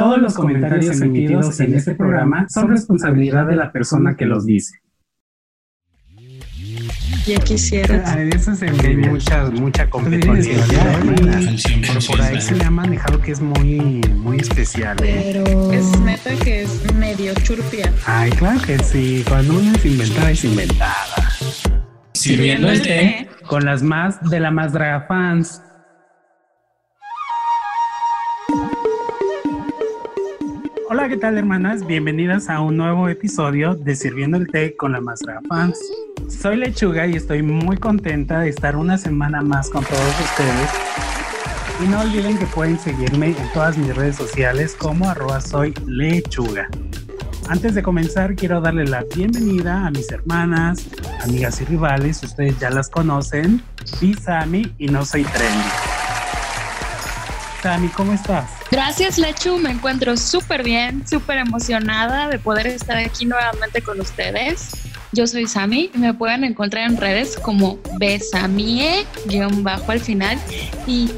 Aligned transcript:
Todos 0.00 0.18
los 0.18 0.32
comentarios 0.32 0.98
emitidos 1.02 1.60
en 1.60 1.74
este 1.74 1.94
programa 1.94 2.46
son 2.48 2.70
responsabilidad 2.70 3.46
de 3.46 3.54
la 3.54 3.70
persona 3.70 4.16
que 4.16 4.24
los 4.24 4.46
dice. 4.46 4.80
Ya 7.26 7.38
quisiera. 7.40 8.10
A 8.10 8.16
veces 8.16 8.62
hay 8.62 8.96
mucha, 8.96 9.50
mucha 9.50 9.90
competencia. 9.90 10.54
Por, 11.86 12.06
por 12.06 12.22
ahí 12.22 12.40
se 12.40 12.54
le 12.54 12.64
ha 12.64 12.70
manejado 12.70 13.20
que 13.20 13.32
es 13.32 13.42
muy, 13.42 14.00
muy 14.16 14.38
especial. 14.38 14.96
¿eh? 15.02 15.32
Pero 15.34 15.70
es 15.70 16.00
neta 16.00 16.34
que 16.42 16.62
es 16.62 16.94
medio 16.94 17.34
churpia. 17.42 17.92
Ay, 18.06 18.30
claro 18.30 18.58
que 18.62 18.78
sí. 18.78 19.22
Cuando 19.28 19.58
uno 19.58 19.72
es 19.74 19.84
inventada, 19.84 20.30
es 20.30 20.44
inventada. 20.44 21.30
Sirviendo 22.14 22.70
el 22.70 22.80
té 22.80 23.28
con 23.46 23.66
las 23.66 23.82
más 23.82 24.18
de 24.30 24.40
la 24.40 24.50
más 24.50 24.72
draga 24.72 25.02
fans. 25.06 25.60
Hola, 30.92 31.08
¿qué 31.08 31.16
tal 31.16 31.38
hermanas? 31.38 31.86
Bienvenidas 31.86 32.50
a 32.50 32.60
un 32.60 32.76
nuevo 32.76 33.08
episodio 33.08 33.76
de 33.76 33.94
Sirviendo 33.94 34.36
el 34.36 34.48
Té 34.48 34.74
con 34.74 34.90
la 34.90 34.98
Draga 34.98 35.40
Fans. 35.48 35.78
Soy 36.28 36.56
Lechuga 36.56 37.06
y 37.06 37.14
estoy 37.14 37.44
muy 37.44 37.76
contenta 37.76 38.40
de 38.40 38.48
estar 38.48 38.74
una 38.74 38.98
semana 38.98 39.40
más 39.40 39.70
con 39.70 39.84
todos 39.84 40.20
ustedes. 40.20 40.70
Y 41.80 41.86
no 41.86 42.00
olviden 42.00 42.36
que 42.36 42.46
pueden 42.46 42.76
seguirme 42.76 43.28
en 43.28 43.52
todas 43.54 43.78
mis 43.78 43.94
redes 43.94 44.16
sociales 44.16 44.74
como 44.76 45.08
arroba 45.08 45.38
lechuga. 45.86 46.68
Antes 47.48 47.76
de 47.76 47.84
comenzar, 47.84 48.34
quiero 48.34 48.60
darle 48.60 48.84
la 48.84 49.04
bienvenida 49.14 49.86
a 49.86 49.92
mis 49.92 50.10
hermanas, 50.10 50.88
amigas 51.22 51.60
y 51.60 51.66
rivales, 51.66 52.20
ustedes 52.24 52.58
ya 52.58 52.68
las 52.68 52.88
conocen, 52.88 53.62
Bisami 54.00 54.74
y 54.76 54.88
No 54.88 55.04
Soy 55.04 55.22
Trendy. 55.22 55.89
Sami, 57.62 57.88
¿cómo 57.88 58.12
estás? 58.12 58.50
Gracias, 58.70 59.18
Lechu. 59.18 59.58
Me 59.58 59.70
encuentro 59.70 60.16
súper 60.16 60.62
bien, 60.62 61.06
súper 61.06 61.38
emocionada 61.38 62.28
de 62.28 62.38
poder 62.38 62.66
estar 62.66 62.96
aquí 62.96 63.26
nuevamente 63.26 63.82
con 63.82 64.00
ustedes. 64.00 64.70
Yo 65.12 65.26
soy 65.26 65.46
Sami 65.46 65.90
y 65.92 65.98
me 65.98 66.14
pueden 66.14 66.44
encontrar 66.44 66.88
en 66.88 66.96
redes 66.96 67.36
como 67.36 67.78
Besamie, 67.98 69.04
guion 69.26 69.64
bajo 69.64 69.90
al 69.90 70.00
final. 70.00 70.38
Y, 70.86 71.10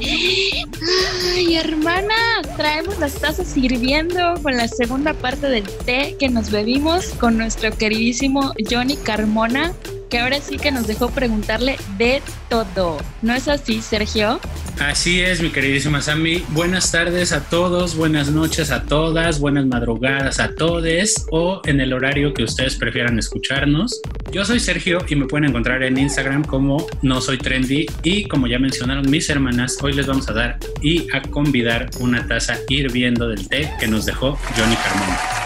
ay, 1.35 1.55
hermana, 1.55 2.15
traemos 2.57 2.97
las 2.97 3.13
tazas 3.13 3.55
hirviendo 3.55 4.33
con 4.41 4.57
la 4.57 4.67
segunda 4.67 5.13
parte 5.13 5.47
del 5.47 5.63
té 5.85 6.15
que 6.19 6.27
nos 6.27 6.49
bebimos 6.49 7.09
con 7.19 7.37
nuestro 7.37 7.71
queridísimo 7.71 8.53
Johnny 8.69 8.97
Carmona, 8.97 9.73
que 10.13 10.19
ahora 10.19 10.39
sí 10.39 10.57
que 10.57 10.71
nos 10.71 10.85
dejó 10.85 11.09
preguntarle 11.09 11.75
de 11.97 12.21
todo. 12.47 12.99
¿No 13.23 13.33
es 13.33 13.47
así, 13.47 13.81
Sergio? 13.81 14.39
Así 14.79 15.21
es, 15.21 15.41
mi 15.41 15.49
queridísima 15.49 16.03
Sammy. 16.03 16.45
Buenas 16.49 16.91
tardes 16.91 17.31
a 17.31 17.41
todos, 17.49 17.95
buenas 17.95 18.29
noches 18.29 18.69
a 18.69 18.83
todas, 18.83 19.39
buenas 19.39 19.65
madrugadas 19.65 20.39
a 20.39 20.53
todes 20.53 21.25
o 21.31 21.63
en 21.65 21.81
el 21.81 21.93
horario 21.93 22.31
que 22.31 22.43
ustedes 22.43 22.75
prefieran 22.75 23.17
escucharnos. 23.17 23.99
Yo 24.31 24.45
soy 24.45 24.59
Sergio 24.59 25.03
y 25.09 25.15
me 25.15 25.25
pueden 25.25 25.49
encontrar 25.49 25.81
en 25.81 25.97
Instagram 25.97 26.43
como 26.43 26.85
no 27.01 27.19
soy 27.19 27.39
trendy 27.39 27.87
y 28.03 28.27
como 28.27 28.45
ya 28.45 28.59
mencionaron 28.59 29.09
mis 29.09 29.27
hermanas, 29.31 29.79
hoy 29.81 29.93
les 29.93 30.05
vamos 30.05 30.29
a 30.29 30.33
dar 30.33 30.59
y 30.83 31.07
a 31.11 31.23
convidar 31.23 31.89
una 31.99 32.27
taza 32.27 32.59
hirviendo 32.69 33.29
del 33.29 33.49
té 33.49 33.67
que 33.79 33.87
nos 33.87 34.05
dejó 34.05 34.37
Johnny 34.55 34.75
Carmona. 34.75 35.42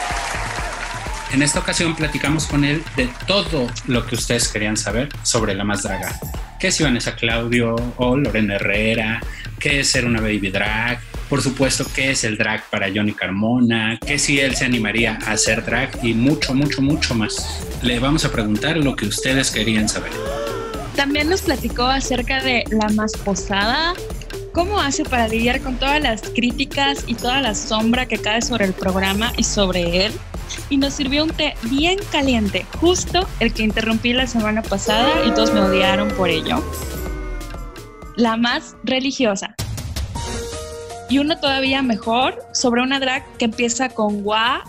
En 1.33 1.42
esta 1.42 1.59
ocasión 1.59 1.94
platicamos 1.94 2.45
con 2.45 2.64
él 2.64 2.81
de 2.95 3.09
todo 3.28 3.67
lo 3.86 4.06
que 4.06 4.16
ustedes 4.16 4.47
querían 4.47 4.78
saber 4.78 5.09
sobre 5.23 5.56
la 5.56 5.66
más 5.66 5.84
draga. 5.84 6.17
¿Qué 6.58 6.67
es 6.67 6.81
Vanessa 6.81 7.16
Claudio 7.16 7.75
o 7.97 8.16
Lorena 8.16 8.56
Herrera? 8.56 9.22
¿Qué 9.59 9.81
es 9.81 9.89
ser 9.89 10.06
una 10.06 10.22
baby 10.22 10.50
drag? 10.50 11.00
Por 11.30 11.42
supuesto, 11.42 11.86
¿qué 11.94 12.11
es 12.11 12.23
el 12.23 12.38
drag 12.38 12.64
para 12.69 12.88
Johnny 12.88 13.11
Carmona? 13.14 14.00
¿Qué 14.06 14.17
si 14.17 14.39
él 14.39 14.56
se 14.56 14.64
animaría 14.64 15.19
a 15.25 15.34
hacer 15.34 15.66
drag? 15.66 16.00
Y 16.02 16.14
mucho, 16.14 16.53
mucho, 16.53 16.81
mucho 16.81 17.14
más. 17.14 17.62
Le 17.81 18.00
vamos 18.00 18.23
a 18.23 18.31
preguntar 18.31 18.78
lo 18.78 18.95
que 18.95 19.06
ustedes 19.06 19.52
querían 19.52 19.89
saber. 19.89 20.12
También 20.95 21.29
nos 21.29 21.41
platicó 21.41 21.84
acerca 21.84 22.41
de 22.41 22.63
la 22.72 22.88
más 22.90 23.12
posada, 23.12 23.94
cómo 24.53 24.79
hace 24.79 25.03
para 25.03 25.28
lidiar 25.28 25.59
con 25.59 25.78
todas 25.78 26.02
las 26.02 26.22
críticas 26.22 27.03
y 27.06 27.16
toda 27.16 27.41
la 27.41 27.53
sombra 27.53 28.06
que 28.06 28.18
cae 28.18 28.41
sobre 28.41 28.66
el 28.66 28.73
programa 28.73 29.34
y 29.35 29.44
sobre 29.44 30.06
él 30.06 30.13
y 30.69 30.78
nos 30.78 30.94
sirvió 30.94 31.24
un 31.24 31.31
té 31.31 31.56
bien 31.63 32.00
caliente, 32.12 32.66
justo 32.80 33.28
el 33.40 33.53
que 33.53 33.63
interrumpí 33.63 34.13
la 34.13 34.28
semana 34.28 34.62
pasada 34.62 35.25
y 35.25 35.31
todos 35.31 35.53
me 35.53 35.62
odiaron 35.62 36.09
por 36.09 36.30
ello. 36.30 36.63
La 38.16 38.38
más 38.38 38.75
religiosa. 38.84 39.56
Y 41.09 41.19
uno 41.19 41.40
todavía 41.40 41.81
mejor 41.81 42.35
sobre 42.53 42.81
una 42.81 43.00
drag 43.00 43.24
que 43.38 43.46
empieza 43.46 43.90
con 43.90 44.24
gua 44.24 44.63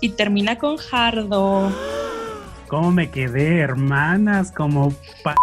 y 0.00 0.10
termina 0.10 0.58
con 0.58 0.76
jardo. 0.76 1.72
¿Cómo 2.68 2.90
me 2.90 3.10
quedé, 3.10 3.60
hermanas? 3.60 4.52
Como 4.52 4.92
pa 5.22 5.34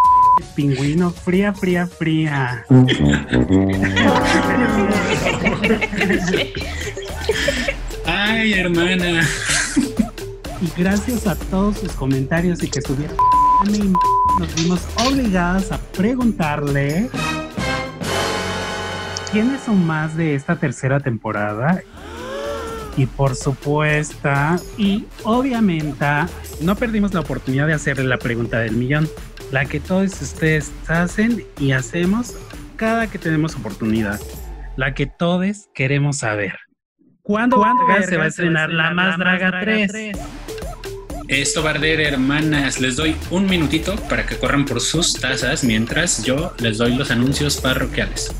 pingüino, 0.54 1.10
fría, 1.10 1.52
fría, 1.52 1.86
fría. 1.86 2.64
Ay, 8.06 8.52
hermana. 8.52 9.26
Y 10.66 10.80
gracias 10.80 11.26
a 11.26 11.36
todos 11.36 11.78
sus 11.78 11.92
comentarios 11.92 12.62
y 12.62 12.68
que 12.68 12.80
estuvieron 12.80 13.16
nos 14.38 14.54
vimos 14.56 14.86
obligadas 15.06 15.70
a 15.70 15.78
preguntarle 15.78 17.08
quiénes 19.30 19.60
son 19.62 19.86
más 19.86 20.16
de 20.16 20.34
esta 20.34 20.56
tercera 20.56 20.98
temporada 21.00 21.82
y 22.96 23.06
por 23.06 23.34
supuesto 23.34 24.28
y 24.76 25.04
obviamente 25.24 26.06
no 26.60 26.74
perdimos 26.74 27.14
la 27.14 27.20
oportunidad 27.20 27.66
de 27.66 27.74
hacerle 27.74 28.04
la 28.04 28.18
pregunta 28.18 28.58
del 28.58 28.76
millón, 28.76 29.08
la 29.52 29.66
que 29.66 29.78
todos 29.80 30.20
ustedes 30.20 30.72
hacen 30.88 31.44
y 31.58 31.72
hacemos 31.72 32.34
cada 32.76 33.06
que 33.06 33.18
tenemos 33.18 33.54
oportunidad, 33.54 34.20
la 34.76 34.94
que 34.94 35.06
todos 35.06 35.68
queremos 35.74 36.18
saber. 36.18 36.58
¿Cuándo, 37.22 37.60
se 38.06 38.16
va 38.16 38.24
a 38.24 38.26
estrenar 38.28 38.70
La 38.70 38.92
Más 38.92 39.18
Draga 39.18 39.60
3? 39.60 39.92
Esto 41.28 41.60
va 41.60 41.70
a 41.70 41.74
arder, 41.74 42.00
hermanas. 42.00 42.80
Les 42.80 42.94
doy 42.94 43.16
un 43.30 43.46
minutito 43.46 43.96
para 44.08 44.24
que 44.26 44.36
corran 44.36 44.64
por 44.64 44.80
sus 44.80 45.14
tazas 45.14 45.64
mientras 45.64 46.22
yo 46.22 46.54
les 46.60 46.78
doy 46.78 46.94
los 46.94 47.10
anuncios 47.10 47.56
parroquiales. 47.56 48.32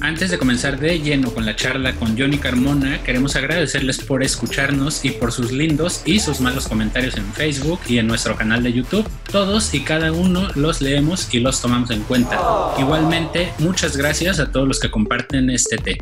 Antes 0.00 0.32
de 0.32 0.38
comenzar 0.38 0.80
de 0.80 0.98
lleno 0.98 1.32
con 1.32 1.46
la 1.46 1.54
charla 1.54 1.94
con 1.94 2.18
Johnny 2.18 2.38
Carmona, 2.38 3.00
queremos 3.04 3.36
agradecerles 3.36 4.00
por 4.00 4.24
escucharnos 4.24 5.04
y 5.04 5.10
por 5.10 5.30
sus 5.30 5.52
lindos 5.52 6.02
y 6.04 6.18
sus 6.18 6.40
malos 6.40 6.66
comentarios 6.66 7.16
en 7.16 7.32
Facebook 7.32 7.78
y 7.86 7.98
en 7.98 8.08
nuestro 8.08 8.34
canal 8.34 8.64
de 8.64 8.72
YouTube. 8.72 9.08
Todos 9.30 9.72
y 9.74 9.84
cada 9.84 10.10
uno 10.10 10.48
los 10.56 10.80
leemos 10.80 11.32
y 11.32 11.38
los 11.38 11.62
tomamos 11.62 11.92
en 11.92 12.02
cuenta. 12.02 12.40
Igualmente, 12.76 13.52
muchas 13.60 13.96
gracias 13.96 14.40
a 14.40 14.50
todos 14.50 14.66
los 14.66 14.80
que 14.80 14.90
comparten 14.90 15.48
este 15.50 15.76
té. 15.76 15.98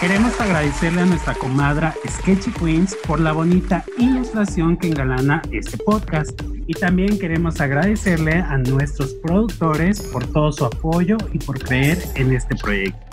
Queremos 0.00 0.40
agradecerle 0.40 1.00
a 1.00 1.06
nuestra 1.06 1.34
comadra 1.34 1.92
Sketchy 2.08 2.52
Queens 2.52 2.96
por 3.04 3.18
la 3.18 3.32
bonita 3.32 3.84
ilustración 3.98 4.76
que 4.76 4.86
engalana 4.86 5.42
este 5.50 5.76
podcast. 5.76 6.40
Y 6.68 6.74
también 6.74 7.18
queremos 7.18 7.60
agradecerle 7.60 8.34
a 8.34 8.58
nuestros 8.58 9.14
productores 9.14 10.00
por 10.00 10.24
todo 10.28 10.52
su 10.52 10.66
apoyo 10.66 11.16
y 11.32 11.38
por 11.38 11.58
creer 11.58 11.98
en 12.14 12.32
este 12.32 12.54
proyecto. 12.54 13.04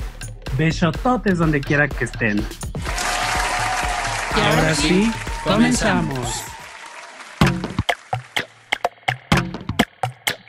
Besototes 0.59 1.40
donde 1.40 1.59
quiera 1.59 1.88
que 1.88 2.06
estén. 2.06 2.38
Y 4.38 4.40
ahora 4.40 4.75
sí, 4.75 5.12
comenzamos. 5.44 6.54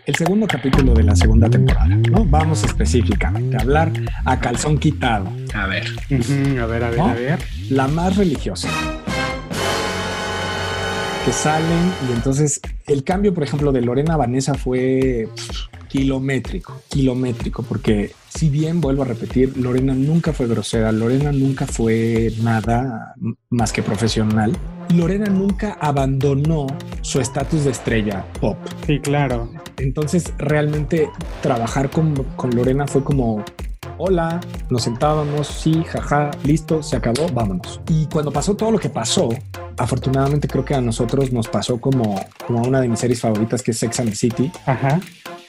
El 0.07 0.15
segundo 0.15 0.47
capítulo 0.47 0.95
de 0.95 1.03
la 1.03 1.17
segunda 1.17 1.51
temporada, 1.51 1.89
¿no? 1.89 2.25
Vamos 2.25 2.63
específicamente 2.63 3.57
a 3.57 3.61
hablar 3.61 3.93
a 4.25 4.39
calzón 4.39 4.79
quitado. 4.79 5.29
A 5.53 5.67
ver. 5.67 5.85
a 6.09 6.67
ver, 6.67 6.85
a 6.85 6.91
ver, 6.91 7.01
a 7.01 7.15
ver. 7.15 7.39
La 7.71 7.89
más 7.89 8.17
religiosa. 8.17 8.69
Que 11.27 11.33
salen 11.33 11.93
y 12.09 12.13
entonces 12.13 12.61
el 12.87 13.03
cambio, 13.03 13.35
por 13.35 13.43
ejemplo, 13.43 13.73
de 13.73 13.81
Lorena 13.81 14.17
Vanessa 14.17 14.55
fue 14.55 15.29
kilométrico, 15.89 16.81
kilométrico, 16.89 17.65
porque 17.65 18.13
si 18.29 18.49
bien 18.49 18.81
vuelvo 18.81 19.03
a 19.03 19.07
repetir, 19.07 19.57
Lorena 19.57 19.93
nunca 19.93 20.33
fue 20.33 20.47
grosera, 20.47 20.93
Lorena 20.93 21.33
nunca 21.33 21.67
fue 21.67 22.33
nada 22.43 23.17
más 23.51 23.73
que 23.73 23.83
profesional. 23.83 24.57
Lorena 24.95 25.27
nunca 25.27 25.77
abandonó 25.81 26.69
su 27.01 27.21
estatus 27.21 27.65
de 27.65 27.73
estrella 27.73 28.25
pop. 28.41 28.57
Sí, 28.87 29.01
claro. 29.01 29.51
Entonces, 29.79 30.33
realmente 30.39 31.09
trabajar 31.43 31.91
con, 31.91 32.15
con 32.37 32.55
Lorena 32.55 32.87
fue 32.87 33.03
como, 33.03 33.45
hola, 33.99 34.41
nos 34.71 34.83
sentábamos, 34.83 35.47
sí, 35.47 35.85
jaja, 35.85 36.31
listo, 36.45 36.83
se 36.83 36.97
acabó, 36.97 37.29
vámonos. 37.33 37.81
Y 37.89 38.07
cuando 38.07 38.33
pasó 38.33 38.55
todo 38.55 38.71
lo 38.71 38.79
que 38.79 38.89
pasó, 38.89 39.29
afortunadamente 39.77 40.49
creo 40.49 40.65
que 40.65 40.75
a 40.75 40.81
nosotros 40.81 41.33
nos 41.33 41.49
pasó 41.49 41.81
como, 41.81 42.21
como 42.47 42.63
una 42.63 42.81
de 42.81 42.89
mis 42.89 43.01
series 43.01 43.21
favoritas 43.21 43.63
que 43.63 43.71
es 43.71 43.79
Sex 43.79 44.01
and 44.01 44.11
the 44.11 44.17
City. 44.17 44.53
Ajá. 44.67 45.01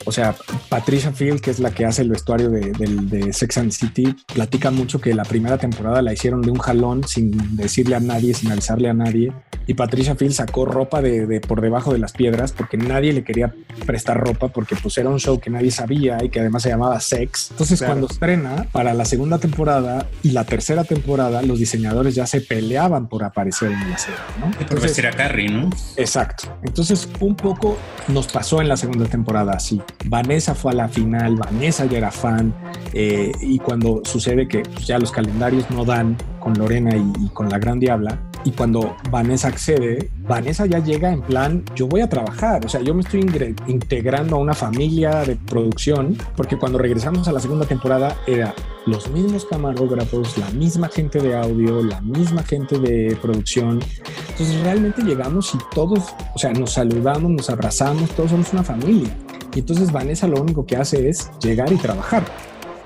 O 0.05 0.11
sea, 0.11 0.35
Patricia 0.69 1.11
Field, 1.11 1.41
que 1.41 1.51
es 1.51 1.59
la 1.59 1.71
que 1.71 1.85
hace 1.85 2.01
el 2.01 2.09
vestuario 2.09 2.49
de, 2.49 2.71
de, 2.71 3.33
Sex 3.33 3.57
and 3.57 3.71
City, 3.71 4.15
platica 4.33 4.71
mucho 4.71 4.99
que 4.99 5.13
la 5.13 5.23
primera 5.23 5.57
temporada 5.57 6.01
la 6.01 6.13
hicieron 6.13 6.41
de 6.41 6.51
un 6.51 6.59
jalón 6.59 7.07
sin 7.07 7.55
decirle 7.57 7.95
a 7.95 7.99
nadie, 7.99 8.33
sin 8.33 8.51
avisarle 8.51 8.89
a 8.89 8.93
nadie. 8.93 9.33
Y 9.65 9.73
Patricia 9.73 10.15
Field 10.15 10.33
sacó 10.33 10.63
ropa 10.65 11.01
de, 11.01 11.41
por 11.41 11.59
debajo 11.59 11.91
de 11.91 11.99
las 11.99 12.13
piedras 12.13 12.53
porque 12.53 12.77
nadie 12.77 13.11
le 13.11 13.25
quería 13.25 13.53
prestar 13.85 14.17
ropa 14.17 14.47
porque 14.47 14.77
pues 14.81 14.97
era 14.97 15.09
un 15.09 15.19
show 15.19 15.39
que 15.39 15.49
nadie 15.49 15.71
sabía 15.71 16.23
y 16.23 16.29
que 16.29 16.39
además 16.39 16.63
se 16.63 16.69
llamaba 16.69 16.99
Sex. 17.01 17.49
Entonces 17.51 17.81
cuando 17.81 18.07
estrena 18.07 18.65
para 18.71 18.93
la 18.93 19.03
segunda 19.03 19.39
temporada 19.39 20.07
y 20.23 20.31
la 20.31 20.45
tercera 20.45 20.85
temporada, 20.85 21.41
los 21.41 21.59
diseñadores 21.59 22.15
ya 22.15 22.25
se 22.25 22.39
peleaban 22.39 23.07
por 23.09 23.25
aparecer 23.25 23.71
en 23.71 23.91
la 23.91 23.97
serie, 23.97 24.19
¿no? 24.39 24.51
Entonces, 24.57 25.03
a 25.03 25.11
Carrie, 25.11 25.49
¿no? 25.49 25.69
Exacto. 25.97 26.57
Entonces 26.63 27.09
un 27.19 27.35
poco 27.35 27.77
nos 28.07 28.27
pasó 28.27 28.61
en 28.61 28.69
la 28.69 28.77
segunda 28.77 29.05
temporada 29.05 29.51
así. 29.51 29.81
Vanessa 30.05 30.55
fue 30.55 30.71
a 30.71 30.75
la 30.75 30.87
final, 30.87 31.35
Vanessa 31.35 31.85
ya 31.85 31.97
era 31.97 32.11
fan 32.11 32.53
eh, 32.93 33.31
y 33.41 33.59
cuando 33.59 34.01
sucede 34.05 34.47
que 34.47 34.59
pues, 34.59 34.87
ya 34.87 34.99
los 34.99 35.11
calendarios 35.11 35.69
no 35.69 35.85
dan 35.85 36.17
con 36.39 36.53
Lorena 36.53 36.95
y, 36.95 37.27
con 37.29 37.49
la 37.49 37.59
Gran 37.59 37.79
Diabla, 37.79 38.17
y 38.45 38.51
cuando 38.51 38.95
Vanessa 39.11 39.49
accede, 39.49 40.09
Vanessa 40.19 40.65
ya 40.65 40.79
llega 40.79 41.11
en 41.11 41.21
plan, 41.21 41.63
yo 41.75 41.87
voy 41.87 41.99
a 41.99 42.07
trabajar, 42.07 42.65
o 42.65 42.69
sea, 42.69 42.79
yo 42.81 42.93
me 42.93 43.01
estoy 43.01 43.29
integrando 43.67 44.37
a 44.37 44.39
una 44.39 44.53
familia 44.53 45.23
de 45.25 45.35
producción, 45.35 46.17
porque 46.37 46.57
cuando 46.57 46.77
regresamos 46.77 47.27
a 47.27 47.33
la 47.33 47.41
segunda 47.41 47.65
temporada 47.65 48.15
era 48.27 48.55
los 48.85 49.09
mismos 49.09 49.45
camarógrafos, 49.45 50.37
la 50.37 50.49
misma 50.51 50.87
gente 50.87 51.19
de 51.19 51.35
audio, 51.35 51.83
la 51.83 51.99
misma 51.99 52.41
gente 52.43 52.79
de 52.79 53.17
producción. 53.21 53.81
Entonces 54.29 54.61
realmente 54.61 55.01
llegamos 55.01 55.53
y 55.53 55.57
todos, 55.75 56.15
o 56.33 56.39
sea, 56.39 56.53
nos 56.53 56.71
saludamos, 56.73 57.29
nos 57.29 57.49
abrazamos, 57.49 58.09
todos 58.11 58.31
somos 58.31 58.53
una 58.53 58.63
familia. 58.63 59.13
Y 59.53 59.59
entonces 59.59 59.91
Vanessa 59.91 60.27
lo 60.27 60.41
único 60.41 60.65
que 60.65 60.77
hace 60.77 61.09
es 61.09 61.29
llegar 61.39 61.71
y 61.71 61.77
trabajar. 61.77 62.23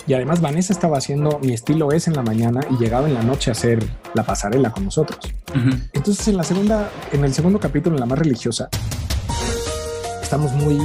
Y 0.07 0.13
además 0.13 0.41
Vanessa 0.41 0.73
estaba 0.73 0.97
haciendo 0.97 1.39
mi 1.41 1.53
estilo 1.53 1.91
es 1.91 2.07
en 2.07 2.15
la 2.15 2.23
mañana 2.23 2.61
y 2.69 2.77
llegaba 2.77 3.07
en 3.07 3.13
la 3.13 3.23
noche 3.23 3.51
a 3.51 3.53
hacer 3.53 3.83
la 4.13 4.23
pasarela 4.23 4.71
con 4.71 4.85
nosotros. 4.85 5.19
Entonces 5.93 6.27
en 6.27 6.37
la 6.37 6.43
segunda, 6.43 6.89
en 7.11 7.23
el 7.23 7.33
segundo 7.33 7.59
capítulo, 7.59 7.95
en 7.95 7.99
la 7.99 8.05
más 8.05 8.19
religiosa, 8.19 8.69
estamos 10.21 10.53
muy, 10.53 10.77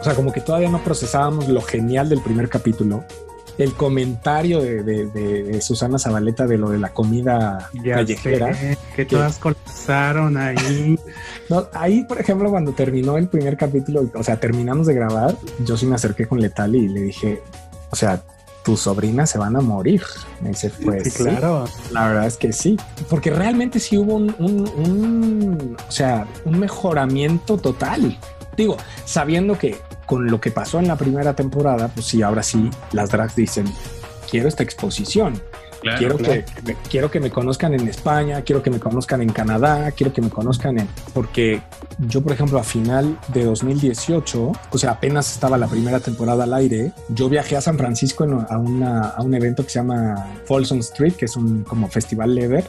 o 0.00 0.04
sea, 0.04 0.14
como 0.14 0.32
que 0.32 0.40
todavía 0.40 0.70
no 0.70 0.82
procesábamos 0.84 1.48
lo 1.48 1.62
genial 1.62 2.08
del 2.08 2.20
primer 2.20 2.48
capítulo. 2.48 3.04
El 3.58 3.74
comentario 3.74 4.60
de, 4.60 5.58
Susana 5.60 5.98
Zabaleta 5.98 6.46
de 6.46 6.56
lo 6.56 6.70
de 6.70 6.78
la 6.78 6.90
comida 6.90 7.70
callejera. 7.84 8.56
que, 8.94 9.04
todas 9.04 9.38
colapsaron 9.38 10.36
ahí. 10.36 10.98
No, 11.50 11.66
ahí, 11.72 12.04
por 12.04 12.20
ejemplo, 12.20 12.50
cuando 12.50 12.72
terminó 12.72 13.16
el 13.16 13.26
primer 13.26 13.56
capítulo, 13.56 14.10
o 14.14 14.22
sea, 14.22 14.38
terminamos 14.38 14.86
de 14.86 14.92
grabar, 14.92 15.34
yo 15.64 15.78
sí 15.78 15.86
me 15.86 15.94
acerqué 15.94 16.26
con 16.26 16.42
Letal 16.42 16.76
y 16.76 16.88
le 16.88 17.00
dije, 17.00 17.40
o 17.88 17.96
sea, 17.96 18.22
tus 18.68 18.80
sobrinas 18.80 19.30
se 19.30 19.38
van 19.38 19.56
a 19.56 19.62
morir. 19.62 20.02
Me 20.42 20.50
dice, 20.50 20.70
pues 20.84 21.14
sí, 21.14 21.24
claro. 21.24 21.64
la 21.90 22.08
verdad 22.08 22.26
es 22.26 22.36
que 22.36 22.52
sí, 22.52 22.76
porque 23.08 23.30
realmente 23.30 23.80
sí 23.80 23.96
hubo 23.96 24.16
un, 24.16 25.76
o 25.88 25.90
sea, 25.90 26.26
un 26.44 26.58
mejoramiento 26.58 27.56
total. 27.56 28.18
Digo, 28.58 28.76
sabiendo 29.06 29.56
que 29.56 29.78
con 30.08 30.26
lo 30.26 30.40
que 30.40 30.50
pasó 30.50 30.78
en 30.80 30.88
la 30.88 30.96
primera 30.96 31.36
temporada, 31.36 31.88
pues 31.88 32.06
sí, 32.06 32.22
ahora 32.22 32.42
sí, 32.42 32.70
las 32.92 33.10
drags 33.10 33.36
dicen, 33.36 33.66
quiero 34.28 34.48
esta 34.48 34.62
exposición. 34.62 35.40
Quiero, 35.96 36.16
Que, 36.16 36.44
quiero 36.90 37.08
que 37.08 37.20
me 37.20 37.30
conozcan 37.30 37.72
en 37.72 37.86
España, 37.86 38.42
quiero 38.42 38.64
que 38.64 38.70
me 38.70 38.80
conozcan 38.80 39.22
en 39.22 39.28
Canadá, 39.28 39.92
quiero 39.92 40.12
que 40.12 40.20
me 40.20 40.28
conozcan 40.28 40.78
en... 40.78 40.88
Porque 41.14 41.62
yo, 41.98 42.20
por 42.20 42.32
ejemplo, 42.32 42.58
a 42.58 42.64
final 42.64 43.16
de 43.28 43.44
2018, 43.44 44.52
o 44.70 44.78
sea, 44.78 44.92
apenas 44.92 45.30
estaba 45.30 45.56
la 45.56 45.68
primera 45.68 46.00
temporada 46.00 46.44
al 46.44 46.54
aire, 46.54 46.92
yo 47.10 47.28
viajé 47.28 47.56
a 47.56 47.60
San 47.60 47.78
Francisco 47.78 48.24
a, 48.24 48.58
un 48.58 49.34
evento 49.34 49.62
que 49.62 49.70
se 49.70 49.78
llama 49.78 50.26
Folsom 50.46 50.78
Street, 50.80 51.12
que 51.12 51.26
es 51.26 51.36
un 51.36 51.62
como 51.62 51.86
festival 51.88 52.34
leather. 52.34 52.66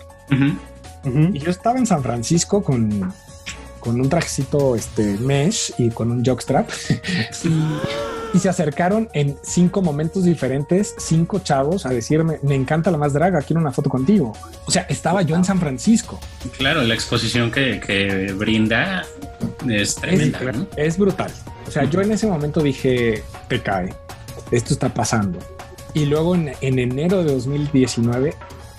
Y 1.33 1.39
yo 1.39 1.49
estaba 1.49 1.79
en 1.79 1.87
San 1.87 2.03
Francisco 2.03 2.61
con, 2.61 3.11
con 3.79 3.99
un 3.99 4.09
trajecito 4.09 4.75
este, 4.75 5.17
mesh 5.17 5.73
y 5.77 5.89
con 5.89 6.11
un 6.11 6.23
jockstrap. 6.23 6.69
y 7.43 7.49
y 8.33 8.39
se 8.39 8.49
acercaron 8.49 9.09
en 9.13 9.37
cinco 9.41 9.81
momentos 9.81 10.23
diferentes, 10.23 10.93
cinco 10.97 11.39
chavos 11.39 11.85
a 11.85 11.89
decirme, 11.89 12.39
me 12.43 12.55
encanta 12.55 12.91
la 12.91 12.97
más 12.97 13.13
draga, 13.13 13.41
quiero 13.41 13.59
una 13.59 13.71
foto 13.71 13.89
contigo. 13.89 14.33
O 14.65 14.71
sea, 14.71 14.83
estaba 14.83 15.21
yo 15.23 15.35
en 15.35 15.43
San 15.43 15.59
Francisco. 15.59 16.19
Claro, 16.57 16.83
la 16.83 16.93
exposición 16.93 17.51
que, 17.51 18.33
brinda 18.37 19.03
es 19.67 19.95
tremenda. 19.95 20.39
Es, 20.75 20.97
brutal. 20.97 21.31
O 21.67 21.71
sea, 21.71 21.85
yo 21.85 22.01
en 22.01 22.11
ese 22.11 22.27
momento 22.27 22.61
dije, 22.61 23.23
te 23.47 23.61
cae, 23.61 23.93
esto 24.51 24.73
está 24.73 24.93
pasando. 24.93 25.39
Y 25.93 26.05
luego 26.05 26.35
en, 26.35 26.53
en 26.61 26.79
enero 26.79 27.23
de 27.23 27.33
2019 27.33 28.35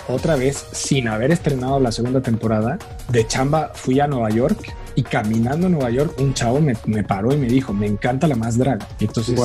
otra 0.08 0.36
vez 0.36 0.66
sin 0.72 1.08
haber 1.08 1.30
estrenado 1.30 1.78
la 1.78 1.92
segunda 1.92 2.20
temporada 2.20 2.78
de 3.08 3.26
chamba 3.26 3.70
fui 3.74 4.00
a 4.00 4.06
Nueva 4.06 4.30
York 4.30 4.74
y 5.00 5.02
caminando 5.02 5.66
a 5.66 5.70
Nueva 5.70 5.88
York 5.88 6.14
un 6.18 6.34
chavo 6.34 6.60
me, 6.60 6.74
paró 7.04 7.32
y 7.32 7.38
me 7.38 7.46
dijo 7.46 7.72
me 7.72 7.86
encanta 7.86 8.28
la 8.28 8.36
más 8.36 8.58
draga 8.58 8.86
y 8.98 9.06
entonces 9.06 9.40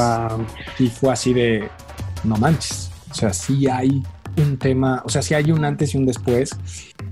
y 0.77 0.87
fue 0.89 1.13
así 1.13 1.33
de 1.33 1.69
no 2.25 2.35
manches 2.35 2.91
o 3.09 3.13
sea 3.13 3.31
sí 3.31 3.67
hay 3.69 4.03
un 4.37 4.57
tema 4.57 5.01
o 5.05 5.09
sea 5.09 5.21
sí 5.21 5.33
hay 5.33 5.51
un 5.51 5.63
antes 5.63 5.93
y 5.93 5.97
un 5.97 6.05
después. 6.05 6.51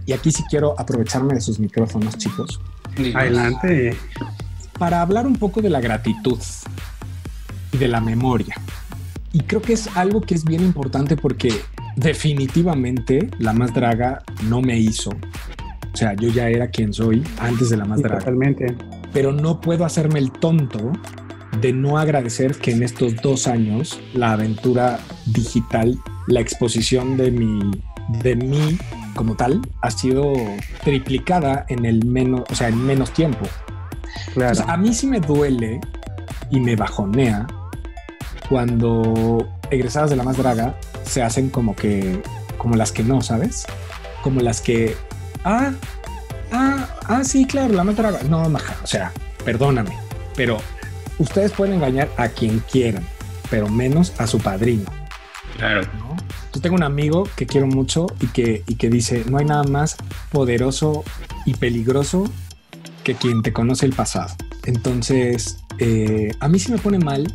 Y 0.05 0.11
aquí 0.11 0.31
sí 0.31 0.43
quiero 0.49 0.79
aprovecharme 0.79 1.33
de 1.33 1.41
sus 1.41 1.59
micrófonos 1.59 2.17
chicos. 2.17 2.59
Adelante. 3.15 3.95
Para 4.77 5.01
hablar 5.01 5.25
un 5.25 5.35
poco 5.35 5.61
de 5.61 5.69
la 5.69 5.79
gratitud 5.79 6.39
y 7.71 7.77
de 7.77 7.87
la 7.87 8.01
memoria. 8.01 8.55
Y 9.31 9.41
creo 9.41 9.61
que 9.61 9.73
es 9.73 9.87
algo 9.95 10.21
que 10.21 10.35
es 10.35 10.43
bien 10.43 10.61
importante 10.61 11.15
porque 11.15 11.53
definitivamente 11.95 13.29
la 13.39 13.53
más 13.53 13.73
draga 13.73 14.23
no 14.43 14.61
me 14.61 14.77
hizo. 14.77 15.11
O 15.93 15.97
sea, 15.97 16.13
yo 16.15 16.29
ya 16.29 16.49
era 16.49 16.67
quien 16.69 16.91
soy 16.91 17.23
antes 17.39 17.69
de 17.69 17.77
la 17.77 17.85
más 17.85 18.01
draga. 18.01 18.19
Totalmente. 18.19 18.75
Pero 19.13 19.31
no 19.31 19.61
puedo 19.61 19.85
hacerme 19.85 20.19
el 20.19 20.31
tonto 20.31 20.91
de 21.61 21.71
no 21.71 21.97
agradecer 21.97 22.55
que 22.55 22.71
en 22.71 22.83
estos 22.83 23.15
dos 23.17 23.47
años 23.47 23.99
la 24.13 24.33
aventura 24.33 24.99
digital, 25.27 25.97
la 26.27 26.39
exposición 26.39 27.15
de 27.15 27.31
mi, 27.31 27.71
de 28.23 28.35
mí 28.35 28.77
como 29.15 29.35
tal, 29.35 29.61
ha 29.81 29.91
sido 29.91 30.33
triplicada 30.83 31.65
en 31.69 31.85
el 31.85 32.05
menos, 32.05 32.41
o 32.49 32.55
sea, 32.55 32.69
en 32.69 32.83
menos 32.83 33.11
tiempo. 33.11 33.45
Claro. 34.33 34.63
a 34.67 34.77
mí 34.77 34.93
sí 34.93 35.07
me 35.07 35.19
duele 35.19 35.79
y 36.49 36.59
me 36.59 36.75
bajonea 36.75 37.47
cuando 38.49 39.47
egresadas 39.71 40.09
de 40.09 40.15
la 40.15 40.23
más 40.23 40.37
draga 40.37 40.75
se 41.03 41.21
hacen 41.21 41.49
como 41.49 41.75
que, 41.75 42.21
como 42.57 42.75
las 42.75 42.91
que 42.91 43.03
no, 43.03 43.21
¿sabes? 43.21 43.65
Como 44.21 44.39
las 44.39 44.61
que, 44.61 44.95
ah, 45.43 45.71
ah, 46.51 46.87
ah, 47.07 47.23
sí, 47.23 47.45
claro, 47.45 47.73
la 47.73 47.83
más 47.83 47.95
draga. 47.95 48.19
No, 48.23 48.47
maja, 48.49 48.75
o 48.83 48.87
sea, 48.87 49.11
perdóname, 49.45 49.97
pero 50.35 50.59
ustedes 51.17 51.51
pueden 51.51 51.75
engañar 51.75 52.09
a 52.17 52.29
quien 52.29 52.59
quieran, 52.59 53.05
pero 53.49 53.69
menos 53.69 54.13
a 54.19 54.27
su 54.27 54.39
padrino. 54.39 54.85
Claro. 55.57 55.81
Yo 56.53 56.61
tengo 56.61 56.75
un 56.75 56.83
amigo 56.83 57.27
que 57.35 57.45
quiero 57.45 57.67
mucho 57.67 58.07
y 58.19 58.27
que, 58.27 58.63
y 58.67 58.75
que 58.75 58.89
dice, 58.89 59.23
no 59.29 59.37
hay 59.37 59.45
nada 59.45 59.63
más 59.63 59.97
poderoso 60.31 61.03
y 61.45 61.55
peligroso 61.55 62.29
que 63.03 63.15
quien 63.15 63.41
te 63.41 63.53
conoce 63.53 63.85
el 63.85 63.93
pasado. 63.93 64.35
Entonces, 64.65 65.57
eh, 65.79 66.31
a 66.39 66.47
mí 66.47 66.59
sí 66.59 66.71
me 66.71 66.77
pone 66.77 66.99
mal 66.99 67.33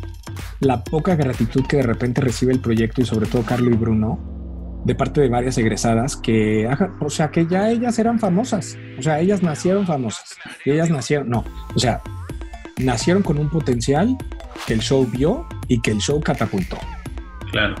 la 0.59 0.83
poca 0.83 1.15
gratitud 1.15 1.65
que 1.65 1.77
de 1.77 1.83
repente 1.83 2.21
recibe 2.21 2.53
el 2.53 2.59
proyecto 2.59 3.01
y 3.01 3.05
sobre 3.05 3.27
todo 3.27 3.43
Carlo 3.43 3.69
y 3.69 3.75
Bruno 3.75 4.38
de 4.85 4.95
parte 4.95 5.21
de 5.21 5.29
varias 5.29 5.57
egresadas 5.57 6.15
que, 6.15 6.69
o 6.99 7.09
sea, 7.09 7.31
que 7.31 7.45
ya 7.47 7.69
ellas 7.69 7.99
eran 7.99 8.19
famosas, 8.19 8.77
o 8.97 9.01
sea, 9.01 9.19
ellas 9.19 9.43
nacieron 9.43 9.85
famosas, 9.85 10.37
y 10.65 10.71
ellas 10.71 10.89
nacieron, 10.89 11.29
no, 11.29 11.43
o 11.75 11.79
sea, 11.79 12.01
nacieron 12.77 13.23
con 13.23 13.37
un 13.37 13.49
potencial 13.49 14.17
que 14.65 14.73
el 14.73 14.81
show 14.81 15.05
vio 15.05 15.47
y 15.67 15.81
que 15.81 15.91
el 15.91 15.99
show 15.99 16.19
catapultó. 16.21 16.77
Claro. 17.51 17.75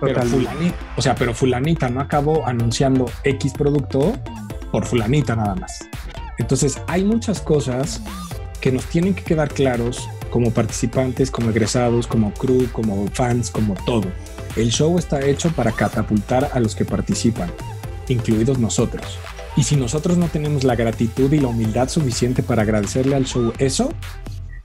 Pero 0.00 0.22
fulanita, 0.22 0.76
o 0.96 1.02
sea, 1.02 1.14
pero 1.14 1.32
fulanita 1.32 1.88
no 1.88 2.00
acabó 2.00 2.44
anunciando 2.46 3.08
X 3.22 3.52
producto 3.52 4.14
por 4.72 4.84
fulanita 4.84 5.36
nada 5.36 5.54
más. 5.54 5.88
Entonces, 6.38 6.82
hay 6.88 7.04
muchas 7.04 7.40
cosas 7.40 8.02
que 8.60 8.72
nos 8.72 8.84
tienen 8.86 9.14
que 9.14 9.22
quedar 9.22 9.48
claros 9.48 10.08
como 10.30 10.50
participantes, 10.50 11.30
como 11.30 11.50
egresados, 11.50 12.06
como 12.08 12.32
crew, 12.32 12.66
como 12.72 13.06
fans, 13.08 13.50
como 13.50 13.74
todo. 13.86 14.08
El 14.54 14.70
show 14.70 14.98
está 14.98 15.24
hecho 15.24 15.50
para 15.52 15.72
catapultar 15.72 16.50
a 16.52 16.60
los 16.60 16.74
que 16.74 16.84
participan, 16.84 17.50
incluidos 18.08 18.58
nosotros. 18.58 19.18
Y 19.56 19.62
si 19.62 19.76
nosotros 19.76 20.18
no 20.18 20.28
tenemos 20.28 20.64
la 20.64 20.74
gratitud 20.74 21.32
y 21.32 21.40
la 21.40 21.48
humildad 21.48 21.88
suficiente 21.88 22.42
para 22.42 22.62
agradecerle 22.62 23.16
al 23.16 23.24
show 23.24 23.52
eso, 23.58 23.92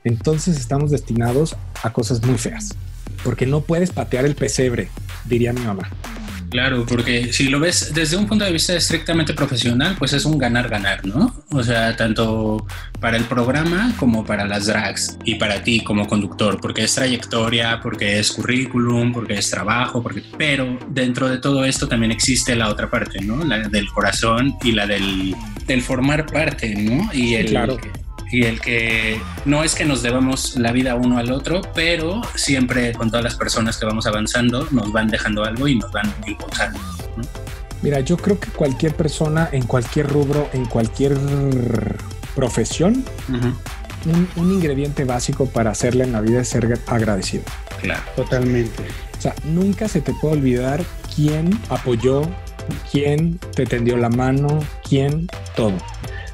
entonces 0.04 0.58
estamos 0.58 0.92
destinados 0.92 1.56
a 1.84 1.94
cosas 1.94 2.22
muy 2.24 2.38
feas. 2.38 2.76
Porque 3.24 3.46
no 3.46 3.62
puedes 3.62 3.92
patear 3.92 4.26
el 4.26 4.36
pesebre, 4.36 4.90
diría 5.26 5.54
mi 5.54 5.62
mamá. 5.62 5.90
Claro, 6.50 6.86
porque 6.86 7.34
si 7.34 7.50
lo 7.50 7.60
ves 7.60 7.94
desde 7.94 8.16
un 8.16 8.26
punto 8.26 8.46
de 8.46 8.52
vista 8.52 8.74
estrictamente 8.74 9.34
profesional, 9.34 9.96
pues 10.00 10.14
es 10.14 10.26
un 10.26 10.38
ganar-ganar, 10.38 11.06
¿no? 11.06 11.44
O 11.52 11.64
sea, 11.64 11.96
tanto 11.96 12.66
para 13.00 13.18
el 13.18 13.26
programa 13.26 13.94
como 14.00 14.26
para 14.26 14.46
las 14.46 14.68
drags 14.68 15.18
y 15.26 15.36
para 15.36 15.62
ti 15.62 15.84
como 15.84 16.08
conductor, 16.08 16.60
porque 16.62 16.84
es 16.84 16.96
trayectoria, 16.96 17.80
porque 17.82 18.20
es 18.20 18.32
currículum, 18.32 19.12
porque 19.12 19.36
es 19.36 19.50
trabajo, 19.50 20.02
porque... 20.02 20.24
pero 20.38 20.80
dentro 20.90 21.28
de 21.28 21.38
todo 21.38 21.66
esto 21.66 21.88
también 21.88 22.12
existe 22.12 22.56
la 22.56 22.70
otra 22.70 22.90
parte, 22.90 23.20
¿no? 23.22 23.44
La 23.44 23.68
del 23.68 23.88
corazón 23.90 24.56
y 24.64 24.72
la 24.72 24.88
del, 24.88 25.36
del 25.66 25.82
formar 25.82 26.26
parte, 26.26 26.76
¿no? 26.76 27.14
Y 27.14 27.36
el, 27.36 27.48
claro 27.48 27.78
y 28.32 28.44
el 28.44 28.60
que 28.60 29.22
no 29.46 29.64
es 29.64 29.76
que 29.76 29.86
nos 29.86 30.02
debamos 30.02 30.58
la 30.58 30.72
vida 30.72 30.96
uno 30.96 31.18
al 31.18 31.32
otro, 31.32 31.62
pero 31.74 32.22
siempre 32.36 32.94
con 32.94 33.10
todas 33.10 33.24
las 33.24 33.36
personas 33.36 33.78
que 33.78 33.86
vamos 33.86 34.06
avanzando 34.08 34.68
nos 34.72 34.92
van 34.92 35.08
dejando 35.08 35.44
algo 35.44 35.68
y 35.68 35.76
nos 35.76 35.92
van 35.92 36.14
impulsando. 36.26 36.80
Mira, 37.82 38.00
yo 38.00 38.18
creo 38.18 38.40
que 38.40 38.50
cualquier 38.50 38.96
persona 38.96 39.50
en 39.52 39.64
cualquier 39.64 40.08
rubro, 40.08 40.50
en 40.54 40.66
cualquier 40.66 41.18
profesión, 42.36 43.06
un, 44.06 44.28
un, 44.36 44.52
ingrediente 44.52 45.06
básico 45.06 45.48
para 45.48 45.72
hacerle 45.72 46.04
en 46.04 46.12
la 46.12 46.22
vida 46.22 46.42
es 46.42 46.50
ser 46.50 46.80
agradecido. 46.88 47.44
Claro. 47.82 48.02
Totalmente. 48.16 48.84
O 49.18 49.22
sea, 49.22 49.36
nunca 49.46 49.88
se 49.88 50.02
te 50.02 50.14
puede 50.14 50.36
olvidar 50.36 50.84
quién 51.16 51.60
apoyó, 51.70 52.24
quién 52.92 53.40
te 53.56 53.66
tendió 53.66 53.98
la 53.98 54.10
mano, 54.10 54.60
quién 54.88 55.28
todo. 55.56 55.74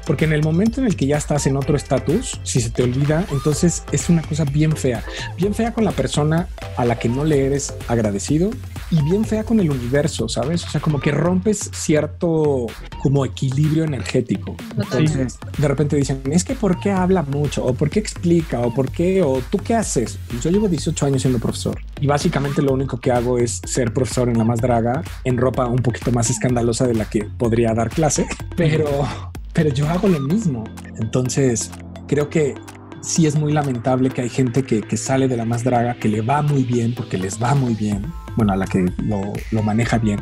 Porque 0.06 0.24
en 0.24 0.32
el 0.32 0.42
momento 0.42 0.80
en 0.80 0.86
el 0.86 0.96
que 0.96 1.06
ya 1.06 1.16
estás 1.16 1.46
en 1.46 1.56
otro 1.56 1.76
estatus, 1.76 2.40
si 2.42 2.60
se 2.60 2.70
te 2.70 2.82
olvida, 2.82 3.24
entonces 3.30 3.84
es 3.92 4.08
una 4.08 4.22
cosa 4.22 4.44
bien 4.44 4.76
fea. 4.76 5.02
Bien 5.36 5.54
fea 5.54 5.72
con 5.72 5.84
la 5.84 5.92
persona 5.92 6.48
a 6.76 6.84
la 6.84 6.98
que 6.98 7.08
no 7.08 7.24
le 7.24 7.46
eres 7.46 7.74
agradecido 7.88 8.50
y 8.90 9.02
bien 9.02 9.24
fea 9.24 9.44
con 9.44 9.60
el 9.60 9.70
universo, 9.70 10.28
¿sabes? 10.28 10.64
O 10.66 10.70
sea, 10.70 10.80
como 10.80 11.00
que 11.00 11.10
rompes 11.10 11.70
cierto 11.72 12.66
como 13.02 13.24
equilibrio 13.24 13.84
energético. 13.84 14.56
Entonces, 14.76 15.38
de 15.58 15.68
repente 15.68 15.96
dicen, 15.96 16.22
es 16.30 16.44
que 16.44 16.54
¿por 16.54 16.78
qué 16.80 16.90
habla 16.90 17.22
mucho? 17.22 17.64
¿O 17.64 17.74
por 17.74 17.90
qué 17.90 18.00
explica? 18.00 18.60
¿O 18.60 18.72
por 18.72 18.90
qué? 18.90 19.22
¿O 19.22 19.40
tú 19.50 19.58
qué 19.58 19.74
haces? 19.74 20.18
Yo 20.42 20.50
llevo 20.50 20.68
18 20.68 21.06
años 21.06 21.22
siendo 21.22 21.38
profesor 21.38 21.80
y 22.00 22.06
básicamente 22.06 22.62
lo 22.62 22.72
único 22.72 23.00
que 23.00 23.10
hago 23.10 23.38
es 23.38 23.60
ser 23.64 23.92
profesor 23.92 24.28
en 24.28 24.38
la 24.38 24.44
más 24.44 24.60
draga, 24.60 25.02
en 25.24 25.38
ropa 25.38 25.66
un 25.66 25.82
poquito 25.82 26.12
más 26.12 26.30
escandalosa 26.30 26.86
de 26.86 26.94
la 26.94 27.06
que 27.06 27.24
podría 27.24 27.74
dar 27.74 27.90
clase, 27.90 28.26
pero 28.56 29.06
pero 29.54 29.70
yo 29.70 29.88
hago 29.88 30.08
lo 30.08 30.20
mismo. 30.20 30.64
Entonces, 30.98 31.70
creo 32.06 32.28
que 32.28 32.54
sí 33.00 33.26
es 33.26 33.36
muy 33.36 33.52
lamentable 33.52 34.10
que 34.10 34.22
hay 34.22 34.28
gente 34.28 34.64
que, 34.64 34.96
sale 34.96 35.28
de 35.28 35.36
la 35.36 35.44
más 35.44 35.64
draga, 35.64 35.94
que 35.94 36.08
le 36.08 36.20
va 36.20 36.42
muy 36.42 36.64
bien, 36.64 36.94
porque 36.94 37.16
les 37.16 37.42
va 37.42 37.54
muy 37.54 37.74
bien, 37.74 38.04
bueno, 38.36 38.52
a 38.52 38.56
la 38.56 38.66
que 38.66 38.84
lo, 39.04 39.62
maneja 39.62 39.98
bien. 39.98 40.20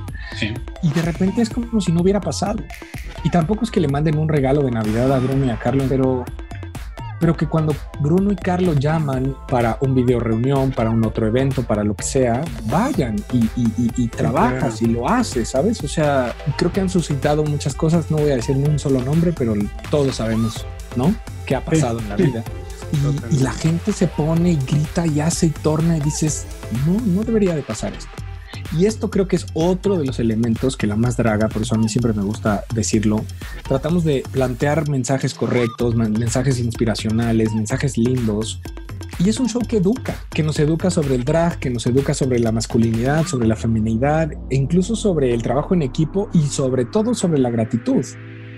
Y 0.82 0.90
de 0.90 1.02
repente 1.02 1.42
es 1.42 1.50
como 1.50 1.80
si 1.80 1.92
no 1.92 2.02
hubiera 2.02 2.20
pasado. 2.20 2.62
Y 3.24 3.30
tampoco 3.30 3.64
es 3.64 3.70
que 3.70 3.80
le 3.80 3.88
manden 3.88 4.18
un 4.18 4.28
regalo 4.28 4.62
de 4.62 4.70
Navidad 4.70 5.12
a 5.12 5.18
Bruno 5.18 5.46
y 5.46 5.50
a 5.50 5.58
Carlos, 5.58 5.86
pero 5.88 6.24
pero 7.22 7.36
que 7.36 7.46
cuando 7.46 7.72
Bruno 8.00 8.32
y 8.32 8.34
Carlos 8.34 8.80
llaman 8.80 9.36
para 9.46 9.78
un 9.80 9.94
video 9.94 10.18
reunión, 10.18 10.72
para 10.72 10.90
un 10.90 11.06
otro 11.06 11.24
evento, 11.24 11.62
para 11.62 11.84
lo 11.84 11.94
que 11.94 12.02
sea, 12.02 12.42
vayan 12.64 13.14
y, 13.32 13.48
y, 13.96 14.08
trabajas 14.08 14.82
y 14.82 14.86
lo 14.86 15.08
haces, 15.08 15.50
¿sabes? 15.50 15.84
O 15.84 15.88
sea, 15.88 16.34
creo 16.58 16.72
que 16.72 16.80
han 16.80 16.88
suscitado 16.90 17.44
muchas 17.44 17.76
cosas, 17.76 18.10
no 18.10 18.16
voy 18.16 18.32
a 18.32 18.34
decir 18.34 18.56
ni 18.56 18.68
un 18.68 18.76
solo 18.76 19.00
nombre, 19.00 19.32
pero 19.32 19.54
todos 19.88 20.16
sabemos, 20.16 20.66
¿no? 20.96 21.14
¿Qué 21.46 21.54
ha 21.54 21.64
pasado 21.64 22.00
en 22.00 22.08
la 22.08 22.16
vida? 22.16 22.42
Y, 23.30 23.36
y, 23.36 23.38
la 23.38 23.52
gente 23.52 23.92
se 23.92 24.08
pone 24.08 24.50
y 24.50 24.56
grita 24.56 25.06
y 25.06 25.20
hace 25.20 25.46
y 25.46 25.50
torna 25.50 25.98
y 25.98 26.00
dices, 26.00 26.44
no, 26.84 27.00
no 27.06 27.22
debería 27.22 27.54
de 27.54 27.62
pasar 27.62 27.92
esto. 27.92 28.21
Y 28.78 28.86
esto 28.86 29.10
creo 29.10 29.28
que 29.28 29.36
es 29.36 29.46
otro 29.52 29.98
de 29.98 30.06
los 30.06 30.18
elementos 30.18 30.76
que 30.76 30.86
la 30.86 30.96
más 30.96 31.16
draga, 31.16 31.48
por 31.48 31.62
eso 31.62 31.74
a 31.74 31.78
mí 31.78 31.88
siempre 31.88 32.12
me 32.14 32.22
gusta 32.22 32.64
decirlo, 32.74 33.22
tratamos 33.68 34.04
de 34.04 34.22
plantear 34.30 34.88
mensajes 34.88 35.34
correctos, 35.34 35.94
mensajes 35.94 36.58
inspiracionales, 36.58 37.52
mensajes 37.52 37.98
lindos. 37.98 38.60
Y 39.18 39.28
es 39.28 39.38
un 39.38 39.48
show 39.48 39.60
que 39.60 39.76
educa, 39.76 40.16
que 40.30 40.42
nos 40.42 40.58
educa 40.58 40.90
sobre 40.90 41.14
el 41.16 41.24
drag, 41.24 41.58
que 41.58 41.68
nos 41.68 41.86
educa 41.86 42.14
sobre 42.14 42.38
la 42.38 42.50
masculinidad, 42.50 43.26
sobre 43.26 43.46
la 43.46 43.56
feminidad, 43.56 44.32
e 44.48 44.56
incluso 44.56 44.96
sobre 44.96 45.34
el 45.34 45.42
trabajo 45.42 45.74
en 45.74 45.82
equipo 45.82 46.30
y 46.32 46.40
sobre 46.46 46.86
todo 46.86 47.14
sobre 47.14 47.38
la 47.38 47.50
gratitud. 47.50 48.04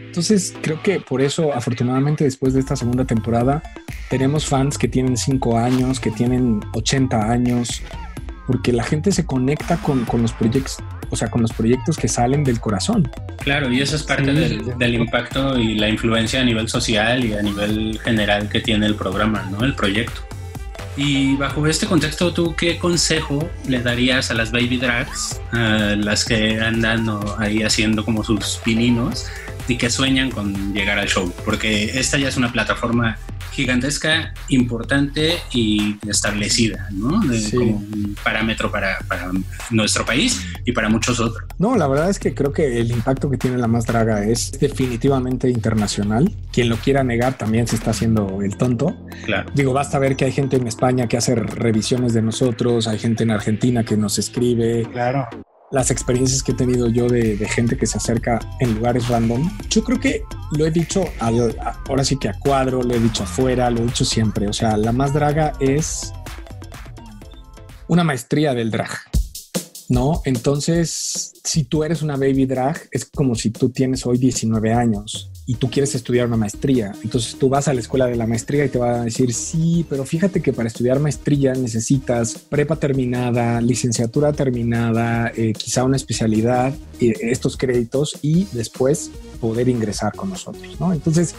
Entonces, 0.06 0.54
creo 0.62 0.80
que 0.80 1.00
por 1.00 1.20
eso, 1.22 1.52
afortunadamente, 1.52 2.22
después 2.22 2.54
de 2.54 2.60
esta 2.60 2.76
segunda 2.76 3.04
temporada, 3.04 3.64
tenemos 4.08 4.46
fans 4.46 4.78
que 4.78 4.86
tienen 4.86 5.16
5 5.16 5.58
años, 5.58 5.98
que 5.98 6.12
tienen 6.12 6.60
80 6.72 7.30
años, 7.32 7.82
porque 8.46 8.72
la 8.72 8.84
gente 8.84 9.12
se 9.12 9.24
conecta 9.24 9.76
con, 9.78 10.04
con, 10.04 10.22
los 10.22 10.32
proyectos, 10.32 10.78
o 11.10 11.16
sea, 11.16 11.30
con 11.30 11.42
los 11.42 11.52
proyectos 11.52 11.96
que 11.96 12.08
salen 12.08 12.44
del 12.44 12.60
corazón. 12.60 13.10
Claro, 13.38 13.70
y 13.72 13.80
eso 13.80 13.96
es 13.96 14.02
parte 14.02 14.32
del, 14.32 14.76
del, 14.78 14.94
impacto 14.94 15.58
y 15.58 15.76
la 15.76 15.88
influencia 15.88 16.40
a 16.40 16.44
nivel 16.44 16.68
social 16.68 17.24
y 17.24 17.34
a 17.34 17.42
nivel 17.42 17.98
general 18.02 18.48
que 18.48 18.60
tiene 18.60 18.86
el 18.86 18.94
programa, 18.94 19.48
¿no? 19.50 19.64
El 19.64 19.74
proyecto. 19.74 20.20
Y 20.96 21.34
bajo 21.36 21.66
este 21.66 21.86
contexto, 21.86 22.32
¿tú 22.32 22.54
qué 22.54 22.78
consejo 22.78 23.48
le 23.66 23.80
darías 23.80 24.30
a 24.30 24.34
las 24.34 24.52
baby 24.52 24.76
drags, 24.76 25.40
a 25.50 25.96
las 25.96 26.24
que 26.24 26.60
andan 26.60 27.08
ahí 27.38 27.62
haciendo 27.62 28.04
como 28.04 28.22
sus 28.22 28.60
pininos 28.64 29.26
y 29.66 29.76
que 29.76 29.90
sueñan 29.90 30.30
con 30.30 30.72
llegar 30.72 30.98
al 30.98 31.08
show? 31.08 31.32
Porque 31.44 31.98
esta 31.98 32.16
ya 32.16 32.28
es 32.28 32.36
una 32.36 32.52
plataforma 32.52 33.18
gigantesca, 33.54 34.34
importante 34.48 35.34
y 35.52 35.96
establecida, 36.08 36.88
¿no? 36.92 37.20
Como 37.50 37.76
un 37.76 38.16
parámetro 38.22 38.70
para, 38.70 38.98
para, 39.08 39.30
nuestro 39.70 40.04
país 40.04 40.44
y 40.64 40.72
para 40.72 40.88
muchos 40.88 41.20
otros. 41.20 41.44
No, 41.58 41.76
la 41.76 41.86
verdad 41.86 42.10
es 42.10 42.18
que 42.18 42.34
creo 42.34 42.52
que 42.52 42.80
el 42.80 42.90
impacto 42.90 43.30
que 43.30 43.38
tiene 43.38 43.58
la 43.58 43.68
más 43.68 43.86
draga 43.86 44.24
es 44.24 44.52
definitivamente 44.52 45.48
internacional. 45.48 46.32
Quien 46.52 46.68
lo 46.68 46.76
quiera 46.76 47.04
negar 47.04 47.38
también 47.38 47.66
se 47.66 47.76
está 47.76 47.92
haciendo 47.92 48.40
el 48.42 48.56
tonto. 48.56 48.96
Claro. 49.24 49.50
Digo, 49.54 49.72
basta 49.72 49.98
ver 49.98 50.16
que 50.16 50.24
hay 50.26 50.32
gente 50.32 50.56
en 50.56 50.66
España 50.66 51.06
que 51.06 51.16
hace 51.16 51.34
revisiones 51.34 52.12
de 52.12 52.22
nosotros, 52.22 52.88
hay 52.88 52.98
gente 52.98 53.22
en 53.22 53.30
Argentina 53.30 53.84
que 53.84 53.96
nos 53.96 54.18
escribe. 54.18 54.86
Claro 54.92 55.28
las 55.74 55.90
experiencias 55.90 56.40
que 56.42 56.52
he 56.52 56.54
tenido 56.54 56.88
yo 56.88 57.08
de, 57.08 57.36
gente 57.48 57.76
que 57.76 57.86
se 57.86 57.98
acerca 57.98 58.38
en 58.60 58.76
lugares 58.76 59.08
random, 59.08 59.50
yo 59.68 59.82
creo 59.82 59.98
que 59.98 60.22
lo 60.52 60.66
he 60.66 60.70
dicho 60.70 61.04
ahora 61.18 62.04
sí 62.04 62.16
que 62.16 62.28
a 62.28 62.38
cuadro, 62.38 62.80
lo 62.80 62.94
he 62.94 63.00
dicho 63.00 63.24
afuera, 63.24 63.68
lo 63.70 63.80
he 63.80 63.86
dicho 63.86 64.04
siempre. 64.04 64.46
O 64.46 64.52
sea, 64.52 64.76
la 64.76 64.92
más 64.92 65.12
draga 65.12 65.52
es 65.58 66.12
una 67.88 68.04
maestría 68.04 68.54
del 68.54 68.70
drag. 68.70 68.90
¿no? 69.88 70.22
Entonces, 70.24 71.32
si 71.42 71.64
tú 71.64 71.82
eres 71.82 72.02
una 72.02 72.16
baby 72.16 72.46
drag, 72.46 72.88
es 72.92 73.06
como 73.06 73.34
si 73.34 73.50
tú 73.50 73.68
tienes 73.68 74.06
hoy 74.06 74.16
19 74.16 74.72
años 74.72 75.30
y 75.46 75.56
tú 75.56 75.70
quieres 75.70 75.94
estudiar 75.94 76.26
una 76.26 76.36
maestría. 76.36 76.92
Entonces 77.02 77.36
tú 77.38 77.48
vas 77.48 77.68
a 77.68 77.74
la 77.74 77.80
escuela 77.80 78.06
de 78.06 78.16
la 78.16 78.26
maestría 78.26 78.64
y 78.64 78.68
te 78.68 78.78
va 78.78 79.00
a 79.00 79.04
decir, 79.04 79.32
sí, 79.34 79.84
pero 79.88 80.04
fíjate 80.04 80.40
que 80.40 80.52
para 80.52 80.68
estudiar 80.68 81.00
maestría 81.00 81.52
necesitas 81.52 82.38
prepa 82.38 82.76
terminada, 82.76 83.60
licenciatura 83.60 84.32
terminada, 84.32 85.30
eh, 85.36 85.52
quizá 85.52 85.84
una 85.84 85.96
especialidad, 85.96 86.74
eh, 87.00 87.12
estos 87.20 87.56
créditos 87.56 88.18
y 88.22 88.46
después 88.52 89.10
poder 89.40 89.68
ingresar 89.68 90.14
con 90.14 90.30
nosotros, 90.30 90.80
¿no? 90.80 90.92
Entonces, 90.92 91.34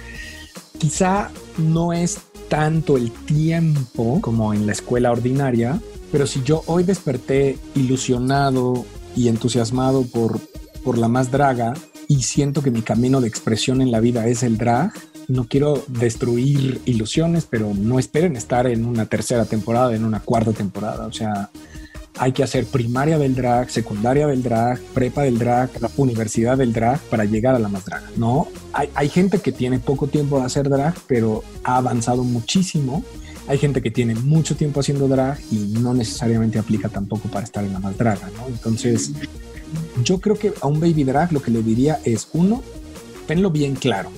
quizá 0.77 1.31
no 1.57 1.91
es 1.91 2.19
tanto 2.47 2.97
el 2.97 3.11
tiempo 3.11 4.19
como 4.21 4.53
en 4.53 4.67
la 4.67 4.73
escuela 4.73 5.11
ordinaria, 5.11 5.81
pero 6.11 6.27
si 6.27 6.43
yo 6.43 6.61
hoy 6.67 6.83
desperté 6.83 7.57
ilusionado 7.73 8.85
y 9.15 9.29
entusiasmado 9.29 10.03
por, 10.03 10.39
por 10.83 10.99
la 10.99 11.07
más 11.07 11.31
draga, 11.31 11.73
y 12.07 12.23
siento 12.23 12.61
que 12.61 12.71
mi 12.71 12.81
camino 12.81 13.21
de 13.21 13.27
expresión 13.27 13.81
en 13.81 13.91
la 13.91 13.99
vida 13.99 14.27
es 14.27 14.43
el 14.43 14.57
drag. 14.57 14.91
No 15.27 15.47
quiero 15.47 15.83
destruir 15.87 16.81
ilusiones, 16.85 17.47
pero 17.49 17.73
no 17.73 17.99
esperen 17.99 18.35
estar 18.35 18.67
en 18.67 18.85
una 18.85 19.05
tercera 19.07 19.45
temporada, 19.45 19.95
en 19.95 20.05
una 20.05 20.19
cuarta 20.19 20.51
temporada. 20.51 21.07
O 21.07 21.11
sea, 21.11 21.49
hay 22.17 22.31
que 22.31 22.43
hacer 22.43 22.65
primaria 22.65 23.17
del 23.17 23.35
drag, 23.35 23.69
secundaria 23.69 24.27
del 24.27 24.43
drag, 24.43 24.79
prepa 24.93 25.23
del 25.23 25.37
drag, 25.37 25.69
la 25.81 25.89
universidad 25.97 26.57
del 26.57 26.73
drag 26.73 26.99
para 27.01 27.25
llegar 27.25 27.55
a 27.55 27.59
la 27.59 27.67
más 27.67 27.85
drag. 27.85 28.03
No, 28.17 28.47
hay, 28.73 28.89
hay 28.95 29.09
gente 29.09 29.39
que 29.39 29.51
tiene 29.51 29.79
poco 29.79 30.07
tiempo 30.07 30.39
de 30.39 30.45
hacer 30.45 30.69
drag, 30.69 30.95
pero 31.07 31.43
ha 31.63 31.77
avanzado 31.77 32.23
muchísimo. 32.23 33.03
Hay 33.47 33.57
gente 33.57 33.81
que 33.81 33.91
tiene 33.91 34.15
mucho 34.15 34.55
tiempo 34.55 34.79
haciendo 34.79 35.07
drag 35.07 35.39
y 35.51 35.57
no 35.79 35.93
necesariamente 35.93 36.57
aplica 36.57 36.89
tampoco 36.89 37.29
para 37.29 37.45
estar 37.45 37.63
en 37.63 37.73
la 37.73 37.79
más 37.79 37.97
draga, 37.97 38.29
¿no? 38.37 38.47
Entonces, 38.47 39.11
yo 40.03 40.19
creo 40.19 40.37
que 40.37 40.53
a 40.61 40.67
un 40.67 40.79
baby 40.79 41.03
drag 41.03 41.31
lo 41.31 41.41
que 41.41 41.51
le 41.51 41.61
diría 41.61 41.99
es, 42.03 42.27
uno, 42.33 42.63
tenlo 43.27 43.49
bien 43.51 43.75
claro. 43.75 44.11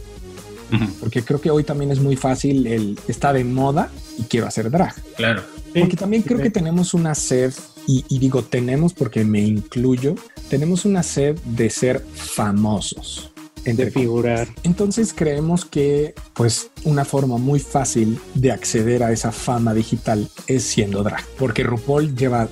Porque 0.99 1.23
creo 1.23 1.39
que 1.39 1.49
hoy 1.49 1.63
también 1.63 1.91
es 1.91 1.99
muy 2.01 2.17
fácil 2.17 2.67
el 2.67 2.99
estar 3.07 3.33
de 3.33 3.45
moda 3.45 3.89
y 4.17 4.23
quiero 4.23 4.47
hacer 4.47 4.69
drag. 4.69 4.93
Claro. 5.15 5.41
Porque 5.73 5.95
también 5.95 6.23
creo 6.23 6.39
que 6.39 6.49
tenemos 6.49 6.93
una 6.93 7.15
sed, 7.15 7.53
y, 7.85 8.03
digo 8.19 8.43
tenemos 8.43 8.93
porque 8.93 9.23
me 9.23 9.41
incluyo, 9.41 10.15
tenemos 10.49 10.83
una 10.83 11.03
sed 11.03 11.39
de 11.45 11.69
ser 11.69 12.03
famosos. 12.13 13.31
De 13.63 13.91
figurar. 13.91 14.47
Entonces 14.63 15.13
creemos 15.13 15.65
que 15.65 16.15
pues 16.33 16.71
una 16.85 17.03
forma 17.03 17.37
muy 17.37 17.59
fácil 17.59 18.17
de 18.33 18.53
acceder 18.53 19.03
a 19.03 19.11
esa 19.11 19.33
fama 19.33 19.73
digital 19.73 20.29
es 20.47 20.63
siendo 20.63 21.03
drag. 21.03 21.25
Porque 21.37 21.63
RuPaul 21.63 22.15
lleva 22.15 22.47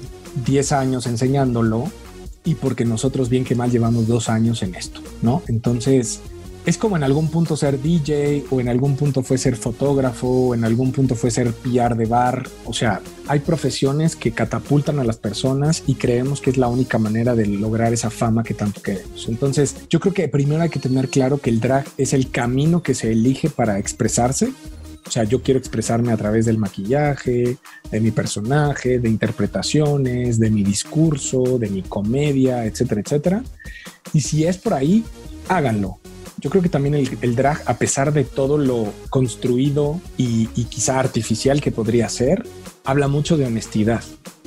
10 0.45 0.71
años 0.73 1.05
enseñándolo 1.05 1.89
y 2.45 2.55
porque 2.55 2.85
nosotros 2.85 3.29
bien 3.29 3.43
que 3.43 3.55
mal 3.55 3.71
llevamos 3.71 4.07
dos 4.07 4.29
años 4.29 4.63
en 4.63 4.75
esto, 4.75 5.01
¿no? 5.21 5.41
Entonces, 5.47 6.21
es 6.65 6.79
como 6.79 6.97
en 6.97 7.03
algún 7.03 7.27
punto 7.27 7.55
ser 7.55 7.79
DJ 7.79 8.45
o 8.49 8.59
en 8.59 8.69
algún 8.69 8.95
punto 8.95 9.21
fue 9.21 9.37
ser 9.37 9.55
fotógrafo 9.55 10.27
o 10.27 10.55
en 10.55 10.63
algún 10.63 10.91
punto 10.91 11.13
fue 11.13 11.29
ser 11.29 11.51
PR 11.53 11.95
de 11.95 12.05
bar. 12.05 12.47
O 12.65 12.73
sea, 12.73 13.01
hay 13.27 13.39
profesiones 13.41 14.15
que 14.15 14.31
catapultan 14.31 14.97
a 14.97 15.03
las 15.03 15.17
personas 15.17 15.83
y 15.85 15.93
creemos 15.93 16.41
que 16.41 16.49
es 16.49 16.57
la 16.57 16.67
única 16.67 16.97
manera 16.97 17.35
de 17.35 17.45
lograr 17.45 17.93
esa 17.93 18.09
fama 18.09 18.43
que 18.43 18.55
tanto 18.55 18.81
queremos. 18.81 19.27
Entonces, 19.27 19.75
yo 19.91 19.99
creo 19.99 20.15
que 20.15 20.27
primero 20.27 20.63
hay 20.63 20.69
que 20.69 20.79
tener 20.79 21.09
claro 21.09 21.37
que 21.37 21.51
el 21.51 21.59
drag 21.59 21.85
es 21.99 22.13
el 22.13 22.31
camino 22.31 22.81
que 22.81 22.95
se 22.95 23.11
elige 23.11 23.51
para 23.51 23.77
expresarse. 23.77 24.51
O 25.07 25.11
sea, 25.11 25.23
yo 25.23 25.41
quiero 25.41 25.59
expresarme 25.59 26.11
a 26.11 26.17
través 26.17 26.45
del 26.45 26.57
maquillaje, 26.57 27.57
de 27.91 27.99
mi 28.01 28.11
personaje, 28.11 28.99
de 28.99 29.09
interpretaciones, 29.09 30.39
de 30.39 30.49
mi 30.49 30.63
discurso, 30.63 31.59
de 31.59 31.69
mi 31.69 31.83
comedia, 31.83 32.65
etcétera, 32.65 33.01
etcétera. 33.01 33.43
Y 34.13 34.21
si 34.21 34.45
es 34.45 34.57
por 34.57 34.73
ahí, 34.73 35.03
háganlo 35.47 35.99
yo 36.45 36.49
creo 36.49 36.61
que 36.61 36.69
también 36.69 36.95
el, 36.95 37.35
drag, 37.35 37.63
a 37.65 37.77
pesar 37.77 38.13
de 38.13 38.23
todo 38.23 38.57
lo 38.57 38.93
construido 39.09 39.99
y, 40.15 40.49
y 40.55 40.65
quizá 40.65 40.99
artificial 40.99 41.61
que 41.61 41.71
podría 41.71 42.07
ser, 42.09 42.45
habla 42.83 43.07
mucho 43.07 43.35
de 43.35 43.45
honestidad. 43.45 44.03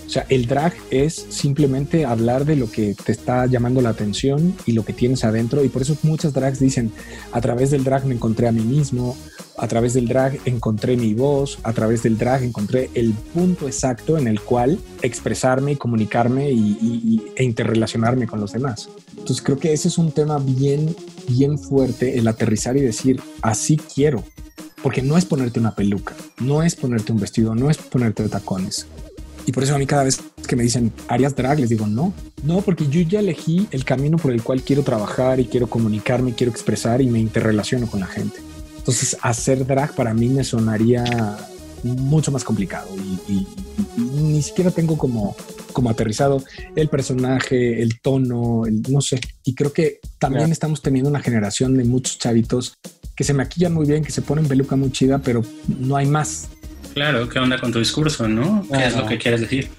O 0.09 0.11
sea, 0.11 0.25
el 0.31 0.47
drag 0.47 0.73
es 0.91 1.27
simplemente 1.29 2.07
hablar 2.07 2.47
de 2.47 2.57
lo 2.57 2.71
que 2.71 2.95
te 2.95 3.13
está 3.13 3.45
llamando 3.45 3.83
la 3.83 3.91
atención 3.91 4.55
y 4.65 4.73
lo 4.73 4.83
que 4.83 4.95
tienes 4.95 5.23
adentro. 5.23 5.63
Y 5.63 5.69
por 5.69 5.83
eso 5.83 5.99
muchas 6.03 6.33
drags 6.33 6.59
dicen, 6.59 6.91
a 7.31 7.43
través 7.43 7.71
del 7.71 7.85
drag 7.85 8.07
me 8.07 8.15
encontré 8.15 8.49
a 8.49 8.53
mí 8.53 8.63
mismo, 8.63 9.19
a 9.59 9.69
través 9.69 9.93
del 9.93 10.09
drag 10.09 10.39
encontré 10.47 10.97
mi 10.97 11.13
voz, 11.13 11.59
a 11.63 11.75
través 11.75 12.03
del 12.05 12.17
drag 12.17 12.43
encontré 12.43 12.89
el 12.95 13.13
punto 13.13 13.67
exacto 13.67 14.17
en 14.17 14.29
el 14.29 14.41
cual 14.41 14.79
expresarme 15.03 15.73
y 15.73 15.77
comunicarme 15.77 16.53
y, 16.53 17.23
e 17.37 17.45
interrelacionarme 17.45 18.27
con 18.27 18.41
los 18.41 18.53
demás. 18.53 18.89
Entonces 19.11 19.43
creo 19.43 19.59
que 19.59 19.75
ese 19.75 19.89
es 19.89 19.99
un 19.99 20.13
tema 20.13 20.39
bien, 20.39 20.97
bien 21.29 21.59
fuerte, 21.59 22.19
el 22.19 22.29
aterrizar 22.29 22.79
y 22.79 22.81
decir, 22.81 23.21
así 23.43 23.77
quiero. 23.77 24.25
Porque 24.83 25.03
no 25.03 25.19
es 25.19 25.27
ponerte 25.27 25.61
una 25.61 25.75
peluca, 25.75 26.15
no 26.39 26.63
es 26.63 26.77
ponerte 26.77 27.13
un 27.13 27.21
vestido, 27.21 27.55
no 27.55 27.69
es 27.69 27.77
ponerte 27.77 28.27
tacones 28.31 28.87
y 29.49 29.53
por 29.53 29.63
eso 29.65 29.75
a 29.75 29.79
mí 29.79 29.87
cada 29.87 30.05
vez 30.05 30.21
que 30.47 30.57
me 30.57 30.63
dicen, 30.63 30.93
¿harías 31.09 31.35
drag? 31.35 31.59
Les 31.59 31.71
digo, 31.71 31.87
no, 31.87 32.13
no, 32.43 32.61
porque 32.61 32.87
yo 32.87 33.01
ya 33.01 33.21
elegí 33.21 33.67
el 33.71 33.83
camino 33.83 34.19
por 34.19 34.31
el 34.31 34.43
cual 34.43 34.61
quiero 34.61 34.83
trabajar 34.83 35.41
y 35.41 35.47
quiero 35.47 35.69
comunicarme, 35.69 36.35
quiero 36.35 36.51
expresar 36.51 37.01
y 37.01 37.07
me 37.07 37.19
interrelaciono 37.19 37.87
con 37.87 38.01
la 38.01 38.07
gente. 38.07 38.41
Entonces, 38.77 39.17
hacer 39.23 39.67
drag 39.67 39.95
para 39.95 40.13
mí 40.13 40.29
me 40.29 40.45
sonaría 40.45 41.39
mucho 41.83 42.31
más 42.31 42.45
complicado 42.45 42.91
y, 43.27 43.47
ni 43.97 44.43
siquiera 44.43 44.71
tengo 44.71 44.99
como, 44.99 45.35
como 45.73 45.89
aterrizado 45.89 46.45
el 46.77 46.91
personaje, 46.91 47.81
el 47.81 48.03
tono, 48.03 48.67
el, 48.67 48.83
no 48.83 49.01
sé. 49.01 49.19
Y 49.45 49.55
creo 49.55 49.73
que 49.73 50.01
también 50.19 50.53
estamos 50.53 50.83
teniendo 50.83 51.09
una 51.09 51.21
generación 51.21 51.75
de 51.79 51.85
muchos 51.85 52.19
chavitos 52.19 52.75
que 53.17 53.25
se 53.25 53.33
maquillan 53.33 53.73
muy 53.73 53.87
bien, 53.87 54.05
que 54.05 54.13
se 54.13 54.21
ponen 54.21 54.47
peluca 54.47 54.77
muy 54.77 54.93
chida, 54.93 55.21
pero 55.21 55.43
no 55.79 55.97
hay 55.97 56.05
más. 56.05 56.51
Claro, 56.95 57.29
¿qué 57.29 57.39
onda 57.39 57.59
con 57.59 57.73
tu 57.73 57.79
discurso, 57.79 58.29
no? 58.29 58.67
¿Qué 58.71 58.87
es 58.87 58.97
lo 58.97 59.07
que 59.07 59.19
quieres 59.19 59.41
decir? 59.41 59.71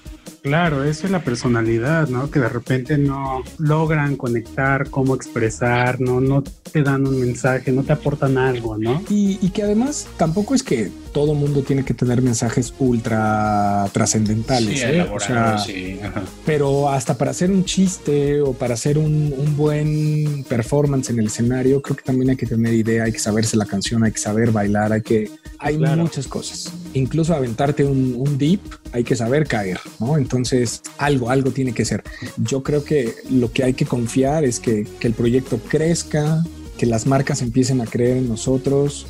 Claro, 0.42 0.84
eso 0.84 1.06
es 1.06 1.12
la 1.12 1.22
personalidad, 1.22 2.08
¿no? 2.08 2.30
Que 2.30 2.40
de 2.40 2.48
repente 2.48 2.96
no 2.96 3.42
logran 3.58 4.16
conectar, 4.16 4.88
cómo 4.88 5.14
expresar, 5.14 6.00
¿no? 6.00 6.20
No 6.20 6.42
te 6.42 6.82
dan 6.82 7.06
un 7.06 7.20
mensaje, 7.20 7.72
no 7.72 7.82
te 7.82 7.92
aportan 7.92 8.38
algo, 8.38 8.78
¿no? 8.78 9.02
Y, 9.10 9.36
que 9.50 9.62
además 9.62 10.08
tampoco 10.16 10.54
es 10.54 10.62
que 10.62 10.90
todo 11.12 11.34
mundo 11.34 11.62
tiene 11.62 11.84
que 11.84 11.94
tener 11.94 12.22
mensajes 12.22 12.72
ultra 12.78 13.88
trascendentales, 13.92 14.82
¿eh? 14.82 15.02
o 15.02 15.18
sea, 15.18 15.58
sí. 15.58 15.98
pero 16.46 16.88
hasta 16.88 17.16
para 17.16 17.32
hacer 17.32 17.50
un 17.50 17.64
chiste 17.64 18.40
o 18.40 18.52
para 18.52 18.74
hacer 18.74 18.98
un, 18.98 19.30
buen 19.56 20.44
performance 20.48 21.10
en 21.10 21.18
el 21.18 21.26
escenario, 21.26 21.82
creo 21.82 21.96
que 21.96 22.04
también 22.04 22.30
hay 22.30 22.36
que 22.36 22.46
tener 22.46 22.72
idea, 22.72 23.04
hay 23.04 23.12
que 23.12 23.18
saberse 23.18 23.56
la 23.56 23.66
canción, 23.66 24.04
hay 24.04 24.12
que 24.12 24.18
saber 24.18 24.52
bailar, 24.52 24.92
hay 24.92 25.02
que, 25.02 25.30
hay 25.58 25.76
muchas 25.76 26.26
cosas. 26.26 26.72
Incluso 26.94 27.34
aventarte 27.34 27.84
un, 27.84 28.14
un 28.16 28.38
deep, 28.38 28.60
hay 28.92 29.04
que 29.04 29.16
saber 29.16 29.46
caer, 29.46 29.80
¿no? 29.98 30.16
Entonces, 30.16 30.82
algo, 30.98 31.30
algo 31.30 31.50
tiene 31.50 31.72
que 31.72 31.84
ser. 31.84 32.04
Yo 32.36 32.62
creo 32.62 32.84
que 32.84 33.14
lo 33.28 33.52
que 33.52 33.64
hay 33.64 33.74
que 33.74 33.86
confiar 33.86 34.44
es 34.44 34.60
que, 34.60 34.86
que 34.98 35.08
el 35.08 35.14
proyecto 35.14 35.58
crezca, 35.58 36.42
que 36.78 36.86
las 36.86 37.06
marcas 37.06 37.42
empiecen 37.42 37.80
a 37.82 37.86
creer 37.86 38.16
en 38.16 38.28
nosotros. 38.28 39.06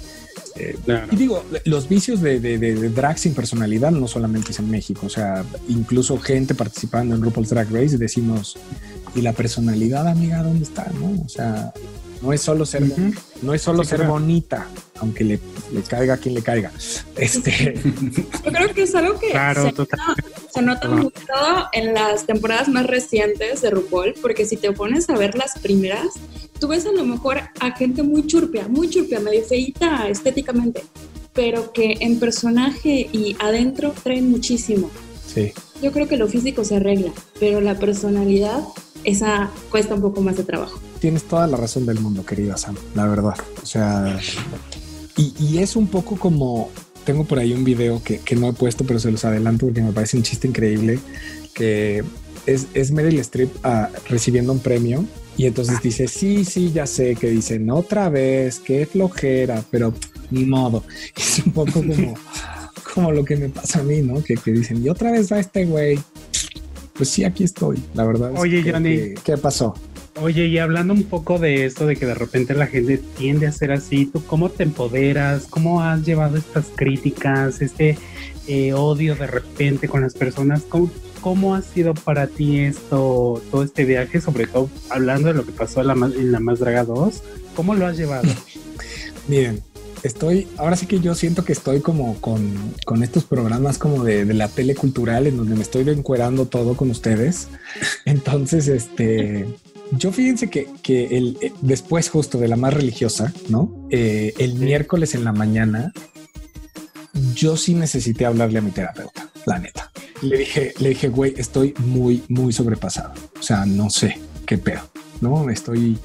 Eh, 0.57 0.77
y 1.11 1.17
digo, 1.17 1.45
los 1.65 1.89
vicios 1.89 2.21
de, 2.21 2.41
de, 2.41 2.59
de, 2.59 2.89
drag 2.91 3.19
sin 3.19 3.35
personalidad 3.35 3.91
no 3.91 4.09
solamente 4.09 4.51
es 4.53 4.59
en 4.59 4.71
México, 4.71 5.07
o 5.07 5.11
sea, 5.11 5.45
incluso 5.69 6.19
gente 6.19 6.55
participando 6.55 7.15
en 7.15 7.23
RuPaul's 7.23 7.51
Drag 7.51 7.71
Race 7.71 7.97
decimos, 7.99 8.57
¿y 9.15 9.23
la 9.23 9.33
personalidad, 9.33 10.09
amiga, 10.09 10.43
dónde 10.43 10.65
está? 10.65 10.91
¿no? 10.99 11.23
O 11.25 11.29
sea, 11.29 11.73
no 12.23 12.33
es 12.33 12.43
solo 12.43 12.67
ser, 12.67 12.83
no 13.43 13.55
es 13.55 13.63
solo 13.63 13.85
ser 13.85 14.07
bonita, 14.07 14.67
aunque 14.99 15.25
le, 15.25 15.41
le, 15.73 15.83
caiga 15.83 16.15
a 16.15 16.17
quien 16.19 16.35
le 16.35 16.43
caiga. 16.43 16.71
Este. 17.17 17.75
Yo 18.45 18.53
creo 18.53 18.75
que 18.75 18.83
es 18.83 18.95
algo 18.95 19.19
que 19.19 19.29
se, 19.29 20.63
nota, 20.63 20.89
mucho 20.89 21.13
en 21.73 21.95
las 21.95 22.27
temporadas 22.27 22.69
más 22.69 22.87
recientes 22.87 23.63
de 23.63 23.71
RuPaul, 23.71 24.15
porque 24.21 24.45
si 24.45 24.57
te 24.57 24.73
pones 24.73 25.09
a 25.09 25.17
ver 25.17 25.35
las 25.37 25.59
primeras, 25.59 26.09
tú 26.59 26.69
ves 26.69 26.85
a 26.87 26.93
lo 26.93 27.05
mejor 27.05 27.41
a 27.61 27.71
gente 27.77 28.03
muy 28.03 28.27
churpia, 28.27 28.69
muy 28.69 28.91
churpia, 28.91 29.21
medio 29.21 29.43
feita 29.45 30.09
estéticamente, 30.09 30.85
pero 31.33 31.73
que 31.73 31.97
en 32.01 32.19
personaje 32.19 33.09
y 33.13 33.37
adentro 33.39 33.95
traen 34.03 34.31
muchísimo. 34.31 34.91
Sí. 35.27 35.53
Yo 35.81 35.93
creo 35.93 36.07
que 36.07 36.19
lo 36.19 36.29
físico 36.29 36.65
se 36.65 36.77
arregla, 36.77 37.13
pero 37.39 37.61
la 37.63 37.79
personalidad, 37.79 38.63
esa 39.05 39.51
cuesta 39.71 39.95
un 39.95 40.01
poco 40.01 40.21
más 40.21 40.37
de 40.37 40.45
trabajo 40.45 40.81
tienes 41.01 41.25
toda 41.25 41.47
la 41.47 41.57
razón 41.57 41.87
del 41.87 41.99
mundo, 41.99 42.25
querida 42.25 42.57
Sam, 42.57 42.77
la 42.95 43.07
verdad. 43.07 43.35
O 43.63 43.67
sea, 43.67 44.21
y, 45.17 45.59
es 45.59 45.75
un 45.77 45.89
poco 45.89 46.17
como, 46.17 46.71
tengo 47.05 47.25
por 47.25 47.39
ahí 47.39 47.53
un 47.53 47.65
video 47.65 48.03
que, 48.03 48.21
no 48.37 48.51
he 48.51 48.53
puesto, 48.53 48.85
pero 48.85 49.01
se 49.01 49.11
los 49.11 49.25
adelanto 49.25 49.67
porque 49.67 49.83
me 49.83 49.93
parece 49.93 50.17
un 50.17 50.23
chiste 50.23 50.47
increíble, 50.47 51.01
que 51.55 52.05
es, 52.47 52.69
es 52.75 52.93
Meryl 52.93 53.19
Streep 53.19 53.51
ah, 53.65 53.91
recibiendo 54.09 54.53
un 54.53 54.61
premio 54.61 55.05
y 55.37 55.47
entonces 55.47 55.83
dice, 55.83 56.07
sí, 56.07 56.45
sí, 56.45 56.71
ya 56.73 56.87
sé, 56.87 57.17
que 57.17 57.31
dicen 57.31 57.71
otra 57.71 58.09
vez, 58.09 58.61
qué 58.61 58.87
flojera, 58.87 59.65
pero 59.71 59.95
ni 60.31 60.45
modo. 60.45 60.85
Es 61.17 61.39
un 61.45 61.53
poco 61.53 61.73
como, 61.73 62.15
como 62.95 63.13
lo 63.13 63.25
que 63.25 63.37
me 63.37 63.49
pasa 63.49 63.81
a 63.81 63.83
mí, 63.83 64.01
¿no? 64.03 64.23
Que, 64.23 64.35
que 64.35 64.53
dicen, 64.53 64.85
y 64.85 64.89
otra 64.89 65.13
vez 65.13 65.33
va 65.33 65.41
este 65.41 65.65
güey. 65.65 65.99
Pues 67.01 67.09
sí, 67.09 67.25
aquí 67.25 67.45
estoy, 67.45 67.83
la 67.95 68.05
verdad. 68.05 68.33
Oye, 68.37 68.63
Johnny. 68.63 69.15
¿Qué 69.25 69.39
pasó? 69.39 69.75
Oye, 70.21 70.49
y 70.49 70.59
hablando 70.59 70.93
un 70.93 71.05
poco 71.05 71.39
de 71.39 71.65
esto, 71.65 71.87
de 71.87 71.97
que 71.97 72.05
de 72.05 72.13
repente 72.13 72.53
la 72.53 72.67
gente 72.67 72.99
tiende 73.17 73.47
a 73.47 73.53
ser 73.53 73.73
así, 73.73 74.05
¿tú 74.05 74.23
cómo 74.27 74.51
te 74.51 74.65
empoderas? 74.65 75.47
¿Cómo 75.49 75.81
has 75.81 76.05
llevado 76.05 76.37
estas 76.37 76.67
críticas, 76.77 77.63
este 77.63 77.97
eh, 78.49 78.75
odio 78.75 79.15
de 79.15 79.29
repente 79.29 79.89
con 79.89 80.03
las 80.03 80.13
personas? 80.13 80.63
¿Cómo, 81.23 81.55
ha 81.55 81.63
sido 81.63 81.95
para 81.95 82.27
ti 82.27 82.59
esto, 82.59 83.43
todo 83.51 83.63
este 83.63 83.87
viaje? 83.87 84.21
Sobre 84.21 84.47
todo 84.47 84.69
hablando 84.91 85.29
de 85.29 85.35
lo 85.37 85.47
que 85.47 85.53
pasó 85.53 85.81
en 85.81 85.87
la, 85.87 85.95
en 85.95 86.33
la 86.33 86.41
Más 86.41 86.59
Draga 86.59 86.85
2, 86.85 87.23
¿cómo 87.57 87.75
lo 87.75 87.87
has 87.87 87.97
llevado? 87.97 88.29
Miren, 89.27 89.63
estoy, 90.03 90.49
ahora 90.57 90.77
sí 90.77 90.87
que 90.87 91.01
yo 91.01 91.15
siento 91.15 91.45
que 91.45 91.53
estoy 91.53 91.81
como 91.81 92.21
con, 92.21 92.75
con 92.85 93.03
estos 93.03 93.25
programas 93.25 93.79
como 93.79 94.05
de, 94.05 94.25
de, 94.25 94.35
la 94.35 94.49
tele 94.49 94.75
cultural 94.75 95.27
en 95.27 95.37
donde 95.37 95.55
me 95.55 95.63
estoy 95.63 95.89
encuerando 95.89 96.47
todo 96.47 96.77
con 96.77 96.91
ustedes. 96.91 97.49
Entonces, 98.05 98.69
este, 98.69 99.47
yo 99.93 100.13
fíjense 100.13 100.49
que, 100.51 100.69
el, 101.11 101.37
eh, 101.41 101.53
después 101.63 102.09
justo 102.11 102.39
de 102.39 102.49
la 102.49 102.57
más 102.57 102.75
religiosa, 102.75 103.33
¿no? 103.49 103.89
Eh, 103.91 104.35
el 104.39 104.55
miércoles 104.55 105.15
en 105.15 105.25
la 105.25 105.33
mañana, 105.33 105.93
yo 107.35 107.57
sí 107.57 107.75
necesité 107.75 108.25
hablarle 108.25 108.59
a 108.59 108.63
mi 108.63 108.71
terapeuta, 108.71 109.31
la 109.47 109.59
neta. 109.59 109.91
Le 110.23 110.39
dije, 110.39 110.75
le 110.79 110.91
dije, 110.91 111.09
güey, 111.09 111.35
estoy 111.37 111.75
muy, 111.79 112.23
muy 112.29 112.53
sobrepasado. 112.53 113.15
O 113.39 113.43
sea, 113.43 113.67
no 113.67 113.91
sé 113.91 114.19
qué 114.47 114.59
pedo, 114.59 114.83
¿no? 115.21 115.51
Estoy, 115.51 115.99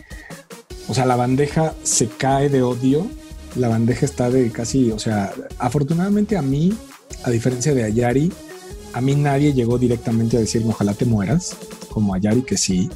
o 0.87 0.93
sea, 0.93 1.05
la 1.05 1.15
bandeja 1.15 1.75
se 1.83 2.07
cae 2.07 2.49
de 2.49 2.63
odio. 2.63 3.07
La 3.55 3.69
bandeja 3.69 4.05
está 4.05 4.29
de 4.29 4.51
casi, 4.51 4.91
o 4.91 4.99
sea, 4.99 5.33
afortunadamente 5.59 6.37
a 6.37 6.41
mí, 6.41 6.73
a 7.23 7.29
diferencia 7.29 7.73
de 7.73 7.83
Ayari, 7.83 8.31
a 8.93 9.01
mí 9.01 9.15
nadie 9.15 9.53
llegó 9.53 9.77
directamente 9.77 10.37
a 10.37 10.39
decirme 10.41 10.69
ojalá 10.69 10.93
te 10.93 11.05
mueras, 11.05 11.57
como 11.89 12.13
Ayari 12.13 12.43
que 12.43 12.57
sí, 12.57 12.89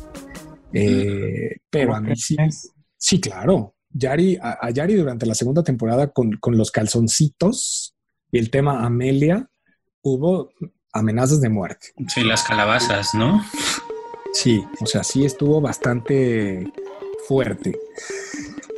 eh, 0.74 1.58
pero 1.70 1.96
a 1.96 2.02
mí 2.02 2.16
sí. 2.16 2.36
Sí, 2.98 3.20
claro. 3.20 3.76
Yari, 3.92 4.38
a, 4.42 4.70
Yari 4.70 4.96
durante 4.96 5.26
la 5.26 5.34
segunda 5.34 5.64
temporada 5.64 6.12
con, 6.12 6.34
con, 6.34 6.58
los 6.58 6.70
calzoncitos 6.70 7.96
y 8.32 8.38
el 8.38 8.52
tema 8.52 8.86
Amelia, 8.86 9.50
hubo 10.02 10.52
amenazas 10.94 11.42
de 11.42 11.50
muerte. 11.50 11.88
Sí, 12.08 12.24
las 12.24 12.44
calabazas, 12.44 13.14
¿no? 13.14 13.44
Sí, 14.34 14.64
o 14.80 14.86
sea, 14.86 15.04
sí 15.04 15.26
estuvo 15.26 15.60
bastante 15.60 16.72
fuerte. 17.28 17.80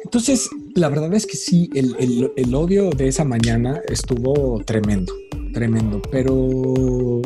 Entonces, 0.03 0.49
la 0.75 0.89
verdad 0.89 1.13
es 1.13 1.25
que 1.25 1.38
sí, 1.38 1.69
el, 1.75 1.95
el, 1.99 2.31
el 2.36 2.55
odio 2.55 2.89
de 2.89 3.07
esa 3.07 3.23
mañana 3.25 3.81
estuvo 3.88 4.63
tremendo, 4.65 5.13
tremendo, 5.53 6.01
pero 6.12 7.21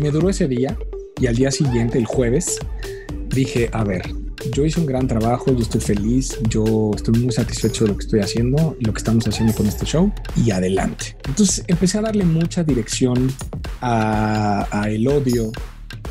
me 0.00 0.10
duró 0.10 0.30
ese 0.30 0.48
día 0.48 0.76
y 1.20 1.26
al 1.26 1.36
día 1.36 1.50
siguiente, 1.50 1.98
el 1.98 2.06
jueves, 2.06 2.58
dije, 3.28 3.68
a 3.72 3.84
ver, 3.84 4.02
yo 4.52 4.64
hice 4.64 4.80
un 4.80 4.86
gran 4.86 5.06
trabajo, 5.06 5.52
yo 5.52 5.62
estoy 5.62 5.80
feliz, 5.80 6.38
yo 6.48 6.90
estoy 6.94 7.20
muy 7.20 7.32
satisfecho 7.32 7.84
de 7.84 7.90
lo 7.90 7.96
que 7.96 8.04
estoy 8.04 8.20
haciendo 8.20 8.76
lo 8.80 8.92
que 8.92 8.98
estamos 8.98 9.26
haciendo 9.28 9.54
con 9.54 9.66
este 9.66 9.86
show 9.86 10.12
y 10.36 10.50
adelante. 10.50 11.16
Entonces 11.26 11.64
empecé 11.68 11.98
a 11.98 12.02
darle 12.02 12.24
mucha 12.24 12.64
dirección 12.64 13.30
a, 13.80 14.66
a 14.70 14.90
el 14.90 15.06
odio, 15.06 15.52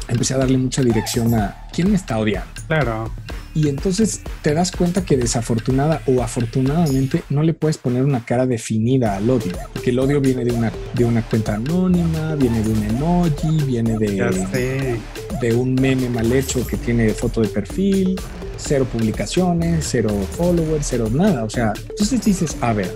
empecé 0.07 0.33
a 0.35 0.37
darle 0.37 0.57
mucha 0.57 0.81
dirección 0.81 1.33
a 1.35 1.67
quién 1.73 1.89
me 1.89 1.95
está 1.95 2.17
odiando. 2.17 2.49
Claro. 2.67 3.11
Y 3.53 3.67
entonces 3.67 4.21
te 4.41 4.53
das 4.53 4.71
cuenta 4.71 5.03
que 5.03 5.17
desafortunada 5.17 6.01
o 6.05 6.21
afortunadamente 6.21 7.23
no 7.29 7.43
le 7.43 7.53
puedes 7.53 7.77
poner 7.77 8.03
una 8.03 8.23
cara 8.23 8.45
definida 8.45 9.17
al 9.17 9.29
odio, 9.29 9.51
porque 9.73 9.89
el 9.89 9.99
odio 9.99 10.21
viene 10.21 10.45
de 10.45 10.51
una, 10.51 10.71
de 10.93 11.05
una 11.05 11.21
cuenta 11.21 11.55
anónima, 11.55 12.35
viene 12.35 12.63
de 12.63 12.69
un 12.69 12.83
emoji, 12.83 13.63
viene 13.65 13.97
de, 13.97 14.97
de 15.41 15.53
un 15.53 15.75
meme 15.75 16.09
mal 16.09 16.31
hecho 16.31 16.65
que 16.65 16.77
tiene 16.77 17.09
foto 17.09 17.41
de 17.41 17.49
perfil, 17.49 18.15
cero 18.57 18.87
publicaciones, 18.91 19.85
cero 19.89 20.09
followers, 20.37 20.87
cero 20.89 21.09
nada. 21.11 21.43
O 21.43 21.49
sea, 21.49 21.73
entonces 21.89 22.23
dices, 22.23 22.55
a 22.61 22.73
ver, 22.73 22.93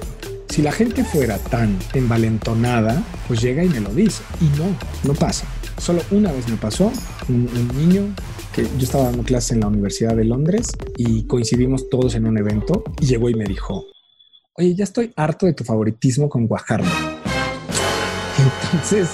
si 0.56 0.62
la 0.62 0.72
gente 0.72 1.04
fuera 1.04 1.38
tan 1.38 1.78
envalentonada, 1.94 3.04
pues 3.28 3.42
llega 3.42 3.66
y 3.66 3.68
me 3.68 3.82
lo 3.82 3.90
dice. 3.94 4.24
Y 4.40 4.46
no, 4.58 4.74
no 5.04 5.14
pasa. 5.14 5.46
Solo 5.78 6.02
una 6.12 6.32
vez 6.32 6.48
me 6.48 6.56
pasó, 6.56 6.94
un, 7.28 7.50
niño 7.78 8.16
que 8.54 8.64
yo 8.64 8.86
estaba 8.86 9.04
dando 9.04 9.24
clases 9.24 9.52
en 9.52 9.60
la 9.60 9.68
Universidad 9.68 10.16
de 10.16 10.24
Londres 10.24 10.68
y 10.96 11.24
coincidimos 11.24 11.90
todos 11.90 12.16
en 12.16 12.26
un 12.26 12.38
evento 12.38 12.86
y 13.02 13.06
llegó 13.06 13.30
y 13.30 13.34
me 13.34 13.44
dijo, 13.44 13.84
oye, 14.54 14.74
ya 14.74 14.86
estoy 14.86 15.12
harto 15.18 15.46
de 15.46 15.52
tu 15.52 15.66
favoritismo 15.66 16.30
con 16.30 16.48
Guajardo. 16.48 16.88
Entonces, 18.64 19.10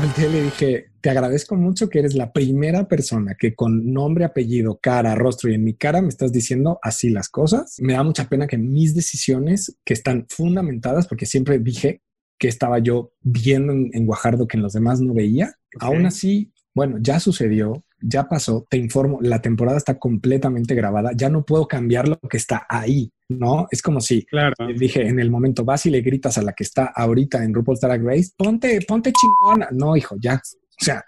volteé 0.00 0.26
y 0.26 0.32
le 0.32 0.42
dije, 0.44 0.86
te 1.02 1.10
agradezco 1.10 1.56
mucho 1.56 1.88
que 1.88 1.98
eres 1.98 2.14
la 2.14 2.32
primera 2.32 2.86
persona 2.86 3.34
que 3.38 3.54
con 3.54 3.92
nombre, 3.92 4.24
apellido, 4.24 4.78
cara, 4.80 5.16
rostro 5.16 5.50
y 5.50 5.54
en 5.54 5.64
mi 5.64 5.74
cara 5.74 6.00
me 6.00 6.08
estás 6.08 6.32
diciendo 6.32 6.78
así 6.80 7.10
las 7.10 7.28
cosas. 7.28 7.76
Me 7.80 7.94
da 7.94 8.04
mucha 8.04 8.28
pena 8.28 8.46
que 8.46 8.56
mis 8.56 8.94
decisiones, 8.94 9.76
que 9.84 9.94
están 9.94 10.26
fundamentadas, 10.28 11.08
porque 11.08 11.26
siempre 11.26 11.58
dije 11.58 12.02
que 12.38 12.48
estaba 12.48 12.78
yo 12.78 13.12
viendo 13.20 13.72
en, 13.72 13.90
en 13.92 14.06
Guajardo 14.06 14.46
que 14.46 14.56
en 14.56 14.62
los 14.62 14.72
demás 14.72 15.00
no 15.00 15.12
veía, 15.12 15.54
aún 15.80 16.06
así, 16.06 16.52
bueno, 16.74 16.98
ya 17.00 17.20
sucedió, 17.20 17.84
ya 18.00 18.28
pasó, 18.28 18.66
te 18.68 18.76
informo, 18.76 19.18
la 19.22 19.40
temporada 19.40 19.78
está 19.78 19.98
completamente 19.98 20.74
grabada, 20.74 21.12
ya 21.14 21.28
no 21.28 21.44
puedo 21.44 21.66
cambiar 21.66 22.08
lo 22.08 22.18
que 22.18 22.36
está 22.36 22.66
ahí, 22.68 23.12
¿no? 23.28 23.66
Es 23.70 23.82
como 23.82 24.00
si 24.00 24.24
claro. 24.24 24.54
dije 24.76 25.06
en 25.06 25.20
el 25.20 25.30
momento 25.30 25.64
vas 25.64 25.86
y 25.86 25.90
le 25.90 26.00
gritas 26.00 26.38
a 26.38 26.42
la 26.42 26.52
que 26.52 26.64
está 26.64 26.86
ahorita 26.94 27.44
en 27.44 27.54
RuPaul's 27.54 27.80
Drag 27.80 28.02
Race, 28.02 28.32
ponte, 28.36 28.80
ponte 28.86 29.12
chingona. 29.12 29.68
No, 29.72 29.96
hijo, 29.96 30.16
ya, 30.20 30.40
o 30.80 30.84
sea, 30.84 31.04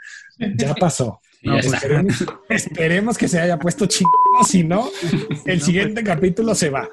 ya 0.57 0.75
pasó. 0.75 1.21
No, 1.45 1.53
pues 1.53 1.67
esperemos, 1.67 2.25
esperemos, 2.49 3.19
que 3.19 3.29
se 3.29 3.39
haya 3.39 3.59
puesto 3.59 3.85
chingona, 3.85 4.49
si 4.49 4.65
no, 4.65 4.89
el 5.45 5.61
siguiente 5.61 6.03
capítulo 6.03 6.55
se 6.55 6.71
va. 6.71 6.89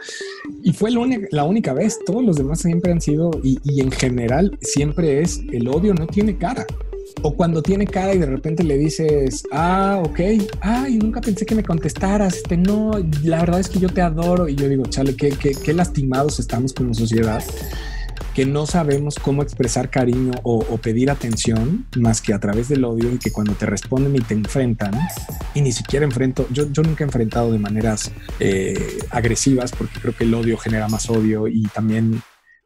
Y 0.61 0.73
fue 0.73 0.91
la 0.91 0.99
única, 0.99 1.25
la 1.31 1.45
única 1.45 1.71
vez, 1.71 1.97
todos 2.05 2.21
los 2.21 2.35
demás 2.35 2.59
siempre 2.59 2.91
han 2.91 2.99
sido, 2.99 3.31
y, 3.41 3.59
y 3.63 3.79
en 3.79 3.91
general 3.91 4.57
siempre 4.59 5.21
es, 5.21 5.39
el 5.53 5.69
odio 5.69 5.93
no 5.93 6.05
tiene 6.05 6.37
cara. 6.37 6.65
O 7.23 7.35
cuando 7.35 7.61
tiene 7.61 7.85
cara 7.85 8.13
y 8.13 8.17
de 8.17 8.25
repente 8.25 8.63
le 8.63 8.77
dices, 8.77 9.43
ah, 9.51 10.01
ok, 10.03 10.19
ay, 10.61 10.97
nunca 10.97 11.21
pensé 11.21 11.45
que 11.45 11.55
me 11.55 11.63
contestaras, 11.63 12.37
este, 12.37 12.57
no, 12.57 12.91
la 13.23 13.39
verdad 13.41 13.59
es 13.59 13.69
que 13.69 13.79
yo 13.79 13.89
te 13.89 14.01
adoro. 14.01 14.47
Y 14.47 14.55
yo 14.55 14.67
digo, 14.67 14.85
chale, 14.85 15.15
qué, 15.15 15.29
qué, 15.29 15.51
qué 15.53 15.73
lastimados 15.73 16.39
estamos 16.39 16.73
como 16.73 16.93
sociedad, 16.93 17.43
que 18.33 18.45
no 18.45 18.65
sabemos 18.65 19.15
cómo 19.15 19.43
expresar 19.43 19.89
cariño 19.89 20.31
o, 20.43 20.61
pedir 20.77 21.11
atención 21.11 21.85
más 21.97 22.21
que 22.21 22.33
a 22.33 22.39
través 22.39 22.69
del 22.69 22.83
odio 22.85 23.11
y 23.11 23.17
que 23.17 23.31
cuando 23.31 23.53
te 23.53 23.65
responden 23.65 24.15
y 24.15 24.19
te 24.21 24.33
enfrentan, 24.33 24.93
y 25.53 25.61
ni 25.61 25.71
siquiera 25.71 26.05
enfrento, 26.05 26.47
yo, 26.49 26.71
yo 26.71 26.81
nunca 26.81 27.03
he 27.03 27.05
enfrentado 27.05 27.51
de 27.51 27.59
maneras 27.59 28.11
eh, 28.39 28.99
agresivas 29.11 29.71
porque 29.71 29.99
creo 29.99 30.15
que 30.15 30.23
el 30.23 30.33
odio 30.33 30.57
genera 30.57 30.87
más 30.87 31.09
odio 31.09 31.47
y 31.47 31.63
también 31.63 32.21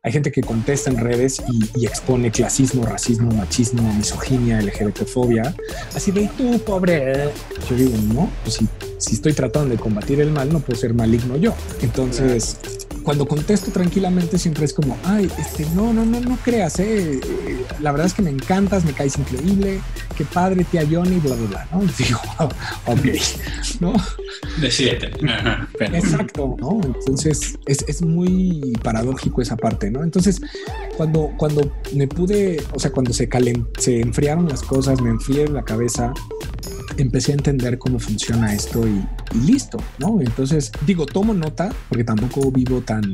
hay 0.06 0.12
gente 0.12 0.32
que 0.32 0.42
contesta 0.42 0.92
en 0.92 0.98
redes 0.98 1.42
y, 1.52 1.82
y, 1.82 1.88
expone 1.88 2.30
clasismo, 2.30 2.86
racismo, 2.86 3.32
machismo, 3.32 3.92
misoginia, 3.92 4.62
LGBTfobia. 4.62 5.56
Así 5.96 6.12
de, 6.12 6.30
tú, 6.38 6.60
pobre. 6.60 7.32
Yo 7.68 7.76
digo, 7.76 7.98
no, 8.14 8.30
pues 8.44 8.58
si, 8.58 8.68
si 9.00 9.16
estoy 9.16 9.34
tratando 9.34 9.72
de 9.72 9.78
combatir 9.82 10.22
el 10.22 10.30
mal, 10.30 10.54
no 10.54 10.60
puedo 10.60 10.80
ser 10.80 10.94
maligno 10.94 11.38
yo. 11.38 11.56
Entonces, 11.82 12.85
cuando 13.06 13.28
contesto 13.28 13.72
tranquilamente, 13.72 14.40
siempre 14.40 14.66
es 14.66 14.74
como, 14.74 14.98
ay, 15.06 15.32
este, 15.38 15.66
no, 15.76 15.94
no, 15.94 16.04
no, 16.04 16.20
no 16.20 16.38
creas, 16.44 16.80
eh. 16.80 17.22
La 17.80 17.92
verdad 17.92 18.08
es 18.08 18.14
que 18.14 18.24
me 18.24 18.32
encantas, 18.32 18.84
me 18.84 18.94
caes 18.94 19.18
increíble, 19.18 19.80
qué 20.18 20.26
padre, 20.26 20.66
tía 20.66 20.84
Johnny, 20.90 21.20
bla, 21.20 21.36
bla, 21.36 21.48
bla, 21.48 21.68
¿no? 21.72 21.84
Y 21.84 21.88
digo, 22.04 22.20
ok, 22.40 23.00
¿no? 23.80 23.94
Decídete. 24.60 25.12
Exacto, 25.80 26.56
¿no? 26.60 26.82
Entonces, 26.84 27.58
es, 27.68 27.86
es 27.88 28.02
muy 28.02 28.74
paradójico 28.82 29.42
esa 29.42 29.56
parte, 29.56 29.92
¿no? 29.92 30.04
Entonces, 30.04 30.42
cuando, 30.98 31.32
cuando 31.38 31.72
me 31.94 32.08
pude, 32.08 32.62
o 32.74 32.80
sea, 32.80 32.92
cuando 32.92 33.14
se, 33.14 33.30
calen, 33.30 33.68
se 33.78 34.02
enfriaron 34.02 34.50
las 34.50 34.64
cosas, 34.64 35.00
me 35.00 35.12
enfrié 35.12 35.48
la 35.48 35.64
cabeza, 35.64 36.12
empecé 36.98 37.32
a 37.32 37.36
entender 37.36 37.78
cómo 37.78 38.00
funciona 38.00 38.54
esto 38.54 38.88
y, 38.88 39.04
y, 39.34 39.40
listo, 39.46 39.78
¿no? 40.00 40.20
Entonces, 40.22 40.72
digo, 40.86 41.06
tomo 41.06 41.34
nota 41.34 41.70
porque 41.90 42.04
tampoco 42.04 42.52
vivo 42.52 42.82
tan, 42.82 43.14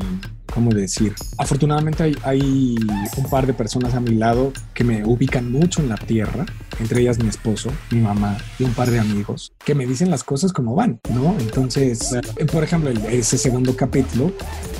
¿cómo 0.53 0.71
decir? 0.71 1.13
Afortunadamente 1.37 2.03
hay, 2.03 2.15
hay, 2.23 2.75
un 3.17 3.29
par 3.29 3.47
de 3.47 3.53
personas 3.53 3.93
a 3.93 3.99
mi 3.99 4.15
lado 4.15 4.53
que 4.73 4.83
me 4.83 5.05
ubican 5.05 5.51
mucho 5.51 5.81
en 5.81 5.89
la 5.89 5.97
tierra, 5.97 6.45
entre 6.79 7.01
ellas 7.01 7.19
mi 7.19 7.29
esposo, 7.29 7.71
mi 7.89 7.99
mamá 7.99 8.37
y 8.59 8.63
un 8.63 8.73
par 8.73 8.89
de 8.89 8.99
amigos 8.99 9.51
que 9.63 9.75
me 9.75 9.85
dicen 9.85 10.09
las 10.09 10.23
cosas 10.23 10.53
como 10.53 10.75
van, 10.75 10.99
¿no? 11.13 11.35
Entonces, 11.39 12.15
por 12.51 12.63
ejemplo, 12.63 12.91
ese 13.09 13.37
segundo 13.37 13.75
capítulo, 13.75 14.31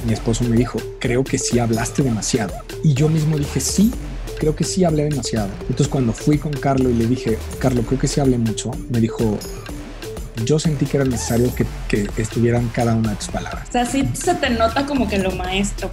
mi 0.05 0.13
esposo 0.13 0.43
me 0.43 0.55
dijo, 0.55 0.79
creo 0.99 1.23
que 1.23 1.37
sí 1.37 1.59
hablaste 1.59 2.03
demasiado. 2.03 2.53
Y 2.83 2.93
yo 2.93 3.09
mismo 3.09 3.37
dije, 3.37 3.59
sí, 3.59 3.91
creo 4.41 4.55
que 4.55 4.63
sí 4.63 4.83
hablé 4.83 5.03
demasiado. 5.03 5.49
Entonces 5.61 5.87
cuando 5.87 6.13
fui 6.13 6.39
con 6.39 6.51
Carlo 6.51 6.89
y 6.89 6.95
le 6.95 7.05
dije, 7.05 7.37
Carlo, 7.59 7.83
creo 7.83 7.99
que 7.99 8.07
sí 8.07 8.19
hablé 8.19 8.39
mucho, 8.39 8.71
me 8.89 8.99
dijo, 8.99 9.37
yo 10.43 10.57
sentí 10.57 10.87
que 10.87 10.97
era 10.97 11.05
necesario 11.05 11.53
que, 11.53 11.63
que 11.91 12.07
estuvieran 12.15 12.69
cada 12.69 12.95
una 12.95 13.09
de 13.09 13.15
tus 13.17 13.27
palabras. 13.27 13.67
O 13.67 13.71
sea, 13.73 13.85
sí 13.85 14.07
se 14.13 14.33
te 14.35 14.49
nota 14.49 14.85
como 14.85 15.09
que 15.09 15.19
lo 15.19 15.31
maestro. 15.31 15.91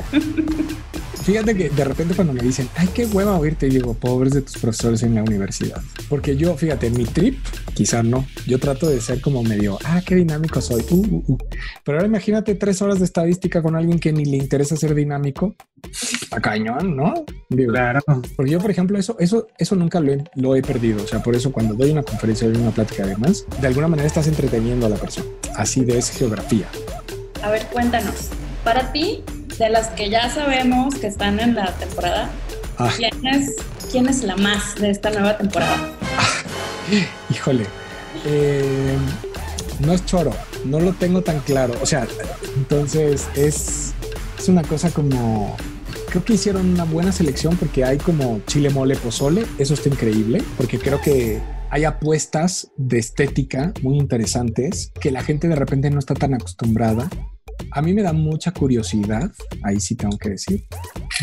Fíjate 1.24 1.56
que 1.56 1.68
de 1.70 1.84
repente 1.84 2.14
cuando 2.14 2.32
me 2.32 2.40
dicen, 2.40 2.68
ay, 2.76 2.88
qué 2.94 3.04
hueva 3.04 3.36
oírte, 3.36 3.68
digo, 3.68 3.92
pobres 3.94 4.32
de 4.32 4.42
tus 4.42 4.56
profesores 4.58 5.02
en 5.02 5.16
la 5.16 5.22
universidad. 5.22 5.82
Porque 6.08 6.36
yo, 6.36 6.56
fíjate, 6.56 6.86
en 6.86 6.96
mi 6.96 7.04
trip, 7.04 7.36
quizá 7.74 8.04
no. 8.04 8.24
Yo 8.46 8.60
trato 8.60 8.88
de 8.88 9.00
ser 9.00 9.20
como 9.20 9.42
medio, 9.42 9.78
ah, 9.84 10.00
qué 10.06 10.14
dinámico 10.14 10.60
soy. 10.60 10.84
Uh, 10.88 10.94
uh, 10.94 11.24
uh. 11.26 11.38
Pero 11.84 11.98
ahora 11.98 12.08
imagínate 12.08 12.54
tres 12.54 12.80
horas 12.80 13.00
de 13.00 13.04
estadística 13.04 13.60
con 13.60 13.74
alguien 13.74 13.98
que 13.98 14.12
ni 14.12 14.24
le 14.24 14.36
interesa 14.36 14.76
ser 14.76 14.94
dinámico. 14.94 15.56
A 16.30 16.40
cañón, 16.40 16.96
¿no? 16.96 17.12
Digo, 17.48 17.72
claro. 17.72 18.00
Porque 18.36 18.52
yo, 18.52 18.60
por 18.60 18.70
ejemplo, 18.70 18.98
eso, 18.98 19.16
eso, 19.18 19.48
eso 19.58 19.74
nunca 19.74 20.00
lo 20.00 20.12
he, 20.12 20.24
lo 20.36 20.54
he 20.54 20.62
perdido. 20.62 21.02
O 21.02 21.06
sea, 21.06 21.22
por 21.22 21.34
eso 21.34 21.50
cuando 21.50 21.74
doy 21.74 21.90
una 21.90 22.04
conferencia, 22.04 22.48
doy 22.48 22.62
una 22.62 22.70
plática 22.70 23.02
además, 23.02 23.44
de 23.60 23.66
alguna 23.66 23.88
manera 23.88 24.06
estás 24.06 24.28
entreteniendo 24.28 24.86
a 24.86 24.88
la 24.88 24.96
persona. 24.96 25.26
Así 25.56 25.84
de 25.88 25.98
es 25.98 26.10
geografía. 26.10 26.66
A 27.42 27.50
ver, 27.50 27.66
cuéntanos. 27.66 28.28
Para 28.62 28.92
ti, 28.92 29.24
de 29.58 29.70
las 29.70 29.88
que 29.88 30.10
ya 30.10 30.28
sabemos 30.30 30.94
que 30.94 31.06
están 31.06 31.40
en 31.40 31.54
la 31.54 31.72
temporada, 31.74 32.28
ah. 32.76 32.92
¿quién, 32.96 33.26
es, 33.26 33.56
¿quién 33.90 34.06
es 34.06 34.22
la 34.22 34.36
más 34.36 34.74
de 34.76 34.90
esta 34.90 35.10
nueva 35.10 35.38
temporada? 35.38 35.76
Ah. 36.16 36.28
Híjole, 37.30 37.64
eh, 38.26 38.96
no 39.80 39.92
es 39.92 40.04
choro, 40.04 40.34
no 40.64 40.78
lo 40.78 40.92
tengo 40.92 41.22
tan 41.22 41.40
claro. 41.40 41.74
O 41.80 41.86
sea, 41.86 42.06
entonces 42.56 43.26
es, 43.34 43.94
es 44.38 44.48
una 44.48 44.62
cosa 44.62 44.90
como 44.90 45.56
creo 46.10 46.24
que 46.24 46.34
hicieron 46.34 46.70
una 46.70 46.84
buena 46.84 47.12
selección 47.12 47.56
porque 47.56 47.84
hay 47.84 47.98
como 47.98 48.40
chile 48.46 48.70
mole 48.70 48.96
pozole, 48.96 49.46
eso 49.58 49.74
está 49.74 49.88
increíble, 49.88 50.42
porque 50.56 50.78
creo 50.78 51.00
que 51.00 51.40
hay 51.70 51.84
apuestas 51.84 52.70
de 52.76 52.98
estética 52.98 53.72
muy 53.82 53.98
interesantes 53.98 54.92
que 55.00 55.10
la 55.10 55.22
gente 55.22 55.48
de 55.48 55.56
repente 55.56 55.90
no 55.90 55.98
está 55.98 56.14
tan 56.14 56.34
acostumbrada. 56.34 57.08
A 57.72 57.82
mí 57.82 57.92
me 57.92 58.02
da 58.02 58.12
mucha 58.12 58.52
curiosidad, 58.52 59.30
ahí 59.64 59.80
sí 59.80 59.94
tengo 59.94 60.16
que 60.16 60.30
decir, 60.30 60.64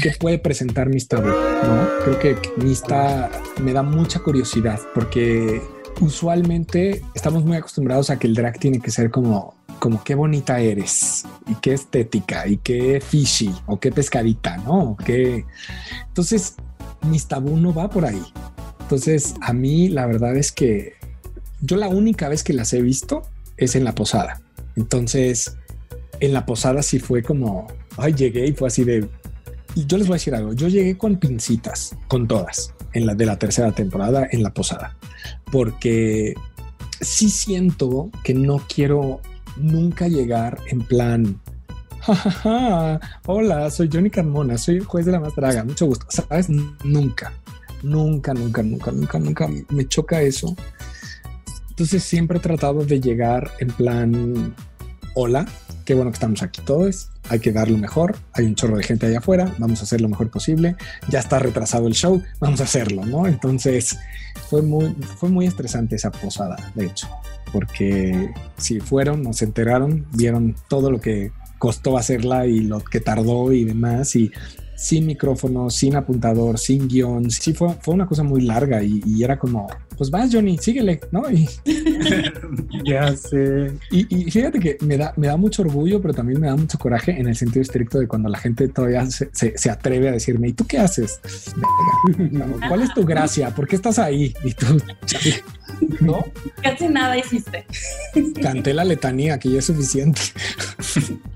que 0.01 0.11
puede 0.11 0.37
presentar 0.37 0.89
Mista 0.89 1.17
¿no? 1.17 1.87
Creo 2.03 2.19
que 2.19 2.37
Mista 2.63 3.31
me 3.61 3.73
da 3.73 3.83
mucha 3.83 4.19
curiosidad 4.19 4.79
porque 4.93 5.61
usualmente 6.01 7.01
estamos 7.15 7.45
muy 7.45 7.57
acostumbrados 7.57 8.09
a 8.09 8.19
que 8.19 8.27
el 8.27 8.35
drag 8.35 8.59
tiene 8.59 8.79
que 8.79 8.91
ser 8.91 9.09
como 9.11 9.55
como 9.79 10.03
qué 10.03 10.15
bonita 10.15 10.59
eres 10.59 11.25
y 11.47 11.55
qué 11.55 11.73
estética 11.73 12.47
y 12.47 12.57
qué 12.57 13.01
fishy 13.01 13.53
o 13.65 13.79
qué 13.79 13.91
pescadita, 13.91 14.57
¿no? 14.57 14.95
Que 14.95 15.45
entonces 16.07 16.55
mis 17.09 17.27
tabú 17.27 17.57
no 17.57 17.73
va 17.73 17.89
por 17.89 18.05
ahí. 18.05 18.23
Entonces 18.85 19.33
a 19.41 19.51
mí 19.51 19.89
la 19.89 20.05
verdad 20.05 20.37
es 20.37 20.51
que 20.51 20.93
yo 21.59 21.75
la 21.75 21.87
única 21.87 22.29
vez 22.29 22.43
que 22.43 22.53
las 22.53 22.71
he 22.71 22.83
visto 22.83 23.23
es 23.57 23.75
en 23.75 23.83
la 23.83 23.95
posada. 23.95 24.41
Entonces 24.75 25.57
en 26.19 26.33
la 26.33 26.45
posada 26.45 26.83
sí 26.83 26.99
fue 26.99 27.23
como, 27.23 27.65
ay, 27.97 28.13
llegué 28.13 28.45
y 28.45 28.53
fue 28.53 28.67
así 28.67 28.83
de... 28.83 29.09
Yo 29.75 29.97
les 29.97 30.05
voy 30.05 30.13
a 30.13 30.17
decir 30.17 30.35
algo, 30.35 30.53
yo 30.53 30.67
llegué 30.67 30.99
con 30.99 31.17
pincitas, 31.17 31.95
con 32.07 32.27
todas, 32.27 32.75
en 32.93 33.07
la 33.07 33.15
de 33.15 33.25
la 33.25 33.39
tercera 33.39 33.71
temporada 33.71 34.27
en 34.31 34.43
la 34.43 34.53
posada, 34.53 34.95
porque 35.51 36.35
sí 37.01 37.31
siento 37.31 38.11
que 38.23 38.35
no 38.35 38.61
quiero 38.71 39.19
nunca 39.57 40.07
llegar 40.07 40.59
en 40.67 40.81
plan. 40.81 41.41
Hola, 43.25 43.71
soy 43.71 43.89
Johnny 43.91 44.11
Carmona, 44.11 44.59
soy 44.59 44.79
juez 44.79 45.07
de 45.07 45.11
la 45.11 45.19
más 45.19 45.35
draga, 45.35 45.63
mucho 45.63 45.87
gusto. 45.87 46.05
¿Sabes? 46.09 46.49
Nunca, 46.83 47.33
nunca, 47.85 48.33
nunca, 48.33 48.63
nunca, 48.63 48.91
nunca, 48.91 49.19
nunca 49.19 49.49
me 49.69 49.87
choca 49.87 50.21
eso. 50.21 50.55
Entonces 51.69 52.03
siempre 52.03 52.37
he 52.37 52.41
tratado 52.41 52.83
de 52.83 52.99
llegar 52.99 53.51
en 53.59 53.67
plan, 53.67 54.55
hola, 55.13 55.45
qué 55.83 55.93
bueno 55.93 56.09
que 56.09 56.15
estamos 56.15 56.41
aquí 56.41 56.61
todos, 56.65 57.09
hay 57.29 57.39
que 57.39 57.51
dar 57.51 57.69
lo 57.69 57.77
mejor, 57.77 58.17
hay 58.33 58.45
un 58.45 58.55
chorro 58.55 58.77
de 58.77 58.83
gente 58.83 59.05
allá 59.05 59.19
afuera, 59.19 59.53
vamos 59.57 59.81
a 59.81 59.83
hacer 59.83 60.01
lo 60.01 60.09
mejor 60.09 60.29
posible, 60.29 60.75
ya 61.09 61.19
está 61.19 61.37
retrasado 61.37 61.87
el 61.87 61.93
show, 61.93 62.23
vamos 62.39 62.61
a 62.61 62.63
hacerlo, 62.63 63.05
¿no? 63.05 63.27
Entonces 63.27 63.97
fue 64.49 64.61
muy, 64.61 64.95
fue 65.17 65.29
muy 65.29 65.45
estresante 65.45 65.95
esa 65.95 66.11
posada, 66.11 66.55
de 66.75 66.85
hecho, 66.85 67.07
porque 67.51 68.31
si 68.57 68.79
fueron, 68.79 69.21
nos 69.21 69.41
enteraron, 69.41 70.05
vieron 70.13 70.55
todo 70.69 70.89
lo 70.89 71.01
que 71.01 71.31
costó 71.59 71.97
hacerla 71.97 72.47
y 72.47 72.61
lo 72.61 72.79
que 72.79 72.99
tardó 72.99 73.51
y 73.51 73.63
demás, 73.65 74.15
y 74.15 74.31
sin 74.75 75.05
micrófono, 75.05 75.69
sin 75.69 75.95
apuntador, 75.95 76.59
sin 76.59 76.87
guion. 76.87 77.31
Sí, 77.31 77.53
fue, 77.53 77.73
fue 77.81 77.93
una 77.93 78.05
cosa 78.05 78.23
muy 78.23 78.41
larga 78.41 78.83
y, 78.83 79.23
era 79.23 79.39
como, 79.39 79.67
pues 79.97 80.11
vas, 80.11 80.29
Johnny, 80.31 80.57
síguele, 80.57 80.99
¿no? 81.11 81.23
Y, 81.31 81.47
ya 82.85 83.15
sé. 83.15 83.71
Y, 83.91 84.29
fíjate 84.29 84.59
que 84.59 84.77
me 84.81 84.97
da, 84.97 85.13
me 85.15 85.27
da 85.27 85.37
mucho 85.37 85.61
orgullo, 85.61 86.01
pero 86.01 86.13
también 86.13 86.39
me 86.39 86.47
da 86.47 86.55
mucho 86.55 86.77
coraje 86.77 87.19
en 87.19 87.27
el 87.27 87.35
sentido 87.35 87.61
estricto 87.61 87.99
de 87.99 88.07
cuando 88.07 88.29
la 88.29 88.37
gente 88.37 88.67
todavía 88.67 89.05
se, 89.09 89.29
se, 89.33 89.69
atreve 89.69 90.09
a 90.09 90.11
decirme, 90.11 90.49
¿y 90.49 90.53
tú 90.53 90.65
qué 90.67 90.77
haces? 90.77 91.19
¿Cuál 92.67 92.81
es 92.81 92.93
tu 92.93 93.05
gracia? 93.05 93.49
¿Por 93.55 93.67
qué 93.67 93.75
estás 93.75 93.99
ahí? 93.99 94.33
Y 94.43 94.53
tú, 94.53 94.65
¿no? 96.01 96.25
Casi 96.61 96.87
nada 96.87 97.17
hiciste. 97.17 97.65
Canté 98.41 98.73
la 98.73 98.83
letanía, 98.83 99.39
que 99.39 99.49
ya 99.49 99.59
es 99.59 99.65
suficiente. 99.65 100.21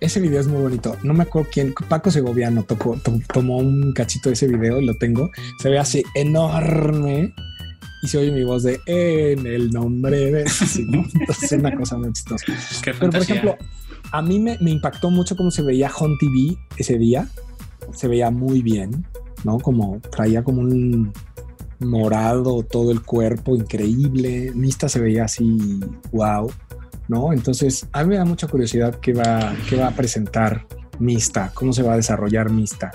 Ese 0.00 0.20
video 0.20 0.40
es 0.40 0.46
muy 0.46 0.60
bonito. 0.60 0.96
No 1.02 1.14
me 1.14 1.24
acuerdo 1.24 1.48
quién, 1.52 1.74
Paco 1.88 2.10
Segoviano 2.10 2.62
tocó, 2.62 3.00
tomó 3.32 3.58
un 3.58 3.92
cachito 3.92 4.28
de 4.28 4.34
ese 4.34 4.46
video 4.46 4.80
y 4.80 4.86
lo 4.86 4.96
tengo. 4.96 5.30
Se 5.60 5.68
ve 5.68 5.78
así 5.78 6.02
enorme 6.14 7.34
y 8.02 8.08
se 8.08 8.18
oye 8.18 8.30
mi 8.30 8.44
voz 8.44 8.62
de 8.62 8.80
en 8.86 9.46
el 9.46 9.70
nombre 9.70 10.30
de. 10.30 10.42
es 11.42 11.52
una 11.52 11.74
cosa 11.74 11.98
muy 11.98 12.12
chistosa. 12.12 12.44
Pero 12.84 13.10
por 13.10 13.22
ejemplo, 13.22 13.56
a 14.12 14.22
mí 14.22 14.38
me, 14.38 14.58
me 14.60 14.70
impactó 14.70 15.10
mucho 15.10 15.36
cómo 15.36 15.50
se 15.50 15.62
veía 15.62 15.90
Home 15.98 16.16
TV 16.20 16.58
ese 16.76 16.98
día. 16.98 17.28
Se 17.92 18.06
veía 18.06 18.30
muy 18.30 18.62
bien, 18.62 19.06
¿no? 19.44 19.58
Como 19.58 20.00
traía 20.10 20.42
como 20.44 20.60
un 20.60 21.12
morado 21.80 22.62
todo 22.62 22.90
el 22.90 23.02
cuerpo, 23.02 23.56
increíble. 23.56 24.52
Mista 24.54 24.88
se 24.88 25.00
veía 25.00 25.24
así, 25.24 25.80
wow. 26.12 26.50
¿No? 27.08 27.32
Entonces, 27.32 27.86
a 27.92 28.04
mí 28.04 28.10
me 28.10 28.16
da 28.16 28.24
mucha 28.24 28.46
curiosidad 28.46 28.98
qué 29.00 29.12
va, 29.12 29.54
qué 29.68 29.76
va 29.76 29.88
a 29.88 29.90
presentar 29.92 30.66
Mista, 30.98 31.50
cómo 31.54 31.72
se 31.72 31.82
va 31.82 31.94
a 31.94 31.96
desarrollar 31.96 32.50
Mista. 32.50 32.90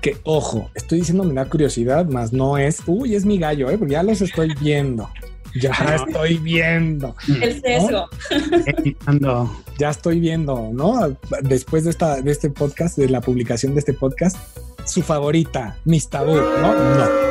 Que, 0.00 0.16
ojo, 0.24 0.70
estoy 0.74 1.00
diciendo 1.00 1.24
me 1.24 1.34
da 1.34 1.44
curiosidad, 1.44 2.06
más 2.06 2.32
no 2.32 2.56
es, 2.56 2.82
uy, 2.86 3.14
es 3.14 3.26
mi 3.26 3.38
gallo, 3.38 3.70
¿eh? 3.70 3.76
porque 3.76 3.92
ya 3.92 4.02
los 4.02 4.20
estoy 4.22 4.54
viendo. 4.60 5.08
Ya 5.60 5.70
estoy 6.06 6.38
viendo. 6.38 7.14
El 7.28 7.60
sesgo. 7.60 8.08
Ya 9.78 9.90
estoy 9.90 10.20
viendo, 10.20 10.70
¿no? 10.72 11.16
Después 11.42 11.84
de, 11.84 11.90
esta, 11.90 12.20
de 12.20 12.30
este 12.30 12.50
podcast, 12.50 12.96
de 12.96 13.08
la 13.08 13.20
publicación 13.20 13.74
de 13.74 13.80
este 13.80 13.92
podcast, 13.92 14.36
su 14.84 15.02
favorita, 15.02 15.76
Mista 15.84 16.24
¿no? 16.24 16.34
No. 16.34 17.30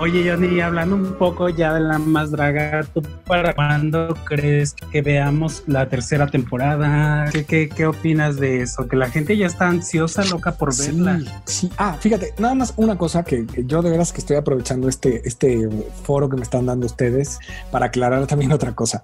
Oye, 0.00 0.30
Johnny, 0.30 0.60
hablando 0.60 0.96
un 0.96 1.14
poco 1.14 1.48
ya 1.48 1.74
de 1.74 1.80
la 1.80 1.98
más 1.98 2.30
draga, 2.30 2.84
¿tú 2.84 3.02
para 3.26 3.54
cuándo 3.54 4.14
crees 4.24 4.74
que 4.74 5.02
veamos 5.02 5.64
la 5.66 5.88
tercera 5.88 6.26
temporada? 6.26 7.30
¿Qué, 7.30 7.68
qué, 7.68 7.86
opinas 7.86 8.36
de 8.36 8.62
eso? 8.62 8.86
Que 8.86 8.96
la 8.96 9.10
gente 9.10 9.36
ya 9.36 9.46
está 9.46 9.68
ansiosa, 9.68 10.24
loca 10.24 10.52
por 10.52 10.76
verla. 10.76 11.20
Sí, 11.44 11.70
Ah, 11.76 11.96
fíjate, 11.98 12.34
nada 12.38 12.54
más 12.54 12.74
una 12.76 12.96
cosa 12.96 13.24
que, 13.24 13.46
yo 13.66 13.82
de 13.82 13.90
veras 13.90 14.12
que 14.12 14.18
estoy 14.18 14.36
aprovechando 14.36 14.88
este, 14.88 15.26
este 15.26 15.68
foro 16.02 16.28
que 16.28 16.36
me 16.36 16.42
están 16.42 16.66
dando 16.66 16.86
ustedes 16.86 17.38
para 17.70 17.86
aclarar 17.86 18.26
también 18.26 18.52
otra 18.52 18.74
cosa 18.74 19.02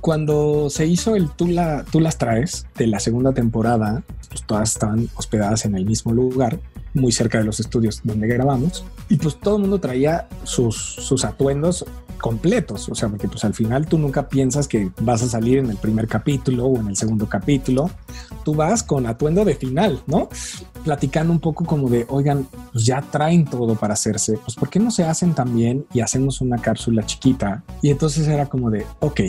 cuando 0.00 0.70
se 0.70 0.86
hizo 0.86 1.16
el 1.16 1.30
tú, 1.30 1.48
la, 1.48 1.84
tú 1.90 1.98
las 1.98 2.16
traes 2.16 2.66
de 2.76 2.86
la 2.86 3.00
segunda 3.00 3.32
temporada, 3.32 4.04
pues 4.28 4.44
todas 4.44 4.70
estaban 4.70 5.08
hospedadas 5.16 5.64
en 5.64 5.74
el 5.74 5.84
mismo 5.84 6.12
lugar 6.12 6.60
muy 6.96 7.12
cerca 7.12 7.38
de 7.38 7.44
los 7.44 7.60
estudios 7.60 8.00
donde 8.02 8.26
grabamos 8.26 8.84
y 9.08 9.16
pues 9.16 9.38
todo 9.38 9.56
el 9.56 9.62
mundo 9.62 9.78
traía 9.78 10.28
sus, 10.44 10.76
sus 10.76 11.24
atuendos 11.24 11.84
completos, 12.16 12.88
o 12.88 12.94
sea, 12.94 13.08
porque 13.08 13.28
pues 13.28 13.44
al 13.44 13.54
final 13.54 13.86
tú 13.86 13.98
nunca 13.98 14.28
piensas 14.28 14.66
que 14.66 14.90
vas 15.00 15.22
a 15.22 15.28
salir 15.28 15.58
en 15.58 15.70
el 15.70 15.76
primer 15.76 16.08
capítulo 16.08 16.66
o 16.66 16.80
en 16.80 16.88
el 16.88 16.96
segundo 16.96 17.28
capítulo, 17.28 17.90
tú 18.44 18.54
vas 18.54 18.82
con 18.82 19.06
atuendo 19.06 19.44
de 19.44 19.54
final, 19.54 20.02
¿no? 20.06 20.28
Platicando 20.84 21.32
un 21.32 21.40
poco 21.40 21.64
como 21.64 21.88
de, 21.88 22.06
oigan, 22.08 22.48
pues 22.72 22.84
ya 22.84 23.02
traen 23.02 23.44
todo 23.44 23.74
para 23.74 23.94
hacerse, 23.94 24.38
pues 24.38 24.56
¿por 24.56 24.70
qué 24.70 24.78
no 24.78 24.90
se 24.90 25.04
hacen 25.04 25.34
también 25.34 25.86
y 25.92 26.00
hacemos 26.00 26.40
una 26.40 26.58
cápsula 26.58 27.04
chiquita? 27.04 27.62
Y 27.82 27.90
entonces 27.90 28.26
era 28.28 28.46
como 28.46 28.70
de, 28.70 28.86
ok, 29.00 29.20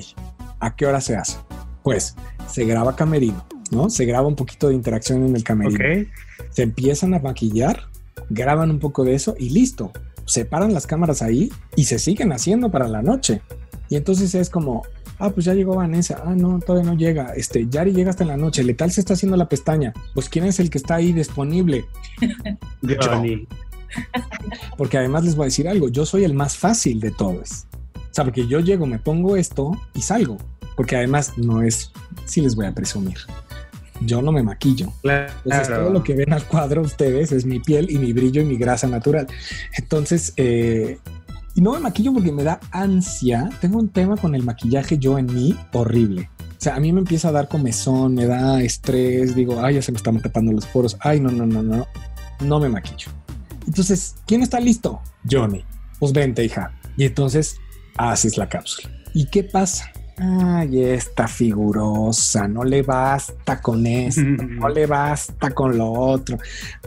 ¿a 0.60 0.76
qué 0.76 0.86
hora 0.86 1.02
se 1.02 1.16
hace? 1.16 1.38
Pues 1.84 2.16
se 2.48 2.66
graba 2.66 2.96
camerino, 2.96 3.46
¿no? 3.72 3.90
Se 3.90 4.06
graba 4.06 4.28
un 4.28 4.36
poquito 4.36 4.70
de 4.70 4.76
interacción 4.76 5.26
en 5.26 5.36
el 5.36 5.44
camerino. 5.44 6.10
Se 6.50 6.64
empiezan 6.64 7.14
a 7.14 7.20
maquillar, 7.20 7.84
graban 8.30 8.72
un 8.72 8.80
poco 8.80 9.04
de 9.04 9.16
eso 9.16 9.36
y 9.38 9.50
listo. 9.50 9.92
Separan 10.26 10.74
las 10.74 10.88
cámaras 10.88 11.22
ahí 11.22 11.52
y 11.76 11.86
se 11.86 12.00
siguen 12.00 12.32
haciendo 12.32 12.70
para 12.72 12.88
la 12.88 13.02
noche. 13.02 13.42
Y 13.90 13.96
entonces 13.96 14.36
es 14.36 14.50
como, 14.50 14.84
ah, 15.20 15.30
pues 15.30 15.46
ya 15.46 15.54
llegó 15.54 15.76
Vanessa, 15.76 16.22
ah, 16.26 16.36
no, 16.36 16.60
todavía 16.60 16.92
no 16.92 16.98
llega, 16.98 17.34
este, 17.36 17.68
Yari 17.68 17.94
llega 17.94 18.10
hasta 18.10 18.26
la 18.26 18.38
noche, 18.38 18.64
Letal 18.64 18.92
se 18.92 19.02
está 19.02 19.14
haciendo 19.14 19.38
la 19.38 19.48
pestaña, 19.48 19.94
pues 20.14 20.30
¿quién 20.30 20.46
es 20.46 20.60
el 20.60 20.70
que 20.70 20.78
está 20.78 20.96
ahí 20.96 21.14
disponible? 21.14 21.86
Porque 24.78 24.98
además 24.98 25.24
les 25.24 25.36
voy 25.36 25.46
a 25.46 25.46
decir 25.46 25.68
algo, 25.68 25.90
yo 25.90 26.06
soy 26.06 26.24
el 26.24 26.34
más 26.34 26.58
fácil 26.58 27.00
de 27.00 27.12
todos. 27.12 27.66
O 27.96 28.14
sea, 28.18 28.26
porque 28.26 28.48
yo 28.48 28.60
llego, 28.60 28.86
me 28.88 29.00
pongo 29.00 29.36
esto 29.36 29.80
y 29.94 30.02
salgo, 30.02 30.38
porque 30.78 30.96
además 30.96 31.34
no 31.36 31.62
es, 31.62 31.92
sí 32.26 32.40
les 32.40 32.56
voy 32.56 32.68
a 32.68 32.74
presumir, 32.74 33.18
yo 34.02 34.22
no 34.22 34.32
me 34.32 34.44
maquillo. 34.44 34.94
Entonces, 35.04 35.68
todo 35.68 35.90
lo 35.90 36.04
que 36.04 36.14
ven 36.14 36.32
al 36.32 36.46
cuadro 36.46 36.84
ustedes 36.84 37.32
es 37.32 37.46
mi 37.46 37.60
piel 37.60 37.90
y 37.90 37.98
mi 37.98 38.14
brillo 38.14 38.42
y 38.42 38.46
mi 38.46 38.58
grasa 38.58 38.88
natural. 38.88 39.28
Entonces, 39.76 40.34
eh, 40.38 41.00
y 41.56 41.62
no 41.62 41.74
me 41.74 41.80
maquillo 41.80 42.14
porque 42.14 42.32
me 42.32 42.44
da 42.44 42.60
ansia. 42.70 43.50
Tengo 43.60 43.80
un 43.80 43.90
tema 43.90 44.16
con 44.18 44.36
el 44.36 44.44
maquillaje 44.44 45.00
yo 45.00 45.18
en 45.18 45.26
mí 45.26 45.58
horrible. 45.74 46.30
O 46.40 46.60
sea, 46.60 46.76
a 46.76 46.80
mí 46.80 46.94
me 46.94 47.00
empieza 47.00 47.30
a 47.30 47.32
dar 47.32 47.48
comezón, 47.48 48.14
me 48.14 48.28
da 48.28 48.62
estrés, 48.62 49.36
digo, 49.36 49.64
ay, 49.64 49.76
ya 49.76 49.82
se 49.82 49.92
me 49.92 49.98
están 49.98 50.22
tapando 50.22 50.52
los 50.52 50.68
poros. 50.68 50.96
Ay, 51.00 51.20
no, 51.20 51.32
no, 51.32 51.48
no, 51.48 51.64
no, 51.64 51.88
no 52.40 52.60
me 52.60 52.70
maquillo. 52.70 53.10
Entonces, 53.66 54.16
¿quién 54.28 54.44
está 54.44 54.60
listo? 54.60 55.02
Johnny. 55.30 55.64
Pues 56.00 56.14
vente, 56.14 56.46
hija. 56.46 56.80
Y 56.96 57.06
entonces 57.06 57.58
haces 57.98 58.38
la 58.38 58.48
cápsula. 58.48 58.92
¿Y 59.16 59.26
qué 59.26 59.44
pasa? 59.44 59.92
Ay, 60.20 60.84
esta 60.84 61.28
figurosa, 61.28 62.48
no 62.48 62.64
le 62.64 62.82
basta 62.82 63.62
con 63.62 63.86
esto, 63.86 64.22
no 64.26 64.68
le 64.68 64.88
basta 64.88 65.52
con 65.52 65.78
lo 65.78 65.92
otro. 65.92 66.40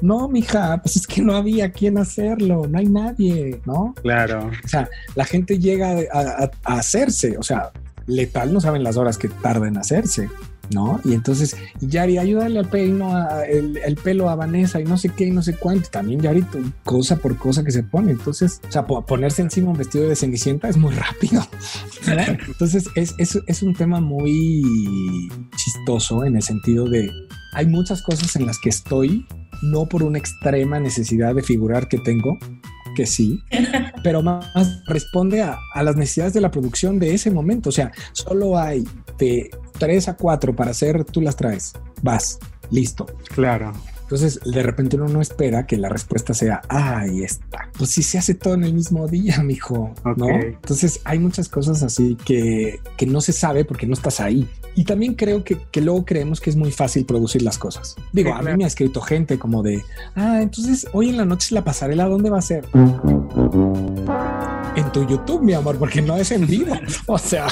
No, 0.03 0.29
mija, 0.29 0.81
pues 0.83 0.97
es 0.97 1.07
que 1.07 1.23
no 1.23 1.37
había 1.37 1.71
quien 1.71 1.99
hacerlo, 1.99 2.67
no 2.69 2.79
hay 2.79 2.87
nadie, 2.87 3.61
¿no? 3.67 3.95
Claro. 4.03 4.51
O 4.65 4.69
sea, 4.69 4.89
la 5.15 5.25
gente 5.25 5.61
llega 5.61 5.97
a, 6.13 6.51
a 6.65 6.75
hacerse, 6.75 7.39
o 7.39 7.43
sea, 7.43 7.71
letal 8.07 8.53
no 8.53 8.61
saben 8.61 8.83
las 8.83 8.97
horas 8.97 9.17
que 9.17 9.29
tarda 9.29 9.69
en 9.69 9.77
hacerse. 9.77 10.29
¿No? 10.75 11.01
Y 11.05 11.15
entonces, 11.15 11.57
Yari, 11.81 12.19
ayúdale 12.19 12.59
al 12.59 12.69
peino, 12.69 13.15
el, 13.45 13.97
pelo 13.97 14.31
a 14.31 14.35
Vanessa 14.35 14.81
y 14.81 14.85
no 14.85 14.97
sé 14.97 15.11
qué 15.11 15.27
y 15.27 15.31
no 15.31 15.43
sé 15.43 15.57
cuánto. 15.57 15.89
También 15.91 16.21
Yari, 16.21 16.45
cosa 16.85 17.17
por 17.17 17.37
cosa 17.37 17.65
que 17.65 17.71
se 17.71 17.83
pone. 17.83 18.13
Entonces, 18.13 18.61
o 18.69 18.73
sea, 18.73 18.87
ponerse 18.87 19.43
encima 19.43 19.71
un 19.71 19.77
vestido 19.77 20.09
de 20.09 20.17
cenicienta 20.17 20.69
es 20.69 20.77
muy 20.77 20.95
rápido. 20.95 21.47
Entonces, 22.47 22.89
es, 22.95 23.15
es, 23.19 23.39
es 23.47 23.63
un 23.63 23.75
tema 23.75 24.01
muy 24.01 24.63
chistoso 25.57 26.25
en 26.25 26.37
el 26.37 26.43
sentido 26.43 26.89
de 26.89 27.11
hay 27.53 27.67
muchas 27.67 28.03
cosas 28.03 28.37
en 28.37 28.47
las 28.47 28.59
que 28.59 28.69
estoy, 28.69 29.27
no 29.63 29.87
por 29.87 30.03
una 30.03 30.19
extrema 30.19 30.79
necesidad 30.79 31.35
de 31.35 31.43
figurar 31.43 31.89
que 31.89 31.99
tengo, 31.99 32.39
que 32.95 33.07
sí, 33.07 33.43
pero 34.03 34.23
más 34.23 34.47
responde 34.87 35.43
a, 35.43 35.59
a, 35.75 35.83
las 35.83 35.97
necesidades 35.97 36.35
de 36.35 36.41
la 36.41 36.51
producción 36.51 36.99
de 36.99 37.15
ese 37.15 37.31
momento. 37.31 37.69
O 37.69 37.73
sea, 37.73 37.93
solo 38.13 38.59
hay 38.59 38.87
de 39.19 39.51
tres 39.79 40.09
a 40.09 40.17
cuatro 40.17 40.55
para 40.55 40.73
hacer, 40.73 41.05
tú 41.05 41.21
las 41.21 41.37
traes, 41.37 41.73
vas, 42.03 42.39
listo. 42.71 43.07
Claro. 43.35 43.73
Entonces, 44.11 44.41
de 44.45 44.61
repente 44.65 44.97
uno 44.97 45.07
no 45.07 45.21
espera 45.21 45.69
que 45.69 45.77
la 45.77 45.89
respuesta 45.89 46.35
sea, 46.35 46.63
ah, 46.69 46.99
ahí 46.99 47.23
está. 47.23 47.71
Pues 47.79 47.91
si 47.91 48.03
se 48.03 48.19
hace 48.19 48.35
todo 48.35 48.55
en 48.55 48.65
el 48.65 48.75
mismo 48.75 49.07
día, 49.07 49.41
mijo, 49.45 49.95
¿no? 50.17 50.29
Entonces, 50.29 51.01
hay 51.05 51.21
muchas 51.21 51.49
cosas 51.49 51.85
así 51.85 52.17
que, 52.25 52.81
que 52.97 53.07
no 53.07 53.21
se 53.21 53.33
sabe 53.33 53.65
porque 53.65 53.87
no 53.87 53.95
estás 53.95 54.19
ahí. 54.19 54.49
Y 54.75 54.83
también 54.83 55.15
creo 55.15 55.45
que, 55.45 55.59
que 55.71 55.81
luego 55.81 56.05
creemos 56.05 56.41
que 56.41 56.51
es 56.51 56.57
muy 56.57 56.73
fácil 56.73 57.05
producir 57.05 57.43
las 57.43 57.57
cosas. 57.57 57.95
Digo, 58.13 58.31
Sí, 58.31 58.37
a 58.37 58.43
mí 58.43 58.57
me 58.57 58.65
ha 58.65 58.67
escrito 58.67 59.01
gente 59.01 59.39
como 59.39 59.63
de, 59.63 59.83
ah, 60.17 60.41
entonces 60.43 60.89
hoy 60.93 61.11
en 61.11 61.17
la 61.17 61.25
noche 61.25 61.55
la 61.55 61.63
pasarela, 61.63 62.07
¿dónde 62.07 62.31
va 62.31 62.39
a 62.39 62.43
ser? 62.43 62.65
En 64.75 64.93
tu 64.93 65.07
YouTube, 65.07 65.43
mi 65.43 65.53
amor, 65.53 65.77
porque 65.79 66.03
no 66.03 66.17
es 66.17 66.33
en 66.33 66.49
vivo. 66.49 66.75
O 67.07 67.19
sea, 67.19 67.47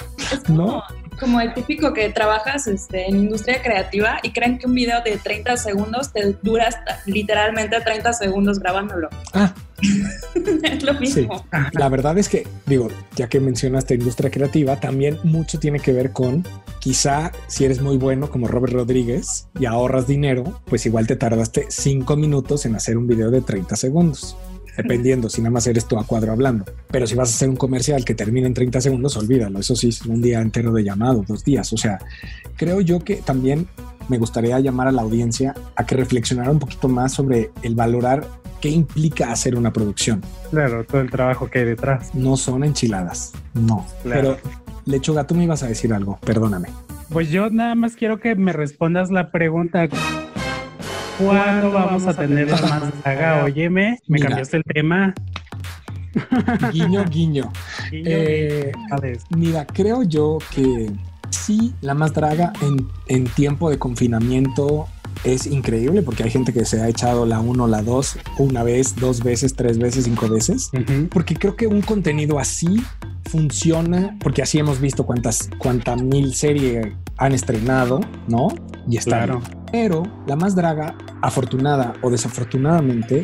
no. 0.49 0.83
Como 1.19 1.41
el 1.41 1.53
típico 1.55 1.93
que 1.93 2.09
trabajas 2.11 2.67
este, 2.67 3.09
en 3.09 3.17
industria 3.17 3.63
creativa 3.63 4.19
y 4.23 4.33
creen 4.33 4.59
que 4.59 4.67
un 4.67 4.75
video 4.75 5.03
de 5.03 5.17
30 5.19 5.57
segundos 5.57 6.13
te 6.13 6.37
dura 6.43 6.69
hasta 6.69 7.01
literalmente 7.07 7.81
30 7.81 8.13
segundos 8.13 8.59
grabándolo. 8.59 9.09
Ah, 9.35 9.55
es 10.63 10.83
lo 10.83 10.95
mismo. 10.95 11.45
La 11.73 11.89
verdad 11.89 12.19
es 12.19 12.29
que, 12.29 12.47
digo, 12.67 12.89
ya 13.17 13.29
que 13.29 13.41
mencionaste 13.41 13.95
industria 13.95 14.31
creativa, 14.31 14.77
también 14.77 15.19
mucho 15.25 15.59
tiene 15.59 15.81
que 15.81 15.93
ver 15.93 16.13
con 16.13 16.47
quizá 16.81 17.33
si 17.49 17.65
eres 17.65 17.81
muy 17.81 17.97
bueno 17.97 18.31
como 18.31 18.49
Robert 18.49 18.73
Rodríguez 18.73 19.49
y 19.59 19.67
ahorras 19.67 20.07
dinero, 20.07 20.61
pues 20.67 20.87
igual 20.87 21.07
te 21.07 21.17
tardaste 21.17 21.67
cinco 21.69 22.17
minutos 22.17 22.67
en 22.67 22.77
hacer 22.77 22.97
un 22.97 23.07
video 23.07 23.31
de 23.31 23.41
30 23.41 23.77
segundos. 23.77 24.37
Dependiendo 24.79 25.29
si 25.29 25.43
nada 25.43 25.51
más 25.51 25.67
eres 25.67 25.87
tú 25.87 25.99
a 25.99 26.07
cuadro 26.07 26.33
hablando. 26.33 26.65
Pero 26.91 27.07
si 27.07 27.15
vas 27.15 27.31
a 27.31 27.35
hacer 27.35 27.49
un 27.51 27.57
comercial 27.57 28.05
que 28.05 28.15
termine 28.15 28.47
en 28.47 28.55
30 28.55 28.81
segundos, 28.81 29.17
olvídalo. 29.17 29.59
Eso 29.59 29.77
sí, 29.77 29.89
es 29.89 30.03
un 30.07 30.23
día 30.23 30.41
entero 30.41 30.73
de 30.73 30.85
llamado, 30.85 31.25
dos 31.27 31.45
días. 31.45 31.73
O 31.73 31.77
sea, 31.77 31.99
creo 32.57 32.81
yo 32.81 33.01
que 33.01 33.17
también 33.17 33.67
me 34.09 34.19
gustaría 34.19 34.59
llamar 34.61 34.89
a 34.89 34.93
la 34.93 35.03
audiencia 35.03 35.55
a 35.77 35.85
que 35.85 35.97
reflexionara 35.97 36.51
un 36.51 36.59
poquito 36.61 36.89
más 36.89 37.13
sobre 37.13 37.51
el 37.63 37.75
valorar 37.75 38.27
qué 38.61 38.71
implica 38.71 39.31
hacer 39.31 39.55
una 39.55 39.73
producción 39.73 40.23
Claro, 40.51 40.85
todo 40.85 41.01
el 41.01 41.11
trabajo 41.11 41.49
que 41.51 41.61
hay 41.61 41.65
detrás. 41.67 42.15
no 42.15 42.37
son 42.37 42.65
enchiladas. 42.65 43.33
No. 43.55 43.87
Claro. 44.03 44.39
Pero, 44.43 44.59
Lechuga, 44.87 45.27
tú 45.27 45.35
me 45.35 45.45
ibas 45.45 45.63
a 45.63 45.67
decir 45.67 45.93
algo. 45.93 46.19
Perdóname. 46.25 46.69
Pues 47.11 47.31
yo 47.31 47.51
nada 47.51 47.75
más 47.75 47.97
quiero 47.97 48.19
que 48.21 48.35
me 48.35 48.53
respondas 48.53 49.11
la 49.11 49.31
pregunta. 49.31 49.89
¿Cuándo 51.19 51.71
vamos 51.73 52.07
a 52.07 52.15
tener 52.15 52.49
la 52.51 52.61
más 52.61 52.83
saga? 53.03 53.45
Óyeme, 53.45 53.99
me 54.07 54.17
Mira. 54.17 54.29
cambiaste 54.29 54.57
el 54.59 54.65
tema. 54.65 55.15
Guiño, 56.73 57.05
guiño. 57.05 57.51
Guiño, 57.91 58.07
Eh, 58.11 58.73
mira, 59.37 59.67
creo 59.67 60.03
yo 60.03 60.39
que 60.55 60.91
sí, 61.31 61.75
la 61.81 61.95
más 61.95 62.13
draga 62.15 62.53
en, 62.63 62.87
en 63.09 63.25
tiempo 63.25 63.71
de 63.71 63.79
confinamiento 63.79 64.87
es 65.25 65.47
increíble 65.47 66.03
porque 66.03 66.23
hay 66.23 66.31
gente 66.31 66.53
que 66.53 66.65
se 66.65 66.81
ha 66.81 66.89
echado 66.89 67.27
la 67.27 67.41
1, 67.41 67.67
la 67.67 67.83
2, 67.83 68.19
una 68.39 68.63
vez, 68.63 68.95
dos 68.97 69.23
veces, 69.23 69.55
tres 69.55 69.79
veces, 69.79 70.05
cinco 70.05 70.29
veces. 70.29 70.71
Porque 71.11 71.35
creo 71.35 71.57
que 71.57 71.67
un 71.67 71.83
contenido 71.83 72.39
así 72.39 72.83
funciona, 73.29 74.17
porque 74.21 74.43
así 74.43 74.59
hemos 74.59 74.81
visto 74.81 75.05
cuántas, 75.05 75.51
cuánta 75.59 75.97
mil 75.97 76.35
serie 76.35 76.95
han 77.17 77.33
estrenado, 77.33 78.01
¿no? 78.29 78.49
Y 78.89 78.97
está 78.97 79.17
Claro. 79.25 79.41
bien. 79.41 79.58
Pero 79.73 80.03
la 80.27 80.37
más 80.37 80.55
draga, 80.55 80.97
afortunada 81.23 81.95
o 82.03 82.11
desafortunadamente, 82.11 83.23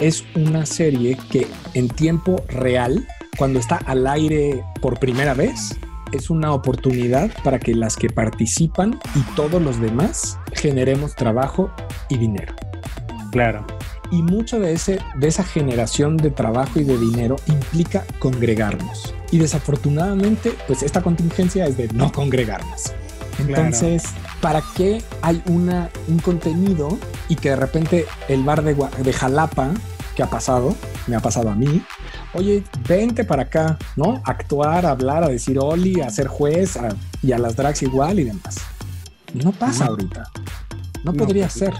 es 0.00 0.24
una 0.34 0.66
serie 0.66 1.16
que 1.30 1.46
en 1.74 1.88
tiempo 1.88 2.44
real, 2.48 3.06
cuando 3.38 3.58
está 3.58 3.76
al 3.76 4.06
aire 4.06 4.64
por 4.80 4.98
primera 4.98 5.34
vez, 5.34 5.78
es 6.12 6.30
una 6.30 6.52
oportunidad 6.52 7.30
para 7.42 7.58
que 7.58 7.74
las 7.74 7.96
que 7.96 8.08
participan 8.08 8.98
y 9.14 9.20
todos 9.34 9.60
los 9.60 9.80
demás 9.80 10.38
generemos 10.52 11.14
trabajo 11.14 11.70
y 12.08 12.18
dinero. 12.18 12.54
Claro. 13.30 13.66
Y 14.10 14.22
mucho 14.22 14.60
de, 14.60 14.72
ese, 14.72 15.00
de 15.16 15.26
esa 15.26 15.42
generación 15.42 16.16
de 16.16 16.30
trabajo 16.30 16.78
y 16.78 16.84
de 16.84 16.98
dinero 16.98 17.36
implica 17.46 18.04
congregarnos. 18.20 19.14
Y 19.32 19.38
desafortunadamente, 19.38 20.54
pues 20.68 20.82
esta 20.82 21.02
contingencia 21.02 21.66
es 21.66 21.76
de 21.76 21.88
no 21.88 22.12
congregarnos. 22.12 22.92
Entonces, 23.40 24.04
¿para 24.40 24.62
qué 24.76 25.02
hay 25.22 25.42
una, 25.46 25.90
un 26.08 26.18
contenido 26.18 26.98
y 27.28 27.36
que 27.36 27.50
de 27.50 27.56
repente 27.56 28.06
el 28.28 28.42
bar 28.44 28.62
de, 28.62 29.12
Jalapa, 29.12 29.70
que 30.16 30.22
ha 30.22 30.30
pasado, 30.30 30.74
me 31.06 31.16
ha 31.16 31.20
pasado 31.20 31.50
a 31.50 31.54
mí, 31.54 31.82
oye, 32.34 32.62
vente 32.88 33.24
para 33.24 33.42
acá, 33.44 33.78
¿no? 33.96 34.20
Actuar, 34.24 34.86
hablar, 34.86 35.24
a 35.24 35.28
decir 35.28 35.58
Oli, 35.58 36.00
a 36.00 36.10
ser 36.10 36.26
juez 36.28 36.76
a- 36.76 36.94
y 37.22 37.32
a 37.32 37.38
las 37.38 37.56
drags 37.56 37.82
igual 37.82 38.20
y 38.20 38.24
demás. 38.24 38.56
No 39.32 39.50
pasa 39.52 39.84
No. 39.86 39.90
ahorita. 39.92 40.24
No, 41.04 41.12
No, 41.12 41.18
podría 41.18 41.48
ser. 41.50 41.72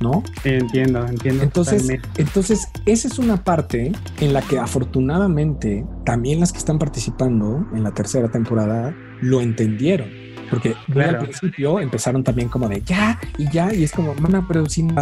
¿No? 0.00 0.22
Entiendo, 0.44 1.04
entiendo. 1.06 1.42
Entonces, 1.42 1.82
totalmente. 1.82 2.22
entonces, 2.22 2.68
esa 2.86 3.08
es 3.08 3.18
una 3.18 3.42
parte 3.42 3.90
en 4.20 4.32
la 4.32 4.42
que 4.42 4.56
afortunadamente 4.58 5.84
también 6.04 6.38
las 6.38 6.52
que 6.52 6.58
están 6.58 6.78
participando 6.78 7.66
en 7.74 7.82
la 7.82 7.90
tercera 7.92 8.28
temporada 8.28 8.94
lo 9.20 9.40
entendieron. 9.40 10.08
Porque 10.50 10.74
Claro. 10.92 11.20
al 11.20 11.24
principio 11.28 11.80
empezaron 11.80 12.24
también 12.24 12.48
como 12.48 12.68
de 12.68 12.82
ya 12.82 13.18
y 13.36 13.48
ya, 13.50 13.72
y 13.74 13.84
es 13.84 13.92
como, 13.92 14.14
mana, 14.14 14.44
pero 14.46 14.66
sin 14.68 14.94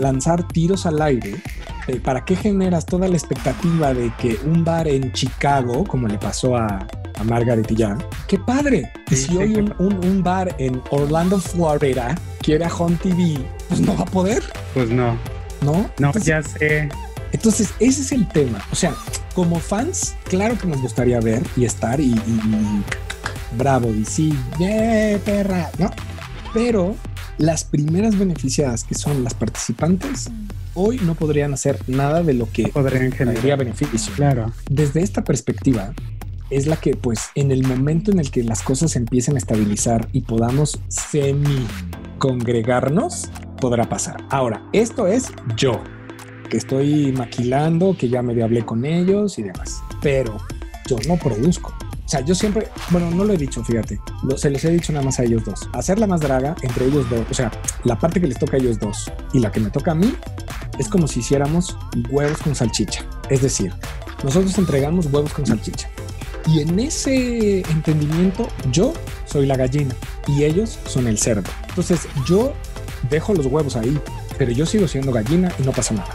lanzar 0.00 0.46
tiros 0.48 0.86
al 0.86 1.00
aire, 1.02 1.36
eh, 1.88 2.00
¿para 2.00 2.24
qué 2.24 2.36
generas 2.36 2.86
toda 2.86 3.08
la 3.08 3.16
expectativa 3.16 3.94
de 3.94 4.12
que 4.18 4.38
un 4.44 4.64
bar 4.64 4.88
en 4.88 5.12
Chicago, 5.12 5.84
como 5.84 6.08
le 6.08 6.18
pasó 6.18 6.56
a, 6.56 6.86
a 7.18 7.24
Margaret 7.24 7.70
y 7.70 7.76
ya, 7.76 7.96
qué 8.28 8.38
padre? 8.38 8.90
Y 9.10 9.16
si 9.16 9.28
sí, 9.28 9.36
hoy 9.36 9.54
un, 9.56 9.74
un- 9.78 10.04
un 10.04 10.22
bar 10.22 10.54
en 10.58 10.80
Orlando, 10.90 11.38
Florida, 11.38 12.14
quiere 12.40 12.64
a 12.64 12.74
Home 12.74 12.96
TV, 13.02 13.38
pues 13.68 13.80
no 13.80 13.96
va 13.96 14.02
a 14.02 14.06
poder, 14.06 14.42
Pues 14.74 14.90
no, 14.90 15.16
¿no? 15.62 15.72
no, 15.98 16.06
Entonces, 16.08 16.24
ya 16.24 16.42
sé. 16.42 16.88
entonces, 17.32 17.72
ese 17.80 18.02
es 18.02 18.12
el 18.12 18.26
tema. 18.28 18.58
O 18.72 18.74
sea, 18.76 18.92
como 19.34 19.58
fans, 19.60 20.14
claro 20.24 20.58
que 20.58 20.66
nos 20.66 20.80
gustaría 20.82 21.20
ver 21.20 21.42
y 21.56 21.64
estar 21.64 22.00
y 22.00 22.14
bravo 23.56 23.90
sí, 24.06 24.32
yeah, 24.58 25.18
perra, 25.18 25.70
¿no? 25.78 25.90
Pero 26.54 26.96
las 27.38 27.64
primeras 27.64 28.18
beneficiadas, 28.18 28.84
que 28.84 28.94
son 28.94 29.24
las 29.24 29.34
participantes, 29.34 30.30
hoy 30.74 31.00
no 31.04 31.14
podrían 31.14 31.52
hacer 31.54 31.78
nada 31.86 32.22
de 32.22 32.34
lo 32.34 32.48
que 32.50 32.68
Podrían 32.68 33.12
generaría 33.12 33.40
generar. 33.40 33.58
beneficio. 33.58 34.12
Claro, 34.14 34.52
Desde 34.70 35.02
esta 35.02 35.24
perspectiva, 35.24 35.92
es 36.50 36.66
la 36.66 36.76
que, 36.76 36.94
pues, 36.94 37.30
en 37.34 37.50
el 37.50 37.66
momento 37.66 38.10
en 38.10 38.18
el 38.18 38.30
que 38.30 38.42
las 38.44 38.62
cosas 38.62 38.94
empiecen 38.96 39.36
a 39.36 39.38
estabilizar 39.38 40.08
y 40.12 40.20
podamos 40.20 40.78
semi 40.88 41.66
congregarnos, 42.18 43.30
podrá 43.60 43.88
pasar. 43.88 44.22
Ahora, 44.30 44.62
esto 44.72 45.06
es 45.06 45.32
yo, 45.56 45.82
que 46.50 46.58
estoy 46.58 47.12
maquilando, 47.12 47.96
que 47.96 48.08
ya 48.10 48.20
medio 48.22 48.44
hablé 48.44 48.64
con 48.64 48.84
ellos 48.84 49.38
y 49.38 49.42
demás, 49.44 49.82
pero 50.02 50.36
yo 50.86 50.96
no 51.08 51.16
produzco. 51.16 51.74
O 52.04 52.08
sea, 52.12 52.20
yo 52.20 52.34
siempre, 52.34 52.68
bueno, 52.90 53.10
no 53.10 53.24
lo 53.24 53.32
he 53.32 53.36
dicho, 53.36 53.62
fíjate, 53.64 53.98
lo- 54.24 54.36
se 54.36 54.50
los 54.50 54.62
he 54.64 54.70
dicho 54.70 54.92
nada 54.92 55.04
más 55.04 55.18
a 55.18 55.22
ellos 55.24 55.44
dos. 55.44 55.68
Hacer 55.72 55.98
la 55.98 56.06
más 56.06 56.20
draga 56.20 56.54
entre 56.62 56.86
ellos 56.86 57.08
dos, 57.08 57.20
o 57.30 57.34
sea, 57.34 57.50
la 57.84 57.98
parte 57.98 58.20
que 58.20 58.26
les 58.26 58.38
toca 58.38 58.56
a 58.56 58.60
ellos 58.60 58.78
dos 58.78 59.10
y 59.32 59.38
la 59.38 59.50
que 59.50 59.60
me 59.60 59.70
toca 59.70 59.92
a 59.92 59.94
mí, 59.94 60.14
es 60.78 60.88
como 60.88 61.06
si 61.06 61.20
hiciéramos 61.20 61.76
huevos 62.10 62.38
con 62.38 62.54
salchicha. 62.54 63.04
Es 63.30 63.40
decir, 63.42 63.72
nosotros 64.24 64.56
entregamos 64.58 65.06
huevos 65.06 65.32
con 65.32 65.46
salchicha. 65.46 65.88
Y 66.46 66.60
en 66.60 66.78
ese 66.80 67.60
entendimiento, 67.70 68.48
yo 68.72 68.92
soy 69.26 69.46
la 69.46 69.56
gallina 69.56 69.94
y 70.26 70.42
ellos 70.44 70.78
son 70.86 71.06
el 71.06 71.18
cerdo. 71.18 71.48
Entonces, 71.68 72.00
yo 72.26 72.52
dejo 73.10 73.32
los 73.32 73.46
huevos 73.46 73.76
ahí, 73.76 73.96
pero 74.38 74.50
yo 74.50 74.66
sigo 74.66 74.88
siendo 74.88 75.12
gallina 75.12 75.52
y 75.58 75.62
no 75.62 75.70
pasa 75.72 75.94
nada. 75.94 76.10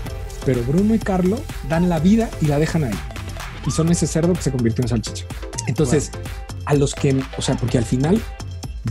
Pero 0.46 0.62
Bruno 0.64 0.94
y 0.96 1.00
Carlo 1.00 1.40
dan 1.70 1.88
la 1.90 2.00
vida 2.00 2.30
y 2.42 2.48
la 2.48 2.60
dejan 2.60 2.84
ahí. 2.84 3.00
Y 3.66 3.72
son 3.72 3.90
ese 3.90 4.06
cerdo 4.06 4.34
que 4.34 4.42
se 4.42 4.52
convirtió 4.52 4.84
en 4.84 4.90
salchicha. 4.90 5.26
Entonces, 5.68 6.12
a 6.66 6.74
los 6.74 6.96
que, 6.96 7.20
o 7.38 7.42
sea, 7.42 7.56
porque 7.56 7.78
al 7.78 7.86
final 7.86 8.22